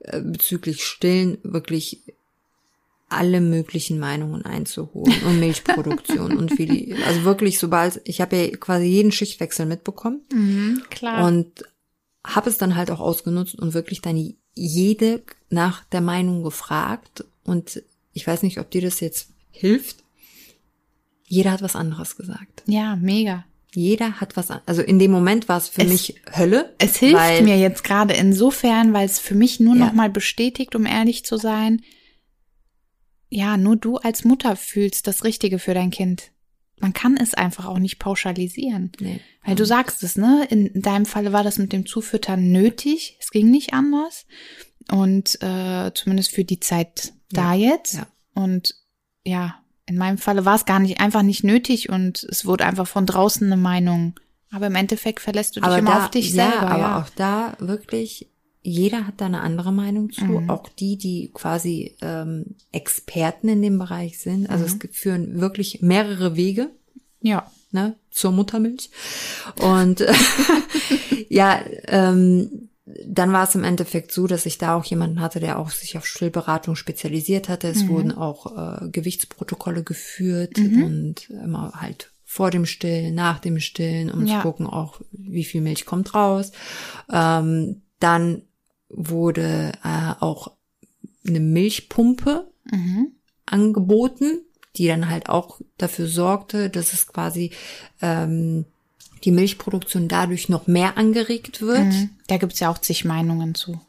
äh, 0.00 0.20
bezüglich 0.20 0.84
Stillen 0.84 1.38
wirklich 1.42 2.02
alle 3.08 3.40
möglichen 3.42 3.98
Meinungen 3.98 4.44
einzuholen 4.46 5.22
und 5.26 5.38
Milchproduktion 5.38 6.34
und 6.36 6.58
wie 6.58 6.66
die, 6.66 6.94
also 7.06 7.24
wirklich 7.24 7.58
sobald, 7.58 8.00
ich 8.04 8.20
habe 8.22 8.36
ja 8.36 8.48
quasi 8.56 8.86
jeden 8.86 9.12
Schichtwechsel 9.12 9.66
mitbekommen 9.66 10.22
Mhm, 10.32 10.82
klar. 10.90 11.26
und 11.26 11.64
habe 12.24 12.48
es 12.48 12.56
dann 12.56 12.74
halt 12.76 12.90
auch 12.90 13.00
ausgenutzt 13.00 13.54
und 13.56 13.74
wirklich 13.74 14.00
dann 14.00 14.34
jede 14.54 15.22
nach 15.50 15.84
der 15.84 16.00
Meinung 16.00 16.42
gefragt 16.42 17.24
und 17.44 17.82
ich 18.14 18.26
weiß 18.26 18.42
nicht, 18.44 18.58
ob 18.58 18.70
dir 18.70 18.80
das 18.82 19.00
jetzt 19.00 19.28
hilft. 19.50 20.01
Jeder 21.32 21.52
hat 21.52 21.62
was 21.62 21.76
anderes 21.76 22.16
gesagt. 22.16 22.62
ja, 22.66 22.94
mega. 22.96 23.46
Jeder 23.74 24.20
hat 24.20 24.36
was, 24.36 24.50
also 24.50 24.82
in 24.82 24.98
dem 24.98 25.10
Moment 25.10 25.48
war 25.48 25.56
es 25.56 25.68
für 25.68 25.80
Es- 25.80 25.88
mich 25.90 26.20
Hölle. 26.36 26.74
Es 26.78 26.96
hilft 26.98 27.16
weil- 27.16 27.40
mir 27.42 27.56
jetzt 27.58 27.84
gerade 27.84 28.12
insofern, 28.12 28.92
weil 28.92 29.06
es 29.06 29.18
für 29.18 29.34
mich 29.34 29.58
nur 29.60 29.74
Ja. 29.74 29.86
noch 29.86 29.92
mal 29.94 30.10
bestätigt, 30.10 30.74
um 30.74 30.84
ehrlich 30.84 31.24
zu 31.24 31.38
sein. 31.38 31.80
Ja, 33.30 33.56
nur 33.56 33.76
du 33.76 33.96
als 33.96 34.24
Mutter 34.24 34.56
fühlst 34.56 35.06
das 35.06 35.24
Richtige 35.24 35.58
für 35.58 35.72
dein 35.72 35.90
Kind. 35.90 36.32
Man 36.80 36.92
kann 36.92 37.16
es 37.16 37.32
einfach 37.32 37.64
auch 37.64 37.78
nicht 37.78 37.98
pauschalisieren. 37.98 38.92
Nee. 39.00 39.20
Weil 39.42 39.54
du 39.54 39.64
sagst 39.64 40.02
es, 40.02 40.16
ne? 40.16 40.46
In 40.50 40.82
deinem 40.82 41.06
Falle 41.06 41.32
war 41.32 41.42
das 41.44 41.56
mit 41.56 41.72
dem 41.72 41.86
Zufüttern 41.86 42.52
nötig. 42.52 43.16
Es 43.20 43.30
ging 43.30 43.50
nicht 43.50 43.72
anders. 43.72 44.26
Und 44.90 45.38
äh, 45.40 45.92
zumindest 45.94 46.32
für 46.32 46.44
die 46.44 46.60
Zeit 46.60 47.14
da 47.30 47.54
jetzt. 47.54 47.94
ja. 47.94 48.06
Und 48.34 48.74
ja, 49.24 49.61
in 49.86 49.96
meinem 49.96 50.18
Falle 50.18 50.44
war 50.44 50.54
es 50.56 50.64
gar 50.64 50.78
nicht 50.78 51.00
einfach 51.00 51.22
nicht 51.22 51.44
nötig 51.44 51.88
und 51.88 52.22
es 52.24 52.44
wurde 52.46 52.64
einfach 52.64 52.86
von 52.86 53.06
draußen 53.06 53.46
eine 53.46 53.56
Meinung. 53.60 54.14
Aber 54.50 54.66
im 54.66 54.74
Endeffekt 54.74 55.20
verlässt 55.20 55.56
du 55.56 55.60
dich 55.60 55.66
aber 55.66 55.78
immer 55.78 55.90
da, 55.92 56.04
auf 56.04 56.10
dich 56.10 56.30
ja, 56.34 56.50
selber. 56.50 56.66
aber 56.70 56.78
ja. 56.80 57.00
auch 57.02 57.08
da 57.16 57.56
wirklich, 57.58 58.28
jeder 58.62 59.06
hat 59.06 59.14
da 59.20 59.26
eine 59.26 59.40
andere 59.40 59.72
Meinung 59.72 60.12
zu. 60.12 60.24
Mhm. 60.24 60.50
Auch 60.50 60.68
die, 60.68 60.96
die 60.98 61.30
quasi 61.34 61.96
ähm, 62.02 62.54
Experten 62.70 63.48
in 63.48 63.62
dem 63.62 63.78
Bereich 63.78 64.18
sind. 64.18 64.48
Also 64.50 64.64
Mhm. 64.64 64.70
es 64.70 64.78
gibt- 64.78 64.96
führen 64.96 65.40
wirklich 65.40 65.80
mehrere 65.82 66.36
Wege 66.36 66.70
ja. 67.22 67.50
ne, 67.70 67.96
zur 68.10 68.30
Muttermilch. 68.32 68.90
Und 69.60 70.04
ja, 71.28 71.60
ähm, 71.88 72.68
dann 73.06 73.32
war 73.32 73.44
es 73.44 73.54
im 73.54 73.62
Endeffekt 73.64 74.10
so, 74.12 74.26
dass 74.26 74.44
ich 74.44 74.58
da 74.58 74.74
auch 74.74 74.84
jemanden 74.84 75.20
hatte, 75.20 75.38
der 75.38 75.58
auch 75.58 75.70
sich 75.70 75.96
auf 75.96 76.04
Stillberatung 76.06 76.74
spezialisiert 76.74 77.48
hatte. 77.48 77.68
Es 77.68 77.86
wurden 77.88 78.10
auch 78.12 78.82
äh, 78.82 78.88
Gewichtsprotokolle 78.88 79.84
geführt 79.84 80.58
und 80.82 81.30
immer 81.30 81.72
halt 81.76 82.10
vor 82.24 82.50
dem 82.50 82.66
Stillen, 82.66 83.14
nach 83.14 83.38
dem 83.38 83.60
Stillen, 83.60 84.10
um 84.10 84.26
Ja. 84.26 84.36
zu 84.36 84.42
gucken 84.42 84.66
auch, 84.66 85.00
wie 85.12 85.44
viel 85.44 85.60
Milch 85.60 85.84
kommt 85.86 86.14
raus. 86.14 86.50
Ähm, 87.12 87.82
dann 88.00 88.42
wurde 88.88 89.72
äh, 89.84 90.14
auch 90.20 90.50
eine 91.26 91.40
Milchpumpe 91.40 92.48
Mhm. 92.70 93.12
angeboten, 93.46 94.40
die 94.76 94.86
dann 94.86 95.08
halt 95.10 95.28
auch 95.28 95.60
dafür 95.78 96.06
sorgte, 96.08 96.70
dass 96.70 96.92
es 96.94 97.06
quasi 97.06 97.50
ähm, 98.00 98.64
die 99.24 99.30
Milchproduktion 99.30 100.08
dadurch 100.08 100.48
noch 100.48 100.66
mehr 100.66 100.96
angeregt 100.98 101.60
wird. 101.60 101.84
Mhm. 101.92 102.10
Da 102.26 102.36
gibt's 102.38 102.60
ja 102.60 102.70
auch 102.70 102.78
zig 102.78 103.04
Meinungen 103.04 103.54
zu. 103.54 103.80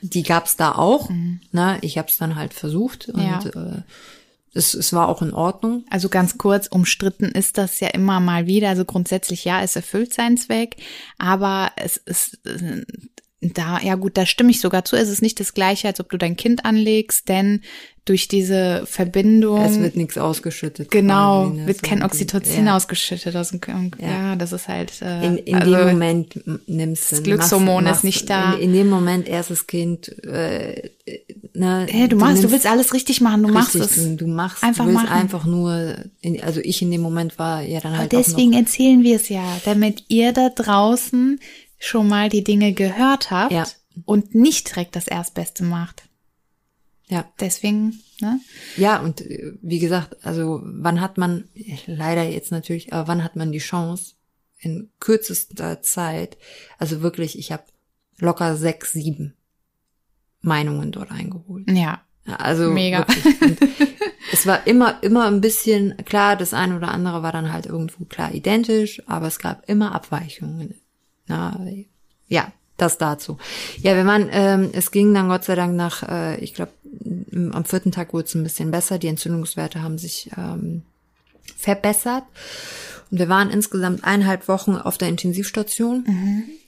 Die 0.00 0.22
gab's 0.22 0.56
da 0.56 0.72
auch. 0.72 1.10
Ne? 1.52 1.78
Ich 1.82 1.96
habe 1.98 2.08
es 2.08 2.16
dann 2.16 2.34
halt 2.36 2.54
versucht 2.54 3.08
und 3.08 3.22
Ja. 3.22 3.38
äh, 3.54 3.82
es, 4.54 4.74
es 4.74 4.92
war 4.92 5.08
auch 5.08 5.22
in 5.22 5.32
Ordnung. 5.32 5.84
Also 5.88 6.08
ganz 6.08 6.36
kurz, 6.36 6.66
umstritten 6.66 7.26
ist 7.26 7.56
das 7.56 7.80
ja 7.80 7.88
immer 7.88 8.20
mal 8.20 8.46
wieder. 8.46 8.68
Also 8.68 8.84
grundsätzlich 8.84 9.44
ja, 9.44 9.62
es 9.62 9.76
erfüllt 9.76 10.12
seinen 10.12 10.36
Zweck, 10.36 10.76
aber 11.18 11.70
es 11.76 11.96
ist 11.96 12.38
äh, 12.46 12.84
da, 13.42 13.80
ja 13.80 13.96
gut, 13.96 14.16
da 14.16 14.24
stimme 14.24 14.50
ich 14.50 14.60
sogar 14.60 14.84
zu. 14.84 14.96
Es 14.96 15.08
ist 15.08 15.20
nicht 15.20 15.40
das 15.40 15.52
gleiche, 15.52 15.88
als 15.88 15.98
ob 15.98 16.08
du 16.08 16.16
dein 16.16 16.36
Kind 16.36 16.64
anlegst, 16.64 17.28
denn 17.28 17.62
durch 18.04 18.26
diese 18.26 18.82
Verbindung. 18.86 19.64
Es 19.64 19.78
wird 19.78 19.96
nichts 19.96 20.18
ausgeschüttet. 20.18 20.90
Genau, 20.90 21.44
quasi, 21.46 21.60
ne? 21.60 21.66
wird 21.66 21.82
kein 21.82 22.02
Oxytocin 22.02 22.66
ja. 22.66 22.76
ausgeschüttet 22.76 23.36
aus 23.36 23.50
dem 23.50 23.60
Körper. 23.60 23.90
Ja. 24.00 24.34
das 24.36 24.52
ist 24.52 24.66
halt. 24.66 25.00
Äh, 25.02 25.26
In, 25.26 25.36
in 25.38 25.54
also, 25.54 25.76
dem 25.76 25.88
Moment 25.88 26.40
nimmst 26.66 27.10
du 27.12 27.16
das 27.16 27.22
Glückshormon 27.24 27.86
ist 27.86 28.02
nicht 28.02 28.28
da. 28.28 28.54
In, 28.54 28.62
in 28.62 28.72
dem 28.72 28.88
Moment 28.90 29.28
erstes 29.28 29.66
Kind. 29.68 30.08
Äh, 30.24 30.90
ne, 31.54 31.86
Hey, 31.88 32.08
du 32.08 32.16
machst, 32.16 32.38
du 32.38 32.48
nimmst- 32.48 32.52
willst 32.52 32.66
alles 32.66 32.92
richtig 32.92 33.20
machen, 33.20 33.42
du 33.42 33.48
machst 33.50 33.76
richtig, 33.76 33.96
es. 33.96 34.04
Du, 34.04 34.16
du 34.16 34.26
machst, 34.26 34.64
Einfach 34.64 34.86
du 34.86 34.96
einfach 34.98 35.44
nur. 35.44 35.96
In, 36.20 36.42
also 36.42 36.60
ich 36.60 36.82
in 36.82 36.90
dem 36.90 37.02
Moment 37.02 37.38
war 37.38 37.62
ja 37.62 37.80
dann 37.80 37.96
halt 37.98 38.12
Deswegen 38.12 38.54
auch 38.54 38.58
erzählen 38.58 39.04
wir 39.04 39.16
es 39.16 39.28
ja, 39.28 39.44
damit 39.64 40.04
ihr 40.08 40.32
da 40.32 40.48
draußen 40.48 41.38
schon 41.84 42.06
mal 42.06 42.28
die 42.28 42.44
Dinge 42.44 42.72
gehört 42.74 43.32
habt 43.32 43.50
Ja. 43.52 43.66
und 44.04 44.36
nicht 44.36 44.70
direkt 44.70 44.94
das 44.94 45.08
Erstbeste 45.08 45.64
macht. 45.64 46.04
Ja, 47.08 47.24
Deswegen, 47.40 48.00
ne? 48.20 48.38
ja 48.76 49.00
und 49.00 49.20
äh, 49.20 49.52
wie 49.60 49.80
gesagt, 49.80 50.24
also 50.24 50.60
wann 50.64 51.00
hat 51.00 51.18
man 51.18 51.48
leider 51.86 52.22
jetzt 52.22 52.52
natürlich, 52.52 52.92
aber 52.92 53.08
wann 53.08 53.24
hat 53.24 53.34
man 53.34 53.50
die 53.50 53.58
Chance 53.58 54.14
in 54.60 54.90
kürzester 55.00 55.82
Zeit? 55.82 56.38
Also 56.78 57.02
wirklich, 57.02 57.36
ich 57.36 57.50
habe 57.50 57.64
locker 58.18 58.56
sechs, 58.56 58.92
sieben 58.92 59.34
Meinungen 60.40 60.92
dort 60.92 61.10
eingeholt. 61.10 61.68
Ja. 61.68 62.02
Also 62.24 62.70
Mega. 62.70 63.04
es 64.32 64.46
war 64.46 64.64
immer, 64.68 65.02
immer 65.02 65.26
ein 65.26 65.40
bisschen, 65.40 65.96
klar, 66.04 66.36
das 66.36 66.54
eine 66.54 66.76
oder 66.76 66.92
andere 66.92 67.24
war 67.24 67.32
dann 67.32 67.52
halt 67.52 67.66
irgendwo 67.66 68.04
klar 68.04 68.32
identisch, 68.32 69.02
aber 69.08 69.26
es 69.26 69.40
gab 69.40 69.68
immer 69.68 69.92
Abweichungen. 69.92 70.76
Na, 71.32 71.58
ja, 72.28 72.52
das 72.76 72.98
dazu. 72.98 73.38
Ja, 73.78 73.94
wir 73.96 74.04
waren, 74.06 74.28
ähm, 74.32 74.70
es 74.72 74.90
ging 74.90 75.14
dann 75.14 75.28
Gott 75.28 75.44
sei 75.44 75.54
Dank 75.54 75.74
nach, 75.76 76.02
äh, 76.02 76.36
ich 76.40 76.52
glaube, 76.52 76.72
am 77.52 77.64
vierten 77.64 77.90
Tag 77.90 78.12
wurde 78.12 78.26
es 78.26 78.34
ein 78.34 78.42
bisschen 78.42 78.70
besser. 78.70 78.98
Die 78.98 79.06
Entzündungswerte 79.08 79.82
haben 79.82 79.96
sich 79.96 80.30
ähm, 80.36 80.82
verbessert. 81.56 82.24
Und 83.10 83.18
wir 83.18 83.28
waren 83.28 83.50
insgesamt 83.50 84.04
eineinhalb 84.04 84.46
Wochen 84.48 84.74
auf 84.76 84.98
der 84.98 85.08
Intensivstation. 85.08 86.04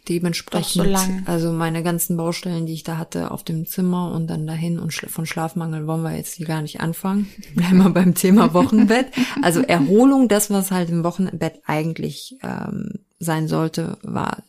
Dementsprechend, 0.08 0.86
Doch 0.94 0.98
so 1.04 1.12
also 1.24 1.52
meine 1.52 1.82
ganzen 1.82 2.16
Baustellen, 2.18 2.66
die 2.66 2.74
ich 2.74 2.82
da 2.84 2.98
hatte 2.98 3.30
auf 3.30 3.42
dem 3.42 3.66
Zimmer 3.66 4.12
und 4.12 4.26
dann 4.26 4.46
dahin 4.46 4.78
und 4.78 4.92
schla- 4.92 5.08
von 5.08 5.24
Schlafmangel 5.24 5.86
wollen 5.86 6.02
wir 6.02 6.14
jetzt 6.16 6.34
hier 6.34 6.46
gar 6.46 6.60
nicht 6.62 6.80
anfangen. 6.80 7.28
Bleiben 7.54 7.78
wir 7.78 7.90
beim 7.90 8.14
Thema 8.14 8.52
Wochenbett. 8.54 9.06
Also 9.42 9.60
Erholung, 9.60 10.28
das, 10.28 10.50
was 10.50 10.70
halt 10.70 10.90
im 10.90 11.04
Wochenbett 11.04 11.60
eigentlich 11.66 12.36
ähm, 12.42 12.90
sein 13.18 13.48
sollte, 13.48 13.96
war 14.02 14.42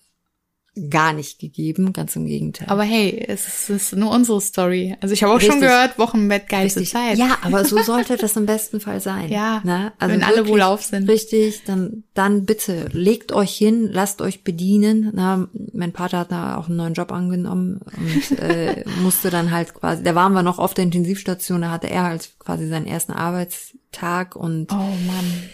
gar 0.89 1.13
nicht 1.13 1.39
gegeben, 1.39 1.93
ganz 1.93 2.15
im 2.15 2.25
Gegenteil. 2.25 2.67
Aber 2.69 2.83
hey, 2.83 3.23
es 3.27 3.69
ist, 3.69 3.95
nur 3.95 4.11
unsere 4.11 4.41
Story. 4.41 4.95
Also 4.99 5.13
ich 5.13 5.23
habe 5.23 5.33
auch 5.33 5.39
schon 5.39 5.51
Richtig. 5.51 5.69
gehört, 5.69 5.97
Wochenbett, 5.97 6.49
geilste 6.49 6.81
Richtig. 6.81 6.99
Zeit. 6.99 7.17
Ja, 7.17 7.37
aber 7.43 7.63
so 7.63 7.77
sollte 7.83 8.17
das 8.17 8.35
im 8.35 8.45
besten 8.45 8.81
Fall 8.81 8.99
sein. 8.99 9.29
Ja, 9.29 9.61
ne? 9.63 9.93
also 9.99 10.13
wenn 10.13 10.23
alle 10.23 10.37
wirklich 10.37 10.53
wohlauf 10.53 10.83
sind. 10.83 11.09
Richtig, 11.09 11.63
dann, 11.65 12.03
dann 12.13 12.45
bitte 12.45 12.89
legt 12.91 13.31
euch 13.31 13.55
hin, 13.55 13.89
lasst 13.91 14.21
euch 14.21 14.43
bedienen. 14.43 15.11
Na, 15.13 15.47
mein 15.73 15.93
Vater 15.93 16.19
hat 16.19 16.31
da 16.31 16.57
auch 16.57 16.67
einen 16.67 16.77
neuen 16.77 16.93
Job 16.93 17.11
angenommen 17.11 17.79
und 17.95 18.39
äh, 18.39 18.83
musste 19.01 19.29
dann 19.29 19.51
halt 19.51 19.73
quasi, 19.73 20.03
da 20.03 20.13
waren 20.13 20.33
wir 20.33 20.43
noch 20.43 20.59
auf 20.59 20.73
der 20.73 20.83
Intensivstation, 20.83 21.61
da 21.61 21.71
hatte 21.71 21.89
er 21.89 22.03
halt 22.03 22.31
quasi 22.39 22.67
seinen 22.67 22.87
ersten 22.87 23.13
Arbeitstag 23.13 24.35
und 24.35 24.71
Oh 24.73 24.75
Mann. 24.75 25.49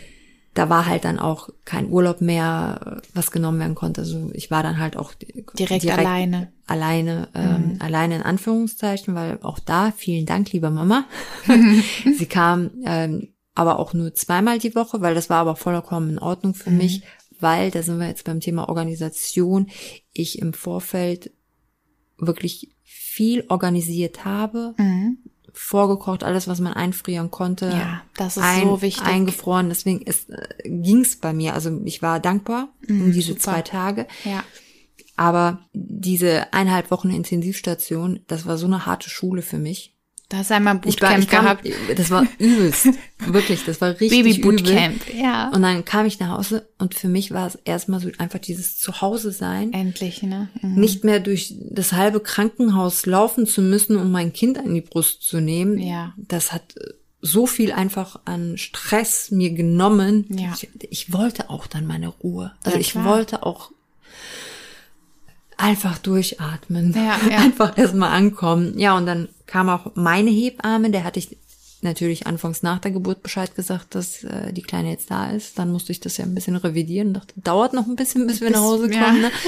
Da 0.54 0.70
war 0.70 0.86
halt 0.86 1.06
dann 1.06 1.18
auch 1.18 1.50
kein 1.64 1.90
Urlaub 1.90 2.20
mehr, 2.20 3.02
was 3.14 3.32
genommen 3.32 3.60
werden 3.60 3.76
konnte. 3.76 4.02
Also 4.02 4.32
ich 4.34 4.52
war 4.52 4.64
dann 4.64 4.80
halt 4.80 4.98
auch 4.98 5.14
Direkt 5.14 5.90
alleine. 5.90 6.52
Alleine, 6.68 7.30
ähm, 7.36 7.78
alleine 7.80 8.18
in 8.18 8.22
Anführungszeichen, 8.22 9.16
weil 9.16 9.40
auch 9.44 9.60
da, 9.60 9.92
vielen 9.96 10.26
Dank, 10.26 10.52
lieber 10.52 10.70
Mama. 10.70 11.06
Sie 12.18 12.26
kam 12.26 12.72
ähm, 12.86 13.30
aber 13.56 13.80
auch 13.80 13.94
nur 13.94 14.14
zweimal 14.14 14.60
die 14.60 14.76
Woche, 14.76 15.02
weil 15.02 15.16
das 15.16 15.30
war 15.30 15.40
aber 15.40 15.56
vollkommen 15.56 16.12
in 16.12 16.20
Ordnung 16.20 16.54
für 16.54 16.72
mich, 16.72 17.04
weil, 17.40 17.72
da 17.72 17.82
sind 17.82 18.00
wir 18.00 18.08
jetzt 18.08 18.26
beim 18.26 18.40
Thema 18.40 18.70
Organisation, 18.70 19.70
ich 20.14 20.40
im 20.40 20.54
Vorfeld 20.54 21.32
wirklich 22.18 22.72
viel 22.84 23.46
organisiert 23.50 24.26
habe, 24.26 24.76
Mhm. 24.78 25.18
Vorgekocht, 25.54 26.24
alles, 26.24 26.48
was 26.48 26.60
man 26.60 26.74
einfrieren 26.74 27.32
konnte. 27.32 27.68
Ja, 27.68 28.02
das 28.18 28.38
ist 28.38 28.44
so 28.62 28.82
wichtig. 28.82 29.06
Eingefroren, 29.06 29.70
deswegen 29.70 30.02
ist, 30.02 30.30
äh, 30.30 30.48
ging's 30.66 31.16
bei 31.18 31.34
mir. 31.34 31.54
Also 31.54 31.82
ich 31.86 32.02
war 32.02 32.20
dankbar 32.20 32.70
um 32.88 33.12
diese 33.12 33.32
Mhm, 33.32 33.36
super. 33.36 33.40
zwei 33.42 33.62
Tage. 33.62 34.08
Ja. 34.24 34.44
Aber 35.18 35.60
diese 35.74 36.52
eineinhalb 36.54 36.90
Wochen 36.90 37.10
Intensivstation, 37.12 38.22
das 38.28 38.46
war 38.46 38.58
so 38.58 38.66
eine 38.66 38.86
harte 38.86 39.10
Schule 39.10 39.42
für 39.42 39.60
mich. 39.60 39.90
Da 40.32 40.38
hast 40.38 40.50
du 40.50 40.56
einmal 40.56 40.76
ein 40.76 40.82
Ich 40.86 41.02
war, 41.02 41.10
Bootcamp 41.10 41.24
ich 41.24 41.30
kam, 41.30 41.44
gehabt. 41.44 42.00
das 42.00 42.10
war 42.10 42.26
übelst. 42.38 42.88
Wirklich, 43.20 43.65
das 43.65 43.82
war 43.82 43.89
richtig 44.00 44.12
Baby 44.12 44.38
übel. 44.39 44.56
Bootcamp, 44.63 45.13
ja. 45.13 45.50
Und 45.50 45.62
dann 45.62 45.84
kam 45.84 46.06
ich 46.06 46.22
nach 46.22 46.30
Hause 46.30 46.70
und 46.78 46.96
für 46.96 47.10
mich 47.10 47.32
war 47.32 47.48
es 47.48 47.56
erstmal 47.65 48.00
so 48.00 48.10
einfach 48.17 48.39
dieses 48.39 48.78
Zuhause 48.78 49.34
sein. 49.34 49.74
Endlich, 49.74 50.24
ne? 50.24 50.48
Mhm. 50.62 50.76
Nicht 50.76 51.04
mehr 51.04 51.20
durch 51.20 51.54
das 51.70 51.91
halbe 51.91 52.22
Krankenhaus 52.22 53.06
laufen 53.06 53.46
zu 53.46 53.62
müssen, 53.62 53.98
um 53.98 54.10
mein 54.10 54.32
Kind 54.32 54.58
an 54.58 54.74
die 54.74 54.80
Brust 54.80 55.22
zu 55.24 55.41
nehmen. 55.41 55.78
Ja. 55.78 56.13
Das 56.15 56.54
hat 56.54 56.78
äh, 56.78 56.94
so 57.20 57.46
viel 57.46 57.74
einfach 57.74 58.22
an 58.24 58.58
Stress 58.58 59.32
mir 59.32 59.50
genommen. 59.52 60.28
Ja. 60.30 60.54
Ich, 60.56 60.70
ich 60.89 61.12
wollte 61.13 61.50
auch 61.50 61.67
dann 61.67 61.86
meine 61.86 62.08
Ruhe. 62.08 62.54
Also 62.63 62.78
Ja, 62.78 62.82
ich 62.82 62.96
wollte 62.96 63.44
auch 63.46 63.72
einfach 65.62 65.97
durchatmen. 66.00 66.93
Ja, 66.93 67.19
ja. 67.30 67.38
Einfach 67.43 67.78
erstmal 67.78 68.12
ankommen. 68.12 68.78
Ja, 68.80 68.97
und 68.97 69.06
dann 69.06 69.30
kam 69.45 69.69
auch 69.69 69.91
meine 69.95 70.30
Hebamme, 70.30 70.89
der 70.91 71.04
hatte 71.04 71.19
ich 71.19 71.38
natürlich 71.82 72.28
anfangs 72.28 72.62
nach 72.63 72.80
der 72.80 72.91
Geburt 72.91 73.24
Bescheid 73.24 73.56
gesagt, 73.56 73.95
dass 73.95 74.24
äh, 74.24 74.54
die 74.54 74.62
Kleine 74.62 74.91
jetzt 74.91 75.10
da 75.12 75.32
ist. 75.32 75.58
Dann 75.58 75.71
musste 75.71 75.91
ich 75.91 76.00
das 76.00 76.17
ja 76.17 76.26
ein 76.26 76.36
bisschen 76.36 76.56
revidieren 76.56 77.10
und 77.10 77.13
dachte, 77.15 77.34
dauert 77.38 77.74
noch 77.74 77.88
ein 77.88 77.95
bisschen, 77.95 78.28
bis 78.28 78.41
wir 78.41 78.52
nach 78.52 78.62
Hause 78.62 78.88
Bis- 78.88 78.97
kommen. 78.97 79.21
ja. 79.21 79.30
Ne? 79.30 79.32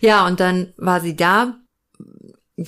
Ja, 0.00 0.26
und 0.28 0.38
dann 0.38 0.72
war 0.76 1.00
sie 1.00 1.16
da. 1.16 1.56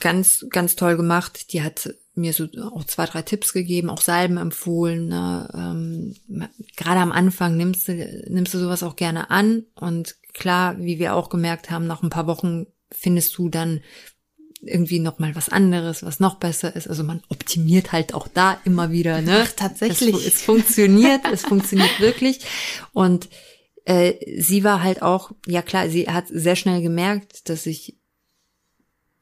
Ganz, 0.01 0.47
ganz 0.51 0.75
toll 0.75 0.97
gemacht. 0.97 1.53
Die 1.53 1.63
hat 1.63 1.95
mir 2.21 2.33
so 2.33 2.47
auch 2.73 2.85
zwei, 2.85 3.07
drei 3.07 3.23
Tipps 3.23 3.53
gegeben, 3.53 3.91
auch 3.91 4.01
Salben 4.01 4.37
empfohlen. 4.37 5.09
Ne? 5.09 5.49
Ähm, 5.55 6.15
gerade 6.77 7.01
am 7.01 7.13
Anfang 7.13 7.57
nimmst 7.57 7.89
du, 7.89 8.25
nimmst 8.29 8.55
du 8.55 8.59
sowas 8.59 8.83
auch 8.83 8.97
gerne 8.97 9.31
an. 9.31 9.65
Und 9.75 10.17
klar, 10.33 10.77
wie 10.79 10.99
wir 10.99 11.15
auch 11.15 11.29
gemerkt 11.29 11.71
haben, 11.71 11.87
nach 11.87 12.03
ein 12.03 12.11
paar 12.11 12.27
Wochen 12.27 12.67
findest 12.93 13.37
du 13.39 13.49
dann 13.49 13.81
irgendwie 14.63 14.99
noch 14.99 15.19
mal 15.19 15.35
was 15.35 15.49
anderes, 15.49 16.03
was 16.03 16.21
noch 16.21 16.35
besser 16.35 16.75
ist. 16.77 16.87
Also 16.87 17.03
man 17.03 17.23
optimiert 17.29 17.93
halt 17.93 18.15
auch 18.15 18.29
da 18.29 18.61
immer 18.65 18.91
wieder. 18.91 19.23
Ne? 19.23 19.45
Ach, 19.47 19.53
tatsächlich. 19.53 20.15
Es, 20.15 20.27
es 20.27 20.43
funktioniert, 20.43 21.23
es 21.33 21.43
funktioniert 21.43 21.91
wirklich. 22.01 22.41
Und 22.93 23.29
äh, 23.85 24.41
sie 24.41 24.63
war 24.65 24.83
halt 24.83 25.03
auch, 25.03 25.33
ja 25.47 25.63
klar, 25.63 25.89
sie 25.89 26.09
hat 26.09 26.27
sehr 26.29 26.57
schnell 26.57 26.83
gemerkt, 26.83 27.49
dass 27.49 27.67
ich 27.67 27.97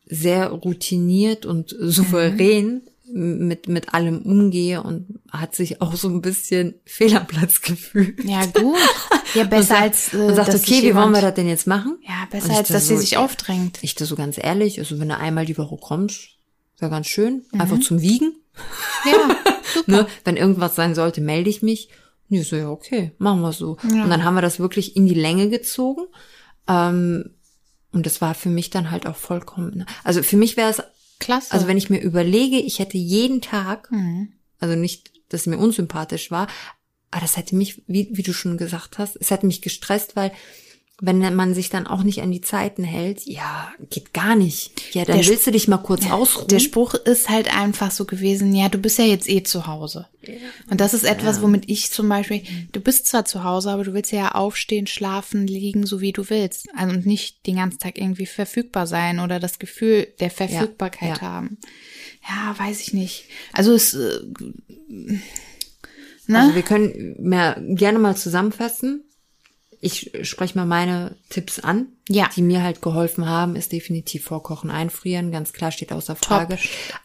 sehr 0.09 0.49
routiniert 0.51 1.47
und 1.47 1.75
souverän 1.79 2.83
mit, 3.11 3.68
mit 3.68 3.94
allem 3.94 4.21
umgehe 4.23 4.83
und 4.83 5.21
hat 5.31 5.55
sich 5.55 5.81
auch 5.81 5.94
so 5.97 6.09
ein 6.09 6.21
bisschen 6.21 6.75
fehl 6.85 7.16
am 7.16 7.27
Platz 7.27 7.61
gefühlt. 7.62 8.23
Ja, 8.25 8.44
gut. 8.47 8.77
Ja, 9.35 9.42
Und 9.42 9.51
besser 9.51 9.62
sagt- 9.68 9.83
als, 9.83 10.14
äh, 10.14 10.16
und 10.18 10.35
sagt, 10.35 10.55
okay, 10.55 10.83
wie 10.83 10.94
wollen 10.94 11.12
wir 11.12 11.23
das 11.23 11.35
denn 11.35 11.49
jetzt 11.49 11.66
machen? 11.66 11.99
Ja, 12.07 12.25
Und 12.25 12.31
besser 12.31 12.51
ich 12.53 12.57
als, 12.59 12.68
da 12.68 12.75
dass 12.75 12.87
so- 12.88 12.94
sie 12.97 13.01
sich 13.01 13.16
aufdrängt. 13.16 13.79
Ich 13.83 13.94
da 13.94 14.05
so 14.05 14.14
ganz 14.14 14.37
ehrlich, 14.38 14.79
also 14.79 14.99
wenn 15.01 15.09
du 15.09 15.16
einmal 15.16 15.47
die 15.47 15.57
Woche 15.57 15.77
kommst, 15.81 16.37
wäre 16.79 16.90
ganz 16.90 17.07
schön. 17.07 17.44
Mhm. 17.53 17.61
Einfach 17.61 17.81
zum 17.81 18.01
Wiegen. 18.03 18.33
Ja, 19.07 19.37
Ne? 19.87 20.07
Wenn 20.25 20.37
irgendwas 20.37 20.75
sein 20.75 20.94
sollte, 20.94 21.21
melde 21.21 21.49
ich 21.51 21.62
mich. 21.62 21.88
Nee, 22.29 22.42
so, 22.42 22.57
ja, 22.57 22.71
okay, 22.71 23.12
machen 23.18 23.40
wir 23.40 23.53
so. 23.53 23.77
Ja. 23.94 24.05
Und 24.05 24.11
dann 24.11 24.25
haben 24.25 24.35
wir 24.35 24.42
das 24.42 24.59
wirklich 24.59 24.97
in 24.97 25.07
die 25.07 25.14
Länge 25.14 25.49
gezogen. 25.51 26.03
Ähm, 26.66 27.31
und 27.92 28.07
das 28.07 28.20
war 28.20 28.35
für 28.35 28.48
mich 28.51 28.70
dann 28.70 28.90
halt 28.90 29.07
auch 29.07 29.16
vollkommen. 29.16 29.87
Also 30.05 30.22
für 30.22 30.37
mich 30.37 30.57
wäre 30.57 30.70
es, 30.70 30.83
klasse. 31.20 31.53
also 31.53 31.66
wenn 31.66 31.77
ich 31.79 31.90
mir 31.90 32.01
überlege, 32.01 32.59
ich 32.59 32.79
hätte 32.79 32.98
jeden 32.98 33.40
Tag, 33.40 33.90
Mhm. 33.90 34.33
also 34.61 34.77
nicht, 34.77 35.11
dass 35.31 35.42
es 35.42 35.46
mir 35.46 35.59
unsympathisch 35.59 36.31
war, 36.31 36.46
aber 37.11 37.22
das 37.22 37.37
hätte 37.37 37.57
mich, 37.57 37.83
wie, 37.87 38.09
wie 38.12 38.22
du 38.22 38.33
schon 38.33 38.59
gesagt 38.59 38.98
hast, 38.98 39.16
es 39.16 39.31
hätte 39.31 39.46
mich 39.46 39.62
gestresst, 39.62 40.14
weil 40.16 40.33
wenn 41.00 41.34
man 41.37 41.54
sich 41.54 41.70
dann 41.70 41.87
auch 41.87 42.02
nicht 42.02 42.22
an 42.22 42.32
die 42.32 42.40
Zeiten 42.40 42.82
hält, 42.82 43.24
ja, 43.24 43.70
geht 43.88 44.12
gar 44.12 44.34
nicht. 44.34 44.94
Ja, 44.94 45.04
dann 45.04 45.18
Der 45.18 45.26
willst 45.28 45.46
du 45.46 45.52
dich 45.52 45.68
mal 45.68 45.78
kurz 45.78 46.11
ausruhen. 46.11 46.48
Der 46.48 46.58
Spruch 46.58 46.94
ist 46.94 47.28
halt 47.28 47.54
einfach 47.56 47.92
so 47.92 48.04
gewesen, 48.04 48.52
ja, 48.52 48.68
du 48.68 48.78
bist 48.78 48.98
ja 48.98 49.04
jetzt 49.04 49.28
eh 49.28 49.44
zu 49.44 49.68
Hause. 49.68 50.08
Und 50.68 50.80
das 50.80 50.94
ist 50.94 51.04
etwas, 51.04 51.40
womit 51.40 51.68
ich 51.68 51.92
zum 51.92 52.08
Beispiel, 52.08 52.42
du 52.72 52.80
bist 52.80 53.06
zwar 53.06 53.24
zu 53.24 53.44
Hause, 53.44 53.70
aber 53.70 53.84
du 53.84 53.94
willst 53.94 54.11
ja 54.11 54.32
aufstehen, 54.32 54.88
schlafen, 54.88 55.46
liegen, 55.46 55.87
so 55.87 56.00
wie 56.00 56.12
du 56.12 56.28
willst. 56.30 56.66
Also 56.76 56.94
und 56.96 57.06
nicht 57.06 57.46
den 57.46 57.56
ganzen 57.56 57.78
Tag 57.78 57.96
irgendwie 57.96 58.26
verfügbar 58.26 58.88
sein 58.88 59.20
oder 59.20 59.38
das 59.38 59.61
Gefühl 59.61 60.08
der 60.18 60.30
Verfügbarkeit 60.30 61.18
ja. 61.18 61.22
haben. 61.22 61.58
Ja, 62.28 62.58
weiß 62.58 62.80
ich 62.80 62.92
nicht. 62.92 63.24
Also 63.52 63.72
es, 63.72 63.94
äh, 63.94 64.20
ne? 66.26 66.40
Also 66.40 66.54
wir 66.56 66.62
können 66.62 67.14
mehr, 67.20 67.56
gerne 67.61 68.00
mal 68.00 68.16
zusammenfassen. 68.16 69.04
Ich 69.80 70.10
spreche 70.22 70.58
mal 70.58 70.66
meine 70.66 71.14
Tipps 71.28 71.60
an, 71.60 71.86
Ja. 72.08 72.28
die 72.34 72.42
mir 72.42 72.62
halt 72.64 72.82
geholfen 72.82 73.28
haben, 73.28 73.54
ist 73.54 73.70
definitiv 73.70 74.24
vorkochen, 74.24 74.70
einfrieren, 74.70 75.30
ganz 75.30 75.52
klar 75.52 75.70
steht 75.70 75.92
außer 75.92 76.16
Frage. 76.16 76.58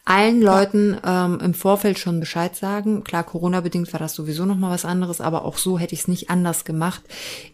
Allen 0.04 0.42
Leuten 0.42 0.98
ähm, 1.04 1.38
im 1.40 1.54
Vorfeld 1.54 2.00
schon 2.00 2.18
Bescheid 2.18 2.56
sagen. 2.56 3.04
Klar, 3.04 3.22
Corona-bedingt 3.22 3.92
war 3.92 4.00
das 4.00 4.14
sowieso 4.14 4.44
noch 4.44 4.56
mal 4.56 4.70
was 4.70 4.84
anderes, 4.84 5.20
aber 5.20 5.44
auch 5.44 5.56
so 5.58 5.78
hätte 5.78 5.94
ich 5.94 6.00
es 6.00 6.08
nicht 6.08 6.30
anders 6.30 6.64
gemacht, 6.64 7.02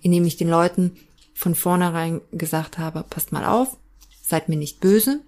indem 0.01 0.25
ich 0.25 0.39
den 0.39 0.49
Leuten 0.49 0.97
von 1.35 1.55
vornherein 1.55 2.23
gesagt 2.33 2.79
habe, 2.79 3.05
passt 3.09 3.31
mal 3.33 3.45
auf, 3.45 3.77
seid 4.23 4.49
mir 4.49 4.57
nicht 4.57 4.81
böse. 4.81 5.21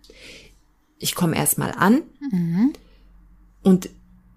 Ich 0.98 1.14
komme 1.14 1.36
erst 1.36 1.58
mal 1.58 1.72
an 1.76 2.02
und 3.62 3.90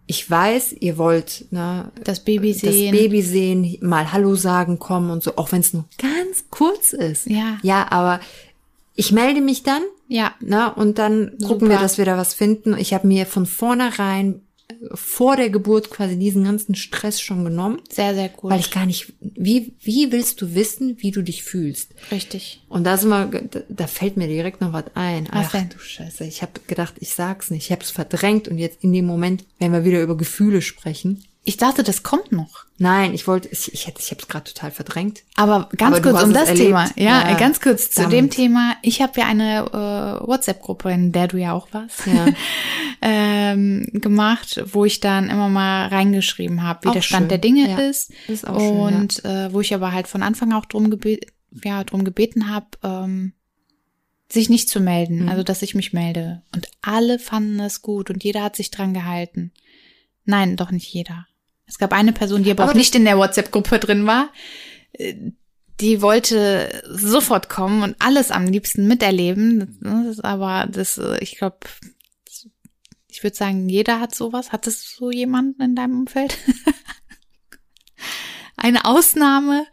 ich 0.07 0.29
weiß, 0.29 0.73
ihr 0.79 0.97
wollt 0.97 1.45
ne, 1.51 1.91
Das 2.03 2.19
Baby 2.23 2.51
das 2.53 2.61
sehen. 2.61 2.91
Baby 2.91 3.21
sehen, 3.21 3.77
mal 3.81 4.11
Hallo 4.11 4.35
sagen 4.35 4.77
kommen 4.79 5.09
und 5.09 5.23
so, 5.23 5.35
auch 5.37 5.51
wenn 5.51 5.61
es 5.61 5.73
nur 5.73 5.85
ganz 5.97 6.45
kurz 6.51 6.93
ist. 6.93 7.25
Ja. 7.27 7.57
Ja, 7.63 7.87
aber 7.91 8.19
ich 8.95 9.11
melde 9.11 9.41
mich 9.41 9.63
dann, 9.63 9.81
Ja. 10.07 10.33
ne, 10.39 10.73
und 10.75 10.99
dann 10.99 11.31
gucken 11.45 11.67
wir, 11.69 11.75
Super. 11.75 11.81
dass 11.81 11.97
wir 11.97 12.05
da 12.05 12.17
was 12.17 12.33
finden. 12.33 12.77
Ich 12.77 12.93
habe 12.93 13.07
mir 13.07 13.25
von 13.25 13.45
vornherein 13.45 14.41
vor 14.93 15.35
der 15.35 15.49
Geburt 15.49 15.89
quasi 15.89 16.17
diesen 16.17 16.43
ganzen 16.43 16.75
Stress 16.75 17.21
schon 17.21 17.43
genommen, 17.43 17.81
Sehr, 17.89 18.13
sehr 18.15 18.29
gut. 18.29 18.51
weil 18.51 18.59
ich 18.59 18.71
gar 18.71 18.85
nicht, 18.85 19.13
wie, 19.19 19.73
wie 19.81 20.11
willst 20.11 20.41
du 20.41 20.55
wissen, 20.55 20.97
wie 20.99 21.11
du 21.11 21.21
dich 21.21 21.43
fühlst? 21.43 21.93
Richtig. 22.11 22.61
Und 22.67 22.83
da 22.83 22.97
sind 22.97 23.09
wir, 23.09 23.27
da, 23.69 23.87
fällt 23.87 24.17
mir 24.17 24.27
direkt 24.27 24.61
noch 24.61 24.73
was 24.73 24.85
ein. 24.95 25.27
Was 25.31 25.47
Ach 25.47 25.51
denn? 25.51 25.69
du 25.69 25.79
Scheiße, 25.79 26.25
ich 26.25 26.41
habe 26.41 26.53
gedacht, 26.67 26.95
ich 26.99 27.11
sag's 27.11 27.51
nicht. 27.51 27.65
Ich 27.65 27.71
habe 27.71 27.83
es 27.83 27.91
verdrängt 27.91 28.47
und 28.47 28.57
jetzt 28.57 28.83
in 28.83 28.91
dem 28.93 29.05
Moment, 29.05 29.45
wenn 29.59 29.71
wir 29.71 29.85
wieder 29.85 30.01
über 30.01 30.17
Gefühle 30.17 30.61
sprechen. 30.61 31.23
Ich 31.47 31.57
dachte, 31.57 31.83
das 31.83 32.01
kommt 32.01 32.31
noch. 32.31 32.65
Nein, 32.79 33.13
ich 33.13 33.27
wollte, 33.27 33.47
ich, 33.49 33.71
ich, 33.71 33.85
hätte- 33.87 34.01
ich 34.01 34.09
habe 34.09 34.19
es 34.19 34.27
gerade 34.27 34.51
total 34.51 34.71
verdrängt. 34.71 35.21
Aber 35.35 35.69
ganz 35.77 35.97
Aber 35.97 36.11
kurz 36.11 36.23
um 36.23 36.33
das 36.33 36.49
erlebt. 36.49 36.65
Thema. 36.65 36.89
Ja, 36.95 37.29
Ja. 37.29 37.37
ganz 37.37 37.61
kurz 37.61 37.91
zu 37.91 38.09
dem 38.09 38.29
Thema. 38.31 38.75
Ich 38.81 38.99
habe 39.01 39.19
ja 39.19 39.27
eine 39.27 39.59
äh, 40.21 40.27
WhatsApp-Gruppe, 40.27 40.91
in 40.91 41.11
der 41.11 41.27
du 41.27 41.37
ja 41.37 41.53
auch 41.53 41.67
warst, 41.71 42.07
Ja. 42.07 42.25
ähm, 43.01 43.87
gemacht, 43.93 44.61
wo 44.73 44.85
ich 44.85 44.99
dann 44.99 45.29
immer 45.29 45.49
mal 45.49 45.87
reingeschrieben 45.87 46.63
habe, 46.63 46.83
wie 46.83 46.87
Auch 46.89 46.93
der 46.93 47.01
Stand 47.01 47.23
schön. 47.23 47.29
der 47.29 47.37
Dinge 47.37 47.69
Ja. 47.69 47.77
ist. 47.77 48.11
Ist 48.27 48.47
auch 48.47 48.59
schön, 48.59 48.71
Und 48.77 49.23
äh, 49.25 49.53
wo 49.53 49.61
ich 49.61 49.73
aber 49.73 49.91
halt 49.91 50.07
von 50.07 50.23
Anfang 50.23 50.51
auch 50.53 50.65
drum, 50.65 50.89
gebe 50.89 51.19
ja, 51.63 51.83
drum 51.83 52.03
gebeten 52.03 52.49
habe, 52.49 52.65
ähm, 52.83 53.33
sich 54.29 54.49
nicht 54.49 54.67
zu 54.69 54.79
melden, 54.79 55.23
Mhm. 55.23 55.29
also 55.29 55.43
dass 55.43 55.61
ich 55.61 55.75
mich 55.75 55.93
melde. 55.93 56.41
Und 56.55 56.67
alle 56.81 57.19
fanden 57.19 57.59
es 57.59 57.81
gut 57.81 58.09
und 58.09 58.23
jeder 58.23 58.43
hat 58.43 58.55
sich 58.55 58.71
dran 58.71 58.93
gehalten. 58.93 59.51
Nein, 60.25 60.55
doch 60.55 60.71
nicht 60.71 60.91
jeder. 60.91 61.27
Es 61.67 61.77
gab 61.77 61.93
eine 61.93 62.13
Person, 62.13 62.43
die 62.43 62.51
aber, 62.51 62.63
Aber 62.63 62.71
auch 62.71 62.75
nicht 62.75 62.95
in 62.95 63.05
der 63.05 63.17
WhatsApp-Gruppe 63.17 63.79
drin 63.79 64.05
war. 64.05 64.29
Äh, 64.93 65.15
Die 65.81 66.01
wollte 66.01 66.83
sofort 66.89 67.49
kommen 67.49 67.83
und 67.83 67.95
alles 67.99 68.31
am 68.31 68.45
liebsten 68.45 68.87
miterleben. 68.87 69.77
Das 69.81 70.05
ist 70.07 70.23
aber 70.23 70.67
das, 70.71 70.97
äh, 70.97 71.17
ich 71.19 71.37
glaube, 71.37 71.57
ich 73.09 73.23
würde 73.23 73.35
sagen, 73.35 73.67
jeder 73.67 73.99
hat 73.99 74.15
sowas. 74.15 74.51
Hattest 74.51 74.85
du 74.85 75.05
so 75.05 75.11
jemanden 75.11 75.61
in 75.61 75.75
deinem 75.75 75.99
Umfeld? 76.01 76.37
Eine 78.57 78.85
Ausnahme? 78.85 79.65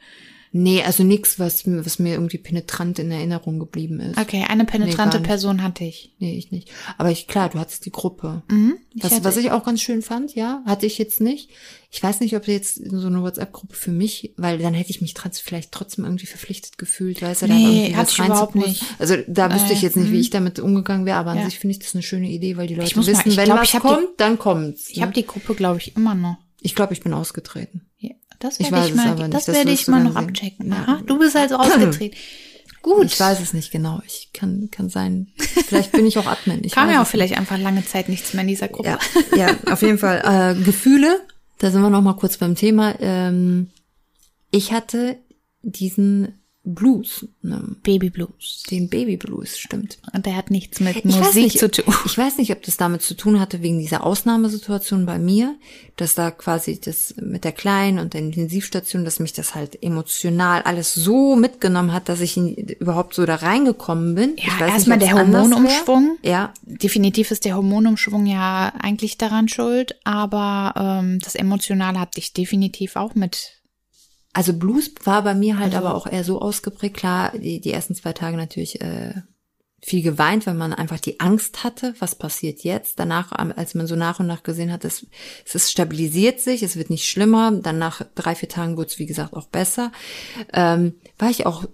Nee, 0.54 0.82
also 0.82 1.02
nichts, 1.02 1.38
was, 1.38 1.64
mir- 1.64 1.84
was 1.86 1.98
mir 1.98 2.12
irgendwie 2.12 2.36
penetrant 2.36 2.98
in 2.98 3.10
Erinnerung 3.10 3.58
geblieben 3.58 4.00
ist. 4.00 4.18
Okay, 4.18 4.44
eine 4.46 4.66
penetrante 4.66 5.18
Nee. 5.20 5.26
Person 5.26 5.62
hatte 5.62 5.84
ich. 5.84 6.14
Nee, 6.18 6.36
ich 6.36 6.50
nicht. 6.52 6.70
Aber 6.98 7.10
ich, 7.10 7.26
klar, 7.26 7.48
du 7.48 7.58
hattest 7.58 7.86
die 7.86 7.90
Gruppe. 7.90 8.42
Mhm. 8.50 8.74
Ich 8.92 9.02
Was, 9.02 9.24
was 9.24 9.36
ich 9.38 9.50
auch 9.50 9.64
ganz 9.64 9.80
schön 9.80 10.02
fand, 10.02 10.34
ja, 10.34 10.62
hatte 10.66 10.84
ich 10.84 10.98
jetzt 10.98 11.22
nicht. 11.22 11.48
Ich 11.90 12.02
weiß 12.02 12.20
nicht, 12.20 12.36
ob 12.36 12.46
jetzt 12.48 12.76
so 12.86 13.06
eine 13.06 13.22
WhatsApp-Gruppe 13.22 13.74
für 13.74 13.92
mich, 13.92 14.34
weil 14.36 14.58
dann 14.58 14.74
hätte 14.74 14.90
ich 14.90 15.00
mich 15.00 15.14
trotz, 15.14 15.40
vielleicht 15.40 15.72
trotzdem 15.72 16.04
irgendwie 16.04 16.26
verpflichtet 16.26 16.76
gefühlt, 16.76 17.22
weißt 17.22 17.42
du, 17.42 17.46
da 17.46 17.54
Nee, 17.54 17.62
irgendwie 17.86 17.96
hatte 17.96 18.18
was 18.28 18.48
ich 18.48 18.54
nicht. 18.54 18.84
Also 18.98 19.16
da 19.26 19.52
wüsste 19.54 19.72
ich 19.72 19.80
Äh, 19.82 19.86
jetzt 19.86 19.96
nicht, 19.96 20.10
wie 20.10 20.16
mhm. 20.16 20.20
ich 20.20 20.30
damit 20.30 20.58
umgegangen 20.60 21.06
wäre, 21.06 21.16
aber 21.16 21.30
an 21.30 21.38
Ja. 21.38 21.44
sich 21.46 21.58
finde 21.58 21.72
ich 21.72 21.78
das 21.78 21.94
eine 21.94 22.02
schöne 22.02 22.28
Idee, 22.28 22.58
weil 22.58 22.66
die 22.66 22.74
Leute 22.74 22.94
mal- 22.98 23.06
wissen, 23.06 23.22
ich 23.30 23.36
wenn 23.38 23.46
glaub, 23.46 23.58
was 23.60 23.68
ich 23.68 23.74
hab 23.74 23.82
die- 23.82 23.88
kommt, 23.88 24.08
dann 24.18 24.38
kommt's. 24.38 24.90
ich 24.90 25.00
habe 25.00 25.12
die 25.14 25.26
Gruppe, 25.26 25.54
glaube 25.54 25.78
ich, 25.78 25.96
immer 25.96 26.14
noch. 26.14 26.36
ich 26.60 26.74
glaube, 26.74 26.92
ich 26.92 27.00
bin 27.00 27.12
ausgetreten. 27.14 27.82
Das 28.42 28.58
Ich 28.58 28.72
werde 28.72 28.76
weiß 28.76 28.86
ich, 28.86 28.90
es 28.90 28.96
mal, 28.96 29.30
das 29.30 29.44
das 29.44 29.54
werde 29.54 29.70
ich 29.70 29.86
mal 29.88 30.02
noch 30.02 30.14
sehen. 30.14 30.28
abchecken. 30.28 30.68
Ja. 30.70 30.76
Aha, 30.82 31.00
du 31.06 31.18
bist 31.18 31.36
also 31.36 31.56
ausgetreten. 31.56 32.16
Gut. 32.82 33.04
Ich 33.04 33.20
weiß 33.20 33.38
es 33.40 33.52
nicht 33.52 33.70
genau. 33.70 34.00
Ich 34.04 34.30
kann, 34.32 34.68
kann 34.72 34.88
sein. 34.88 35.28
Vielleicht 35.36 35.92
bin 35.92 36.04
ich 36.04 36.18
auch 36.18 36.26
Admin. 36.26 36.62
Ich 36.64 36.72
Kam 36.74 36.90
ja 36.90 37.00
auch 37.00 37.06
vielleicht 37.06 37.38
einfach 37.38 37.56
lange 37.56 37.84
Zeit 37.86 38.08
nichts 38.08 38.34
mehr 38.34 38.42
in 38.42 38.48
dieser 38.48 38.66
Gruppe. 38.66 38.88
Ja, 38.88 38.98
ja, 39.36 39.56
auf 39.72 39.82
jeden 39.82 39.98
Fall. 39.98 40.22
Äh, 40.58 40.64
Gefühle, 40.64 41.20
da 41.58 41.70
sind 41.70 41.80
wir 41.82 41.90
noch 41.90 42.02
mal 42.02 42.16
kurz 42.16 42.38
beim 42.38 42.56
Thema. 42.56 42.96
Ähm, 42.98 43.70
ich 44.50 44.72
hatte 44.72 45.18
diesen 45.62 46.41
Blues, 46.64 47.26
ne, 47.42 47.76
Baby 47.82 48.10
Blues. 48.10 48.62
den 48.70 48.88
Baby 48.88 49.16
Blues, 49.16 49.58
stimmt. 49.58 49.98
Und 50.12 50.26
der 50.26 50.36
hat 50.36 50.50
nichts 50.50 50.78
mit 50.78 50.96
Ich 50.96 51.04
Musik 51.04 51.44
nicht, 51.44 51.58
zu 51.58 51.68
tun. 51.68 51.92
Ich 52.06 52.16
weiß 52.16 52.38
nicht, 52.38 52.52
ob 52.52 52.62
das 52.62 52.76
damit 52.76 53.02
zu 53.02 53.14
tun 53.14 53.40
hatte, 53.40 53.62
wegen 53.62 53.80
dieser 53.80 54.04
Ausnahmesituation 54.06 55.04
bei 55.04 55.18
mir, 55.18 55.56
dass 55.96 56.14
da 56.14 56.30
quasi 56.30 56.80
das 56.80 57.14
mit 57.20 57.42
der 57.42 57.50
Kleinen 57.50 57.98
und 57.98 58.14
der 58.14 58.20
Intensivstation, 58.20 59.04
dass 59.04 59.18
mich 59.18 59.32
das 59.32 59.56
halt 59.56 59.82
emotional 59.82 60.62
alles 60.62 60.94
so 60.94 61.34
mitgenommen 61.34 61.92
hat, 61.92 62.08
dass 62.08 62.20
ich 62.20 62.36
überhaupt 62.36 63.14
so 63.14 63.26
da 63.26 63.36
reingekommen 63.36 64.14
bin. 64.14 64.36
Ja, 64.36 64.66
erstmal 64.66 64.98
der 64.98 65.14
Hormonumschwung. 65.14 66.18
Ja, 66.22 66.52
Definitiv 66.64 67.32
ist 67.32 67.44
der 67.44 67.56
Hormonumschwung 67.56 68.26
ja 68.26 68.72
eigentlich 68.80 69.18
daran 69.18 69.48
schuld, 69.48 69.96
aber 70.04 70.74
ähm, 70.76 71.18
das 71.20 71.34
Emotionale 71.34 71.98
hat 71.98 72.16
dich 72.16 72.32
definitiv 72.32 72.94
auch 72.96 73.16
mit. 73.16 73.61
Also 74.32 74.54
Blues 74.54 74.90
war 75.04 75.22
bei 75.22 75.34
mir 75.34 75.58
halt 75.58 75.74
Also- 75.74 75.86
aber 75.86 75.94
auch 75.96 76.06
eher 76.06 76.24
so 76.24 76.40
ausgeprägt. 76.40 76.96
Klar, 76.96 77.36
die, 77.36 77.60
die 77.60 77.72
ersten 77.72 77.94
zwei 77.94 78.12
Tage 78.12 78.36
natürlich 78.36 78.80
äh, 78.80 79.14
viel 79.84 80.02
geweint, 80.02 80.46
weil 80.46 80.54
man 80.54 80.72
einfach 80.72 81.00
die 81.00 81.18
Angst 81.20 81.64
hatte, 81.64 81.94
was 81.98 82.14
passiert 82.14 82.60
jetzt. 82.62 82.98
Danach, 83.00 83.32
als 83.32 83.74
man 83.74 83.86
so 83.88 83.96
nach 83.96 84.20
und 84.20 84.26
nach 84.28 84.42
gesehen 84.44 84.72
hat, 84.72 84.84
es, 84.84 85.06
es 85.44 85.54
ist 85.56 85.70
stabilisiert 85.72 86.40
sich, 86.40 86.62
es 86.62 86.76
wird 86.76 86.88
nicht 86.88 87.08
schlimmer. 87.08 87.50
Dann 87.50 87.78
nach 87.78 88.02
drei, 88.14 88.34
vier 88.36 88.48
Tagen 88.48 88.76
wurde 88.76 88.86
es, 88.88 88.98
wie 88.98 89.06
gesagt, 89.06 89.34
auch 89.34 89.48
besser. 89.48 89.90
Ähm, 90.52 90.94
war 91.18 91.30
ich 91.30 91.46
auch 91.46 91.64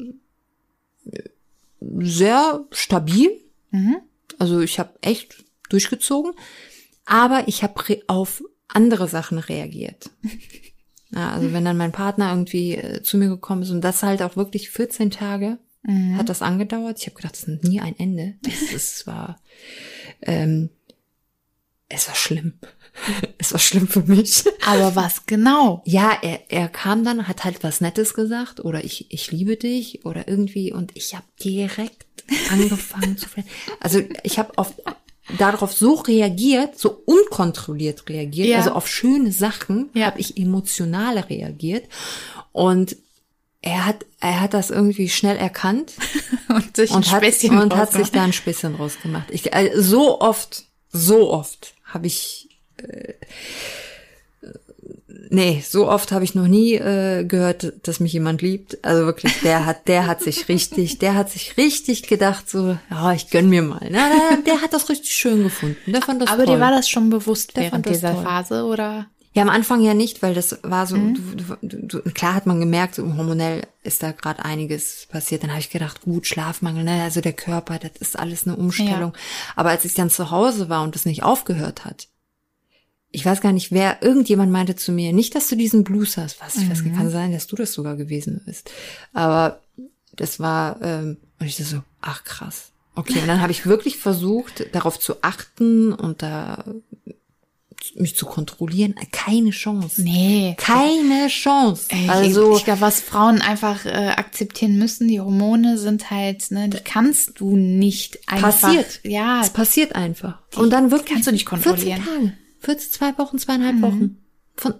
sehr 1.80 2.64
stabil. 2.70 3.30
Mhm. 3.70 3.96
Also 4.38 4.60
ich 4.60 4.78
habe 4.78 4.90
echt 5.02 5.44
durchgezogen, 5.68 6.32
aber 7.04 7.44
ich 7.46 7.62
habe 7.62 8.00
auf 8.06 8.42
andere 8.68 9.06
Sachen 9.08 9.38
reagiert. 9.38 10.10
Ja, 11.10 11.30
also 11.32 11.52
wenn 11.52 11.64
dann 11.64 11.76
mein 11.78 11.92
Partner 11.92 12.30
irgendwie 12.30 12.74
äh, 12.74 13.02
zu 13.02 13.16
mir 13.16 13.28
gekommen 13.28 13.62
ist 13.62 13.70
und 13.70 13.80
das 13.80 14.02
halt 14.02 14.22
auch 14.22 14.36
wirklich 14.36 14.70
14 14.70 15.10
Tage 15.10 15.58
hat 16.16 16.28
das 16.28 16.42
angedauert. 16.42 16.98
Ich 16.98 17.06
habe 17.06 17.16
gedacht, 17.16 17.32
das 17.32 17.44
ist 17.44 17.64
nie 17.64 17.80
ein 17.80 17.98
Ende. 17.98 18.34
Das, 18.42 18.54
das 18.72 19.06
war, 19.06 19.40
ähm, 20.22 20.70
es 21.88 22.08
war 22.08 22.14
schlimm. 22.14 22.54
es 23.38 23.52
war 23.52 23.60
schlimm 23.60 23.88
für 23.88 24.02
mich. 24.02 24.44
Aber 24.66 24.96
was 24.96 25.26
genau? 25.26 25.82
Ja, 25.86 26.18
er, 26.20 26.50
er 26.50 26.68
kam 26.68 27.04
dann, 27.04 27.26
hat 27.28 27.44
halt 27.44 27.62
was 27.64 27.80
Nettes 27.80 28.14
gesagt 28.14 28.60
oder 28.60 28.84
ich, 28.84 29.10
ich 29.12 29.30
liebe 29.30 29.56
dich 29.56 30.04
oder 30.04 30.28
irgendwie 30.28 30.72
und 30.72 30.96
ich 30.96 31.14
habe 31.14 31.26
direkt 31.42 32.06
angefangen 32.50 33.16
zu 33.16 33.28
flennen. 33.28 33.48
Also 33.80 34.02
ich 34.22 34.38
habe 34.38 34.58
auf 34.58 34.74
darauf 35.36 35.72
so 35.72 35.94
reagiert, 35.94 36.78
so 36.78 37.02
unkontrolliert 37.04 38.08
reagiert, 38.08 38.48
Ja. 38.48 38.58
also 38.58 38.72
auf 38.72 38.88
schöne 38.88 39.32
Sachen 39.32 39.90
Ja. 39.94 40.06
habe 40.06 40.20
ich 40.20 40.36
emotional 40.38 41.18
reagiert 41.18 41.84
und 42.52 42.96
er 43.60 43.84
hat 43.86 44.06
er 44.20 44.40
hat 44.40 44.54
das 44.54 44.70
irgendwie 44.70 45.08
schnell 45.08 45.36
erkannt 45.36 45.92
Und 46.48 46.76
sich 46.76 46.90
und 46.92 47.10
hat, 47.10 47.22
und 47.50 47.76
hat 47.76 47.92
sich 47.92 48.10
da 48.10 48.22
ein 48.22 48.32
Späßchen 48.32 48.76
rausgemacht. 48.76 49.30
Ich, 49.30 49.52
also 49.52 49.82
so 49.82 50.20
oft, 50.20 50.64
so 50.90 51.30
oft 51.30 51.74
habe 51.84 52.06
ich, 52.06 52.48
äh, 52.78 53.12
nee, 55.30 55.64
so 55.66 55.88
oft 55.88 56.12
habe 56.12 56.24
ich 56.24 56.34
noch 56.34 56.46
nie 56.46 56.74
äh, 56.74 57.24
gehört, 57.24 57.72
dass 57.82 58.00
mich 58.00 58.12
jemand 58.12 58.42
liebt. 58.42 58.84
Also 58.84 59.06
wirklich, 59.06 59.40
der 59.42 59.66
hat, 59.66 59.88
der 59.88 60.06
hat 60.06 60.20
sich 60.22 60.48
richtig, 60.48 60.98
der 60.98 61.14
hat 61.14 61.30
sich 61.30 61.56
richtig 61.56 62.04
gedacht, 62.04 62.48
so, 62.48 62.76
ja, 62.90 63.12
ich 63.12 63.30
gönn 63.30 63.48
mir 63.48 63.62
mal. 63.62 63.86
Na, 63.90 64.08
der, 64.08 64.38
der 64.44 64.62
hat 64.62 64.72
das 64.72 64.88
richtig 64.88 65.12
schön 65.12 65.42
gefunden. 65.42 65.92
Der 65.92 66.02
fand 66.02 66.22
das 66.22 66.30
Aber 66.30 66.44
toll. 66.44 66.56
dir 66.56 66.60
war 66.60 66.70
das 66.70 66.88
schon 66.88 67.10
bewusst 67.10 67.56
Der 67.56 67.64
während 67.64 67.88
dieser 67.88 68.14
toll. 68.14 68.24
Phase, 68.24 68.64
oder? 68.64 69.06
Ja, 69.34 69.42
am 69.42 69.50
Anfang 69.50 69.82
ja 69.82 69.94
nicht, 69.94 70.22
weil 70.22 70.34
das 70.34 70.58
war 70.62 70.86
so, 70.86 70.96
du, 70.96 71.56
du, 71.62 71.78
du, 71.86 72.02
klar 72.10 72.34
hat 72.34 72.46
man 72.46 72.58
gemerkt, 72.58 72.96
so 72.96 73.04
hormonell 73.16 73.62
ist 73.84 74.02
da 74.02 74.10
gerade 74.10 74.44
einiges 74.44 75.06
passiert. 75.10 75.42
Dann 75.42 75.50
habe 75.50 75.60
ich 75.60 75.70
gedacht, 75.70 76.00
gut, 76.00 76.26
Schlafmangel, 76.26 76.82
ne, 76.82 77.02
also 77.04 77.20
der 77.20 77.34
Körper, 77.34 77.78
das 77.78 77.92
ist 78.00 78.18
alles 78.18 78.46
eine 78.46 78.56
Umstellung. 78.56 79.12
Ja. 79.14 79.20
Aber 79.54 79.70
als 79.70 79.84
ich 79.84 79.94
dann 79.94 80.10
zu 80.10 80.30
Hause 80.30 80.68
war 80.68 80.82
und 80.82 80.94
das 80.94 81.04
nicht 81.04 81.22
aufgehört 81.22 81.84
hat, 81.84 82.08
ich 83.10 83.24
weiß 83.24 83.40
gar 83.40 83.52
nicht, 83.52 83.72
wer, 83.72 84.02
irgendjemand 84.02 84.52
meinte 84.52 84.76
zu 84.76 84.92
mir, 84.92 85.12
nicht, 85.12 85.34
dass 85.34 85.48
du 85.48 85.56
diesen 85.56 85.84
Blues 85.84 86.16
hast. 86.16 86.40
Was, 86.40 86.56
ich 86.56 86.68
weiß, 86.68 86.84
kann 86.84 87.10
sein, 87.10 87.32
dass 87.32 87.46
du 87.46 87.56
das 87.56 87.72
sogar 87.72 87.96
gewesen 87.96 88.42
bist. 88.44 88.70
Aber 89.12 89.60
das 90.14 90.40
war, 90.40 90.80
ähm, 90.82 91.16
und 91.40 91.46
ich 91.46 91.56
dachte 91.56 91.70
so, 91.70 91.82
ach 92.00 92.24
krass. 92.24 92.72
Okay, 92.94 93.20
und 93.20 93.28
dann 93.28 93.40
habe 93.40 93.52
ich 93.52 93.64
wirklich 93.64 93.96
versucht, 93.96 94.74
darauf 94.74 94.98
zu 94.98 95.22
achten 95.22 95.92
und 95.92 96.22
da 96.22 96.64
mich 97.94 98.16
zu 98.16 98.26
kontrollieren. 98.26 98.94
Keine 99.12 99.50
Chance. 99.50 100.02
Nee. 100.02 100.56
Keine 100.58 101.28
Chance. 101.28 101.86
Ey, 101.90 102.08
also 102.08 102.52
ich, 102.52 102.58
ich 102.58 102.64
glaube, 102.64 102.80
was 102.80 103.00
Frauen 103.00 103.40
einfach 103.40 103.86
äh, 103.86 103.90
akzeptieren 103.90 104.78
müssen, 104.78 105.08
die 105.08 105.20
Hormone 105.20 105.78
sind 105.78 106.10
halt, 106.10 106.50
ne, 106.50 106.68
die 106.68 106.78
kannst 106.78 107.40
du 107.40 107.56
nicht 107.56 108.18
einfach. 108.28 108.60
Passiert. 108.60 109.00
Ja, 109.04 109.40
es 109.40 109.50
passiert 109.50 109.94
einfach. 109.94 110.38
Und 110.56 110.70
dann 110.70 110.90
wirklich 110.90 111.12
kannst 111.12 111.28
du 111.28 111.32
nicht 111.32 111.46
kontrollieren. 111.46 112.02
14 112.02 112.20
Tage. 112.20 112.38
14, 112.60 112.90
zwei 112.90 113.18
Wochen, 113.18 113.38
zweieinhalb 113.38 113.80
Wochen. 113.82 114.18
Von 114.56 114.74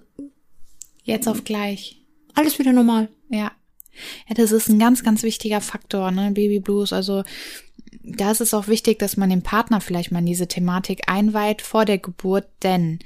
jetzt 1.04 1.28
auf 1.28 1.44
gleich. 1.44 2.02
alles 2.34 2.58
wieder 2.58 2.72
normal. 2.72 3.08
Ja. 3.30 3.52
Ja, 4.28 4.34
das 4.34 4.52
ist 4.52 4.68
ein 4.68 4.78
ganz, 4.78 5.02
ganz 5.02 5.22
wichtiger 5.22 5.60
Faktor, 5.60 6.10
ne, 6.10 6.30
Baby 6.30 6.60
Blues. 6.60 6.92
Also 6.92 7.24
da 8.02 8.30
ist 8.30 8.40
es 8.40 8.54
auch 8.54 8.68
wichtig, 8.68 8.98
dass 8.98 9.16
man 9.16 9.30
den 9.30 9.42
Partner 9.42 9.80
vielleicht 9.80 10.12
mal 10.12 10.20
in 10.20 10.26
diese 10.26 10.48
Thematik 10.48 11.10
einweiht 11.10 11.62
vor 11.62 11.84
der 11.84 11.98
Geburt, 11.98 12.46
denn 12.62 13.00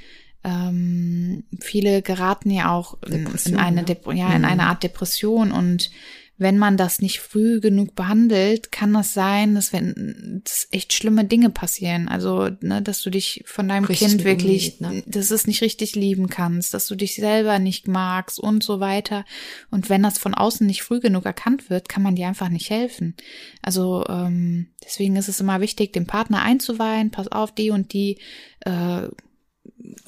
ähm, 0.44 1.44
viele 1.60 2.02
geraten 2.02 2.50
ja 2.50 2.72
auch 2.72 2.98
in, 3.04 3.28
in 3.44 3.56
eine 3.56 3.84
Dep 3.84 4.06
ja 4.12 4.34
in 4.34 4.44
eine 4.44 4.64
Art 4.64 4.82
Depression 4.82 5.52
und 5.52 5.90
wenn 6.38 6.58
man 6.58 6.76
das 6.76 7.00
nicht 7.00 7.20
früh 7.20 7.60
genug 7.60 7.94
behandelt, 7.94 8.72
kann 8.72 8.92
das 8.92 9.14
sein, 9.14 9.54
dass 9.54 9.72
wenn 9.72 10.42
dass 10.44 10.66
echt 10.70 10.92
schlimme 10.92 11.24
Dinge 11.24 11.50
passieren. 11.50 12.08
Also, 12.08 12.48
ne, 12.60 12.82
dass 12.82 13.00
du 13.02 13.10
dich 13.10 13.44
von 13.46 13.68
deinem 13.68 13.84
Richtig 13.84 14.08
Kind 14.08 14.24
wirklich, 14.24 14.80
ne? 14.80 15.02
dass 15.06 15.30
es 15.30 15.46
nicht 15.46 15.62
richtig 15.62 15.94
lieben 15.94 16.28
kannst, 16.28 16.74
dass 16.74 16.86
du 16.86 16.96
dich 16.96 17.14
selber 17.14 17.58
nicht 17.58 17.86
magst 17.86 18.40
und 18.40 18.62
so 18.62 18.80
weiter. 18.80 19.24
Und 19.70 19.88
wenn 19.88 20.02
das 20.02 20.18
von 20.18 20.34
außen 20.34 20.66
nicht 20.66 20.82
früh 20.82 21.00
genug 21.00 21.26
erkannt 21.26 21.70
wird, 21.70 21.88
kann 21.88 22.02
man 22.02 22.16
dir 22.16 22.26
einfach 22.26 22.48
nicht 22.48 22.70
helfen. 22.70 23.14
Also 23.60 24.04
ähm, 24.08 24.68
deswegen 24.84 25.16
ist 25.16 25.28
es 25.28 25.40
immer 25.40 25.60
wichtig, 25.60 25.92
den 25.92 26.06
Partner 26.06 26.42
einzuweihen. 26.42 27.10
Pass 27.10 27.28
auf, 27.28 27.52
die 27.52 27.70
und 27.70 27.92
die 27.92 28.18
äh, 28.60 29.02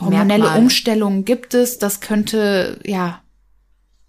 hormonelle 0.01 0.45
Merkmal. 0.45 0.59
Umstellungen 0.59 1.25
gibt 1.25 1.55
es. 1.55 1.79
Das 1.79 2.01
könnte 2.01 2.81
ja 2.85 3.24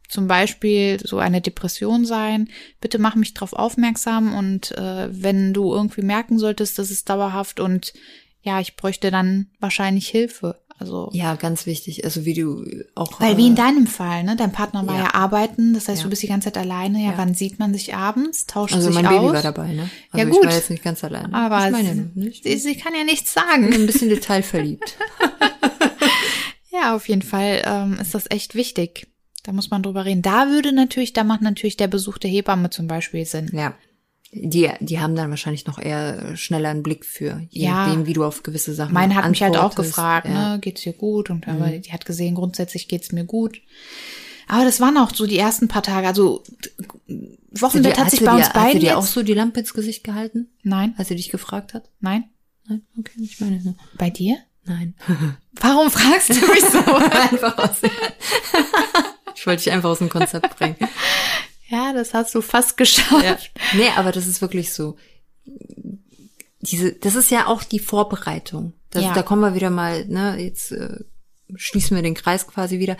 zum 0.10 0.28
Beispiel 0.28 1.00
so 1.04 1.18
eine 1.20 1.42
Depression 1.42 2.06
sein. 2.06 2.50
Bitte 2.82 3.00
mach 3.00 3.16
mich 3.16 3.34
darauf 3.34 3.54
aufmerksam 3.54 4.34
und 4.36 4.72
äh, 4.78 5.08
wenn 5.12 5.54
du 5.54 5.74
irgendwie 5.74 6.02
merken 6.04 6.38
solltest, 6.40 6.78
das 6.80 6.92
ist 6.92 7.10
dauerhaft 7.10 7.60
und 7.60 7.94
ja, 8.42 8.60
ich 8.60 8.76
bräuchte 8.76 9.10
dann 9.12 9.48
wahrscheinlich 9.60 10.08
Hilfe. 10.08 10.60
Also 10.78 11.10
Ja, 11.14 11.36
ganz 11.36 11.66
wichtig. 11.66 12.04
Also 12.04 12.26
wie 12.26 12.34
du 12.34 12.66
auch. 12.96 13.20
weil 13.22 13.38
wie 13.38 13.48
in 13.48 13.54
äh, 13.54 13.56
deinem 13.56 13.88
Fall, 13.88 14.24
ne? 14.26 14.36
Dein 14.36 14.52
Partner 14.52 14.86
war 14.86 14.96
ja, 14.98 15.04
ja. 15.06 15.14
arbeiten, 15.14 15.74
das 15.74 15.88
heißt, 15.88 16.00
Ja. 16.00 16.04
du 16.04 16.10
bist 16.10 16.22
die 16.22 16.28
ganze 16.28 16.52
Zeit 16.52 16.58
alleine. 16.58 17.00
Ja, 17.00 17.12
Ja. 17.12 17.18
wann 17.18 17.34
sieht 17.34 17.60
man 17.60 17.74
sich 17.74 17.96
abends? 17.96 18.46
Tauscht 18.46 18.76
Also 18.76 18.88
sich 18.88 18.96
mein 18.96 19.08
aus. 19.08 19.14
Baby 19.22 19.34
war 19.34 19.42
dabei, 19.42 19.72
ne? 19.72 19.90
Also 20.12 20.18
Ja, 20.18 20.26
Ich 20.26 20.36
gut. 20.38 20.46
war 20.46 20.54
jetzt 20.54 20.70
nicht 20.70 20.84
ganz 20.84 21.02
alleine. 21.06 21.34
Aber 21.34 21.66
ich 21.66 21.72
meine, 21.72 21.94
sie, 22.14 22.20
nicht. 22.20 22.44
sie, 22.44 22.76
kann 22.76 22.94
ja 22.94 23.06
nichts 23.06 23.30
Ich 23.30 23.42
bin 23.42 23.44
sagen. 23.64 23.74
ein 23.74 23.86
bisschen 23.86 24.10
detailverliebt. 24.10 24.98
Ja, 26.72 26.94
auf 26.96 27.08
jeden 27.08 27.22
Fall 27.22 27.62
ähm, 27.66 27.98
ist 28.02 28.14
das 28.14 28.26
echt 28.30 28.54
wichtig. 28.56 29.08
Da 29.46 29.52
muss 29.52 29.70
man 29.70 29.84
drüber 29.84 30.06
reden. 30.06 30.24
Da 30.24 30.48
würde 30.50 30.72
natürlich, 30.74 31.14
da 31.14 31.24
macht 31.24 31.42
natürlich 31.42 31.78
der 31.78 31.88
Besuch 31.88 32.18
der 32.18 32.32
Hebamme 32.32 32.70
zum 32.72 32.88
Beispiel 32.88 33.26
Sinn. 33.26 33.50
ja. 33.54 33.74
Die, 34.38 34.70
die 34.82 35.00
haben 35.00 35.16
dann 35.16 35.30
wahrscheinlich 35.30 35.66
noch 35.66 35.80
eher 35.80 36.36
schneller 36.36 36.68
einen 36.70 36.84
Blick 36.84 37.06
für, 37.06 37.46
je 37.52 37.66
Ja. 37.68 37.86
nachdem, 37.86 38.06
wie 38.06 38.12
du 38.12 38.26
auf 38.26 38.44
gewisse 38.44 38.74
Sachen 38.74 38.94
Meine 38.94 39.16
hat 39.16 39.30
mich 39.30 39.42
halt 39.42 39.56
auch 39.56 39.76
gefragt, 39.76 40.28
ja. 40.28 40.34
Mhm. 40.34 40.52
ne, 40.56 40.60
geht's 40.60 40.82
dir 40.82 40.92
gut? 40.92 41.30
Und 41.30 41.48
aber 41.48 41.70
die 41.70 41.94
hat 41.94 42.06
gesehen, 42.06 42.36
grundsätzlich 42.36 42.90
geht's 42.90 43.14
mir 43.14 43.24
gut. 43.24 43.62
Aber 44.50 44.66
das 44.66 44.82
waren 44.82 44.98
auch 44.98 45.14
so 45.16 45.26
die 45.26 45.38
ersten 45.38 45.70
paar 45.70 45.84
Tage. 45.84 46.08
Also 46.08 46.44
Wochenbett 47.52 47.98
hat 47.98 48.12
sich 48.12 48.26
bei 48.26 48.34
uns 48.36 48.48
dir, 48.48 48.54
beiden 48.54 48.66
Hat 48.66 48.72
sie 48.74 48.80
dir 48.80 48.86
jetzt. 48.88 48.96
auch 48.98 49.06
so 49.06 49.24
die 49.24 49.34
Lampe 49.36 49.62
ins 49.62 49.74
Gesicht 49.74 50.04
gehalten, 50.04 50.50
Nein, 50.64 50.96
als 50.98 51.08
sie 51.08 51.16
dich 51.16 51.30
gefragt 51.30 51.74
hat? 51.74 51.90
nein. 52.02 52.26
Nein, 52.68 52.82
okay, 53.00 53.14
ich 53.22 53.40
meine, 53.40 53.62
ne. 53.64 53.76
Bei 53.98 54.10
dir? 54.10 54.36
nein. 54.66 54.96
Warum 55.54 55.90
fragst 55.92 56.30
du 56.30 56.34
mich 56.48 56.62
so? 56.66 56.80
einfach 56.96 57.58
aus. 57.60 57.80
Ich 59.46 59.48
wollte 59.48 59.64
dich 59.64 59.74
einfach 59.74 59.92
aus 59.92 60.00
dem 60.00 60.10
Konzept 60.10 60.58
bringen. 60.58 60.76
ja, 61.70 61.94
das 61.94 62.16
hast 62.16 62.34
du 62.34 62.42
fast 62.42 62.78
geschafft. 62.78 63.24
Ja. 63.24 63.38
Nee, 63.74 63.90
aber 63.96 64.12
das 64.12 64.26
ist 64.26 64.42
wirklich 64.42 64.74
so. 64.74 64.98
Diese, 66.62 66.94
das 66.94 67.14
ist 67.14 67.30
ja 67.30 67.46
auch 67.46 67.64
die 67.64 67.78
Vorbereitung. 67.78 68.74
Das, 68.90 69.04
Ja. 69.04 69.14
Da 69.14 69.22
kommen 69.22 69.44
wir 69.44 69.54
wieder 69.54 69.70
mal, 69.70 70.08
ne, 70.08 70.38
jetzt 70.42 70.72
äh, 70.72 70.98
schließen 71.54 71.96
wir 71.96 72.02
den 72.02 72.16
Kreis 72.16 72.48
quasi 72.48 72.80
wieder. 72.80 72.98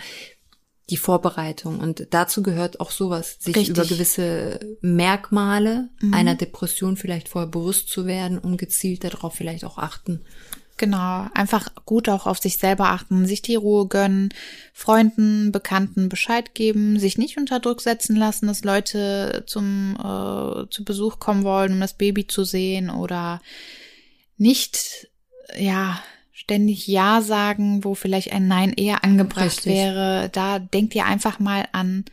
Die 0.88 0.98
Vorbereitung. 0.98 1.80
Und 1.80 2.06
dazu 2.10 2.44
gehört 2.44 2.78
auch 2.78 2.92
sowas, 2.92 3.38
sich 3.40 3.56
Richtig. 3.56 3.76
Mhm. 3.76 3.82
über 3.82 3.88
gewisse 3.88 4.60
Merkmale 4.82 5.88
einer 6.12 6.36
Depression 6.36 6.96
vielleicht 6.96 7.28
vorher 7.28 7.50
bewusst 7.50 7.88
zu 7.88 8.06
werden 8.06 8.38
und 8.38 8.56
gezielt 8.56 9.02
darauf 9.02 9.34
vielleicht 9.34 9.64
auch 9.64 9.78
achten. 9.78 10.24
Genau, 10.78 11.26
einfach 11.32 11.68
gut 11.86 12.08
auch 12.08 12.26
auf 12.26 12.38
sich 12.38 12.58
selber 12.58 12.88
achten, 12.88 13.26
sich 13.26 13.40
die 13.40 13.54
Ruhe 13.54 13.88
gönnen, 13.88 14.28
Freunden, 14.74 15.50
Bekannten 15.50 16.10
Bescheid 16.10 16.54
geben, 16.54 16.98
sich 16.98 17.16
nicht 17.16 17.38
unter 17.38 17.60
Druck 17.60 17.80
setzen 17.80 18.14
lassen, 18.14 18.46
dass 18.46 18.62
Leute 18.62 19.44
zum 19.46 19.94
äh, 19.94 20.68
zu 20.68 20.84
Besuch 20.84 21.18
kommen 21.18 21.44
wollen, 21.44 21.72
um 21.72 21.80
das 21.80 21.94
Baby 21.94 22.26
zu 22.26 22.44
sehen 22.44 22.90
oder 22.90 23.40
nicht 24.36 25.08
ja 25.56 25.98
ständig 26.32 26.86
Ja 26.86 27.22
sagen, 27.22 27.82
wo 27.82 27.94
vielleicht 27.94 28.32
ein 28.32 28.46
Nein 28.46 28.74
eher 28.74 29.02
angebracht 29.02 29.46
Richtig. 29.46 29.72
wäre. 29.72 30.28
Da 30.32 30.58
denkt 30.58 30.94
ihr 30.94 31.06
einfach 31.06 31.38
mal 31.38 31.66
an 31.72 32.04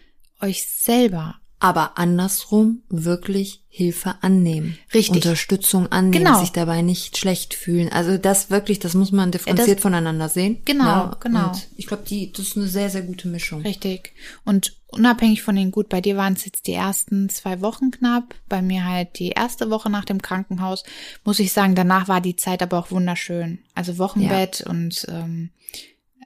euch 0.41 0.65
selber. 0.67 1.35
Aber 1.63 1.97
andersrum 1.97 2.83
wirklich 2.89 3.63
Hilfe 3.69 4.15
annehmen. 4.21 4.77
Richtig. 4.93 5.15
Unterstützung 5.15 5.91
annehmen, 5.91 6.25
Genau. 6.25 6.39
sich 6.39 6.51
dabei 6.51 6.81
nicht 6.81 7.17
schlecht 7.17 7.53
fühlen. 7.53 7.89
Also 7.89 8.17
das 8.17 8.51
wirklich, 8.51 8.79
das 8.79 8.93
muss 8.93 9.11
man 9.13 9.31
differenziert 9.31 9.79
voneinander 9.79 10.27
sehen. 10.27 10.61
Genau, 10.65 11.11
genau. 11.21 11.47
Und 11.51 11.67
ich 11.77 11.87
glaube, 11.87 12.03
die, 12.07 12.31
das 12.33 12.47
ist 12.49 12.57
eine 12.57 12.67
sehr, 12.67 12.89
sehr 12.89 13.01
gute 13.01 13.29
Mischung. 13.29 13.61
Richtig. 13.61 14.13
Und 14.43 14.75
unabhängig 14.87 15.41
von 15.41 15.55
den 15.55 15.71
gut, 15.71 15.87
bei 15.87 16.01
dir 16.01 16.17
waren 16.17 16.33
es 16.33 16.45
jetzt 16.45 16.67
die 16.67 16.73
ersten 16.73 17.29
zwei 17.29 17.61
Wochen 17.61 17.91
knapp, 17.91 18.35
bei 18.49 18.61
mir 18.61 18.83
halt 18.83 19.17
die 19.17 19.29
erste 19.29 19.69
Woche 19.69 19.89
nach 19.89 20.05
dem 20.05 20.21
Krankenhaus, 20.21 20.83
muss 21.23 21.39
ich 21.39 21.53
sagen, 21.53 21.75
danach 21.75 22.09
war 22.09 22.19
die 22.19 22.35
Zeit 22.35 22.61
aber 22.61 22.77
auch 22.77 22.91
wunderschön. 22.91 23.59
Also 23.73 23.97
Wochenbett 23.97 24.61
und 24.67 25.05
ähm, 25.09 25.49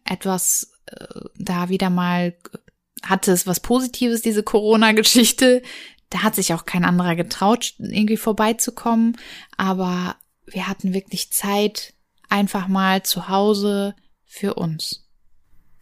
etwas 0.03 0.71
äh, 0.87 1.05
da 1.37 1.69
wieder 1.69 1.89
mal 1.89 2.33
hatte 3.09 3.31
es 3.31 3.47
was 3.47 3.59
Positives, 3.59 4.21
diese 4.21 4.43
Corona-Geschichte. 4.43 5.61
Da 6.09 6.23
hat 6.23 6.35
sich 6.35 6.53
auch 6.53 6.65
kein 6.65 6.85
anderer 6.85 7.15
getraut, 7.15 7.73
irgendwie 7.79 8.17
vorbeizukommen. 8.17 9.17
Aber 9.57 10.15
wir 10.45 10.67
hatten 10.67 10.93
wirklich 10.93 11.31
Zeit, 11.31 11.93
einfach 12.29 12.67
mal 12.67 13.03
zu 13.03 13.27
Hause 13.27 13.95
für 14.25 14.53
uns. 14.55 15.03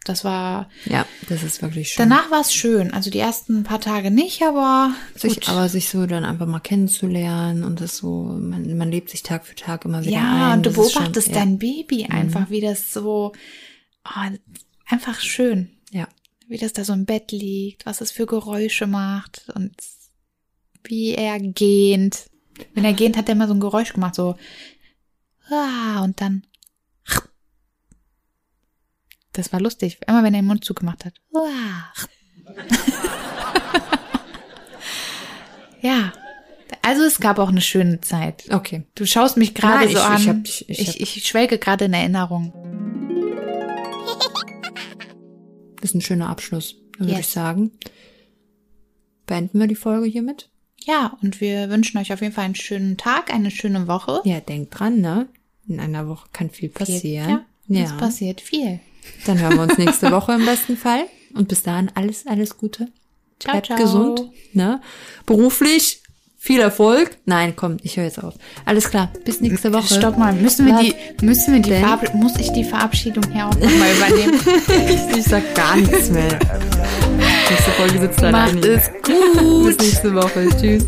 Das 0.04 0.22
war 0.24 0.68
Ja, 0.84 1.04
das 1.28 1.42
ist 1.42 1.62
wirklich 1.62 1.88
schön. 1.88 2.08
Danach 2.08 2.30
war 2.30 2.40
es 2.40 2.54
schön. 2.54 2.92
Also 2.94 3.10
die 3.10 3.18
ersten 3.18 3.64
paar 3.64 3.80
Tage 3.80 4.12
nicht, 4.12 4.42
aber 4.42 4.92
sich, 5.16 5.34
gut. 5.34 5.48
aber 5.48 5.68
sich 5.68 5.88
so 5.88 6.06
dann 6.06 6.24
einfach 6.24 6.46
mal 6.46 6.60
kennenzulernen 6.60 7.64
und 7.64 7.80
das 7.80 7.96
so, 7.96 8.22
man, 8.22 8.76
man 8.78 8.88
lebt 8.90 9.10
sich 9.10 9.24
Tag 9.24 9.44
für 9.44 9.56
Tag 9.56 9.84
immer 9.84 10.04
wieder 10.04 10.18
ein. 10.18 10.22
ja, 10.38 10.54
und 10.54 10.64
du 10.66 10.70
Das 10.70 10.78
ist 10.86 10.92
schon- 10.92 11.02
beobachtest 11.02 11.28
ja. 11.28 11.34
dein 11.34 11.58
Baby 11.58 12.04
einfach, 12.06 12.50
wie 12.50 12.60
das 12.60 12.92
so 12.92 13.32
oh, 14.04 14.36
einfach 14.86 15.18
schön. 15.20 15.70
Wie 16.48 16.58
das 16.58 16.72
da 16.72 16.84
so 16.84 16.92
im 16.92 17.04
Bett 17.06 17.32
liegt, 17.32 17.86
was 17.86 18.00
es 18.00 18.10
für 18.10 18.26
Geräusche 18.26 18.86
macht 18.86 19.48
und 19.54 19.74
wie 20.84 21.14
er 21.14 21.38
gähnt. 21.40 22.30
Wenn 22.74 22.84
er 22.84 22.92
gähnt, 22.92 23.16
hat 23.16 23.28
er 23.28 23.32
immer 23.34 23.48
so 23.48 23.54
ein 23.54 23.60
Geräusch 23.60 23.92
gemacht, 23.92 24.14
so 24.14 24.36
ah, 25.50 26.02
und 26.02 26.20
dann 26.20 26.46
das 29.32 29.52
war 29.52 29.60
lustig, 29.60 29.98
immer 30.06 30.22
wenn 30.22 30.32
er 30.34 30.40
den 30.40 30.46
Mund 30.46 30.64
zugemacht 30.64 31.04
hat. 31.04 31.14
Ah. 31.34 31.92
ja, 35.82 36.12
also 36.82 37.02
es 37.02 37.20
gab 37.20 37.38
auch 37.38 37.50
eine 37.50 37.60
schöne 37.60 38.00
Zeit. 38.00 38.44
Okay. 38.50 38.86
Du 38.94 39.04
schaust 39.04 39.36
mich 39.36 39.54
gerade 39.54 39.88
so 39.88 39.98
ich- 39.98 40.04
an. 40.04 40.16
ich 40.20 40.28
hab 40.28 40.36
ich 40.44 40.68
ich, 40.68 41.16
ich 41.16 41.26
schwelge 41.26 41.58
gerade 41.58 41.84
in 41.86 41.92
Erinnerung. 41.92 42.52
Das 45.80 45.90
ist 45.90 45.94
ein 45.94 46.00
schöner 46.00 46.28
Abschluss, 46.28 46.76
würde 46.98 47.12
Yes. 47.12 47.20
ich 47.20 47.26
sagen. 47.28 47.72
Beenden 49.26 49.58
wir 49.58 49.66
die 49.66 49.74
Folge 49.74 50.06
hiermit? 50.06 50.48
Ja, 50.84 51.16
und 51.22 51.40
wir 51.40 51.68
wünschen 51.68 51.98
euch 51.98 52.12
auf 52.12 52.20
jeden 52.20 52.32
Fall 52.32 52.44
einen 52.44 52.54
schönen 52.54 52.96
Tag, 52.96 53.32
eine 53.32 53.50
schöne 53.50 53.88
Woche. 53.88 54.20
Ja, 54.24 54.40
denkt 54.40 54.78
dran, 54.78 55.00
ne? 55.00 55.28
In 55.68 55.80
einer 55.80 56.06
Woche 56.08 56.28
kann 56.32 56.50
viel 56.50 56.68
passieren. 56.68 57.28
Ja, 57.68 57.78
ja. 57.80 57.84
es 57.84 57.96
passiert 57.96 58.40
viel. 58.40 58.78
Dann 59.24 59.38
hören 59.40 59.54
wir 59.56 59.62
uns 59.62 59.78
nächste 59.78 60.12
Woche 60.12 60.34
im 60.34 60.44
besten 60.44 60.76
Fall. 60.76 61.06
Und 61.34 61.48
bis 61.48 61.62
dahin 61.62 61.90
alles, 61.94 62.26
alles 62.26 62.56
Gute. 62.56 62.88
Ciao, 63.40 63.52
Bleibt 63.52 63.66
ciao. 63.66 63.78
gesund. 63.78 64.30
Ne? 64.52 64.80
Beruflich 65.26 66.02
viel 66.46 66.60
Erfolg. 66.60 67.10
Nein, 67.24 67.54
komm, 67.56 67.76
ich 67.82 67.96
höre 67.96 68.04
jetzt 68.04 68.22
auf. 68.22 68.34
Alles 68.64 68.88
klar, 68.88 69.10
bis 69.24 69.40
nächste 69.40 69.72
Woche. 69.72 69.92
Stopp 69.92 70.16
mal, 70.16 70.32
müssen 70.32 70.66
wir 70.66 70.74
Was 70.74 70.82
die, 70.82 70.94
müssen 71.24 71.54
wir 71.54 71.60
die 71.60 71.70
denn? 71.70 71.82
Verab 71.82 72.14
muss 72.14 72.36
ich 72.38 72.52
die 72.52 72.62
Verabschiedung 72.62 73.24
hier 73.32 73.46
auch 73.46 73.54
nochmal 73.54 73.90
übernehmen? 73.96 74.40
ich, 74.88 75.16
ich 75.18 75.24
sag 75.24 75.42
gar 75.56 75.76
nichts 75.76 76.08
mehr. 76.10 76.38
Nächste 77.50 77.70
Folge 77.72 77.98
sitzt 77.98 78.22
da 78.22 78.30
Macht 78.30 78.64
es 78.64 78.90
gut. 79.02 79.76
Bis 79.76 79.78
nächste 79.78 80.14
Woche. 80.14 80.48
Tschüss. 80.60 80.86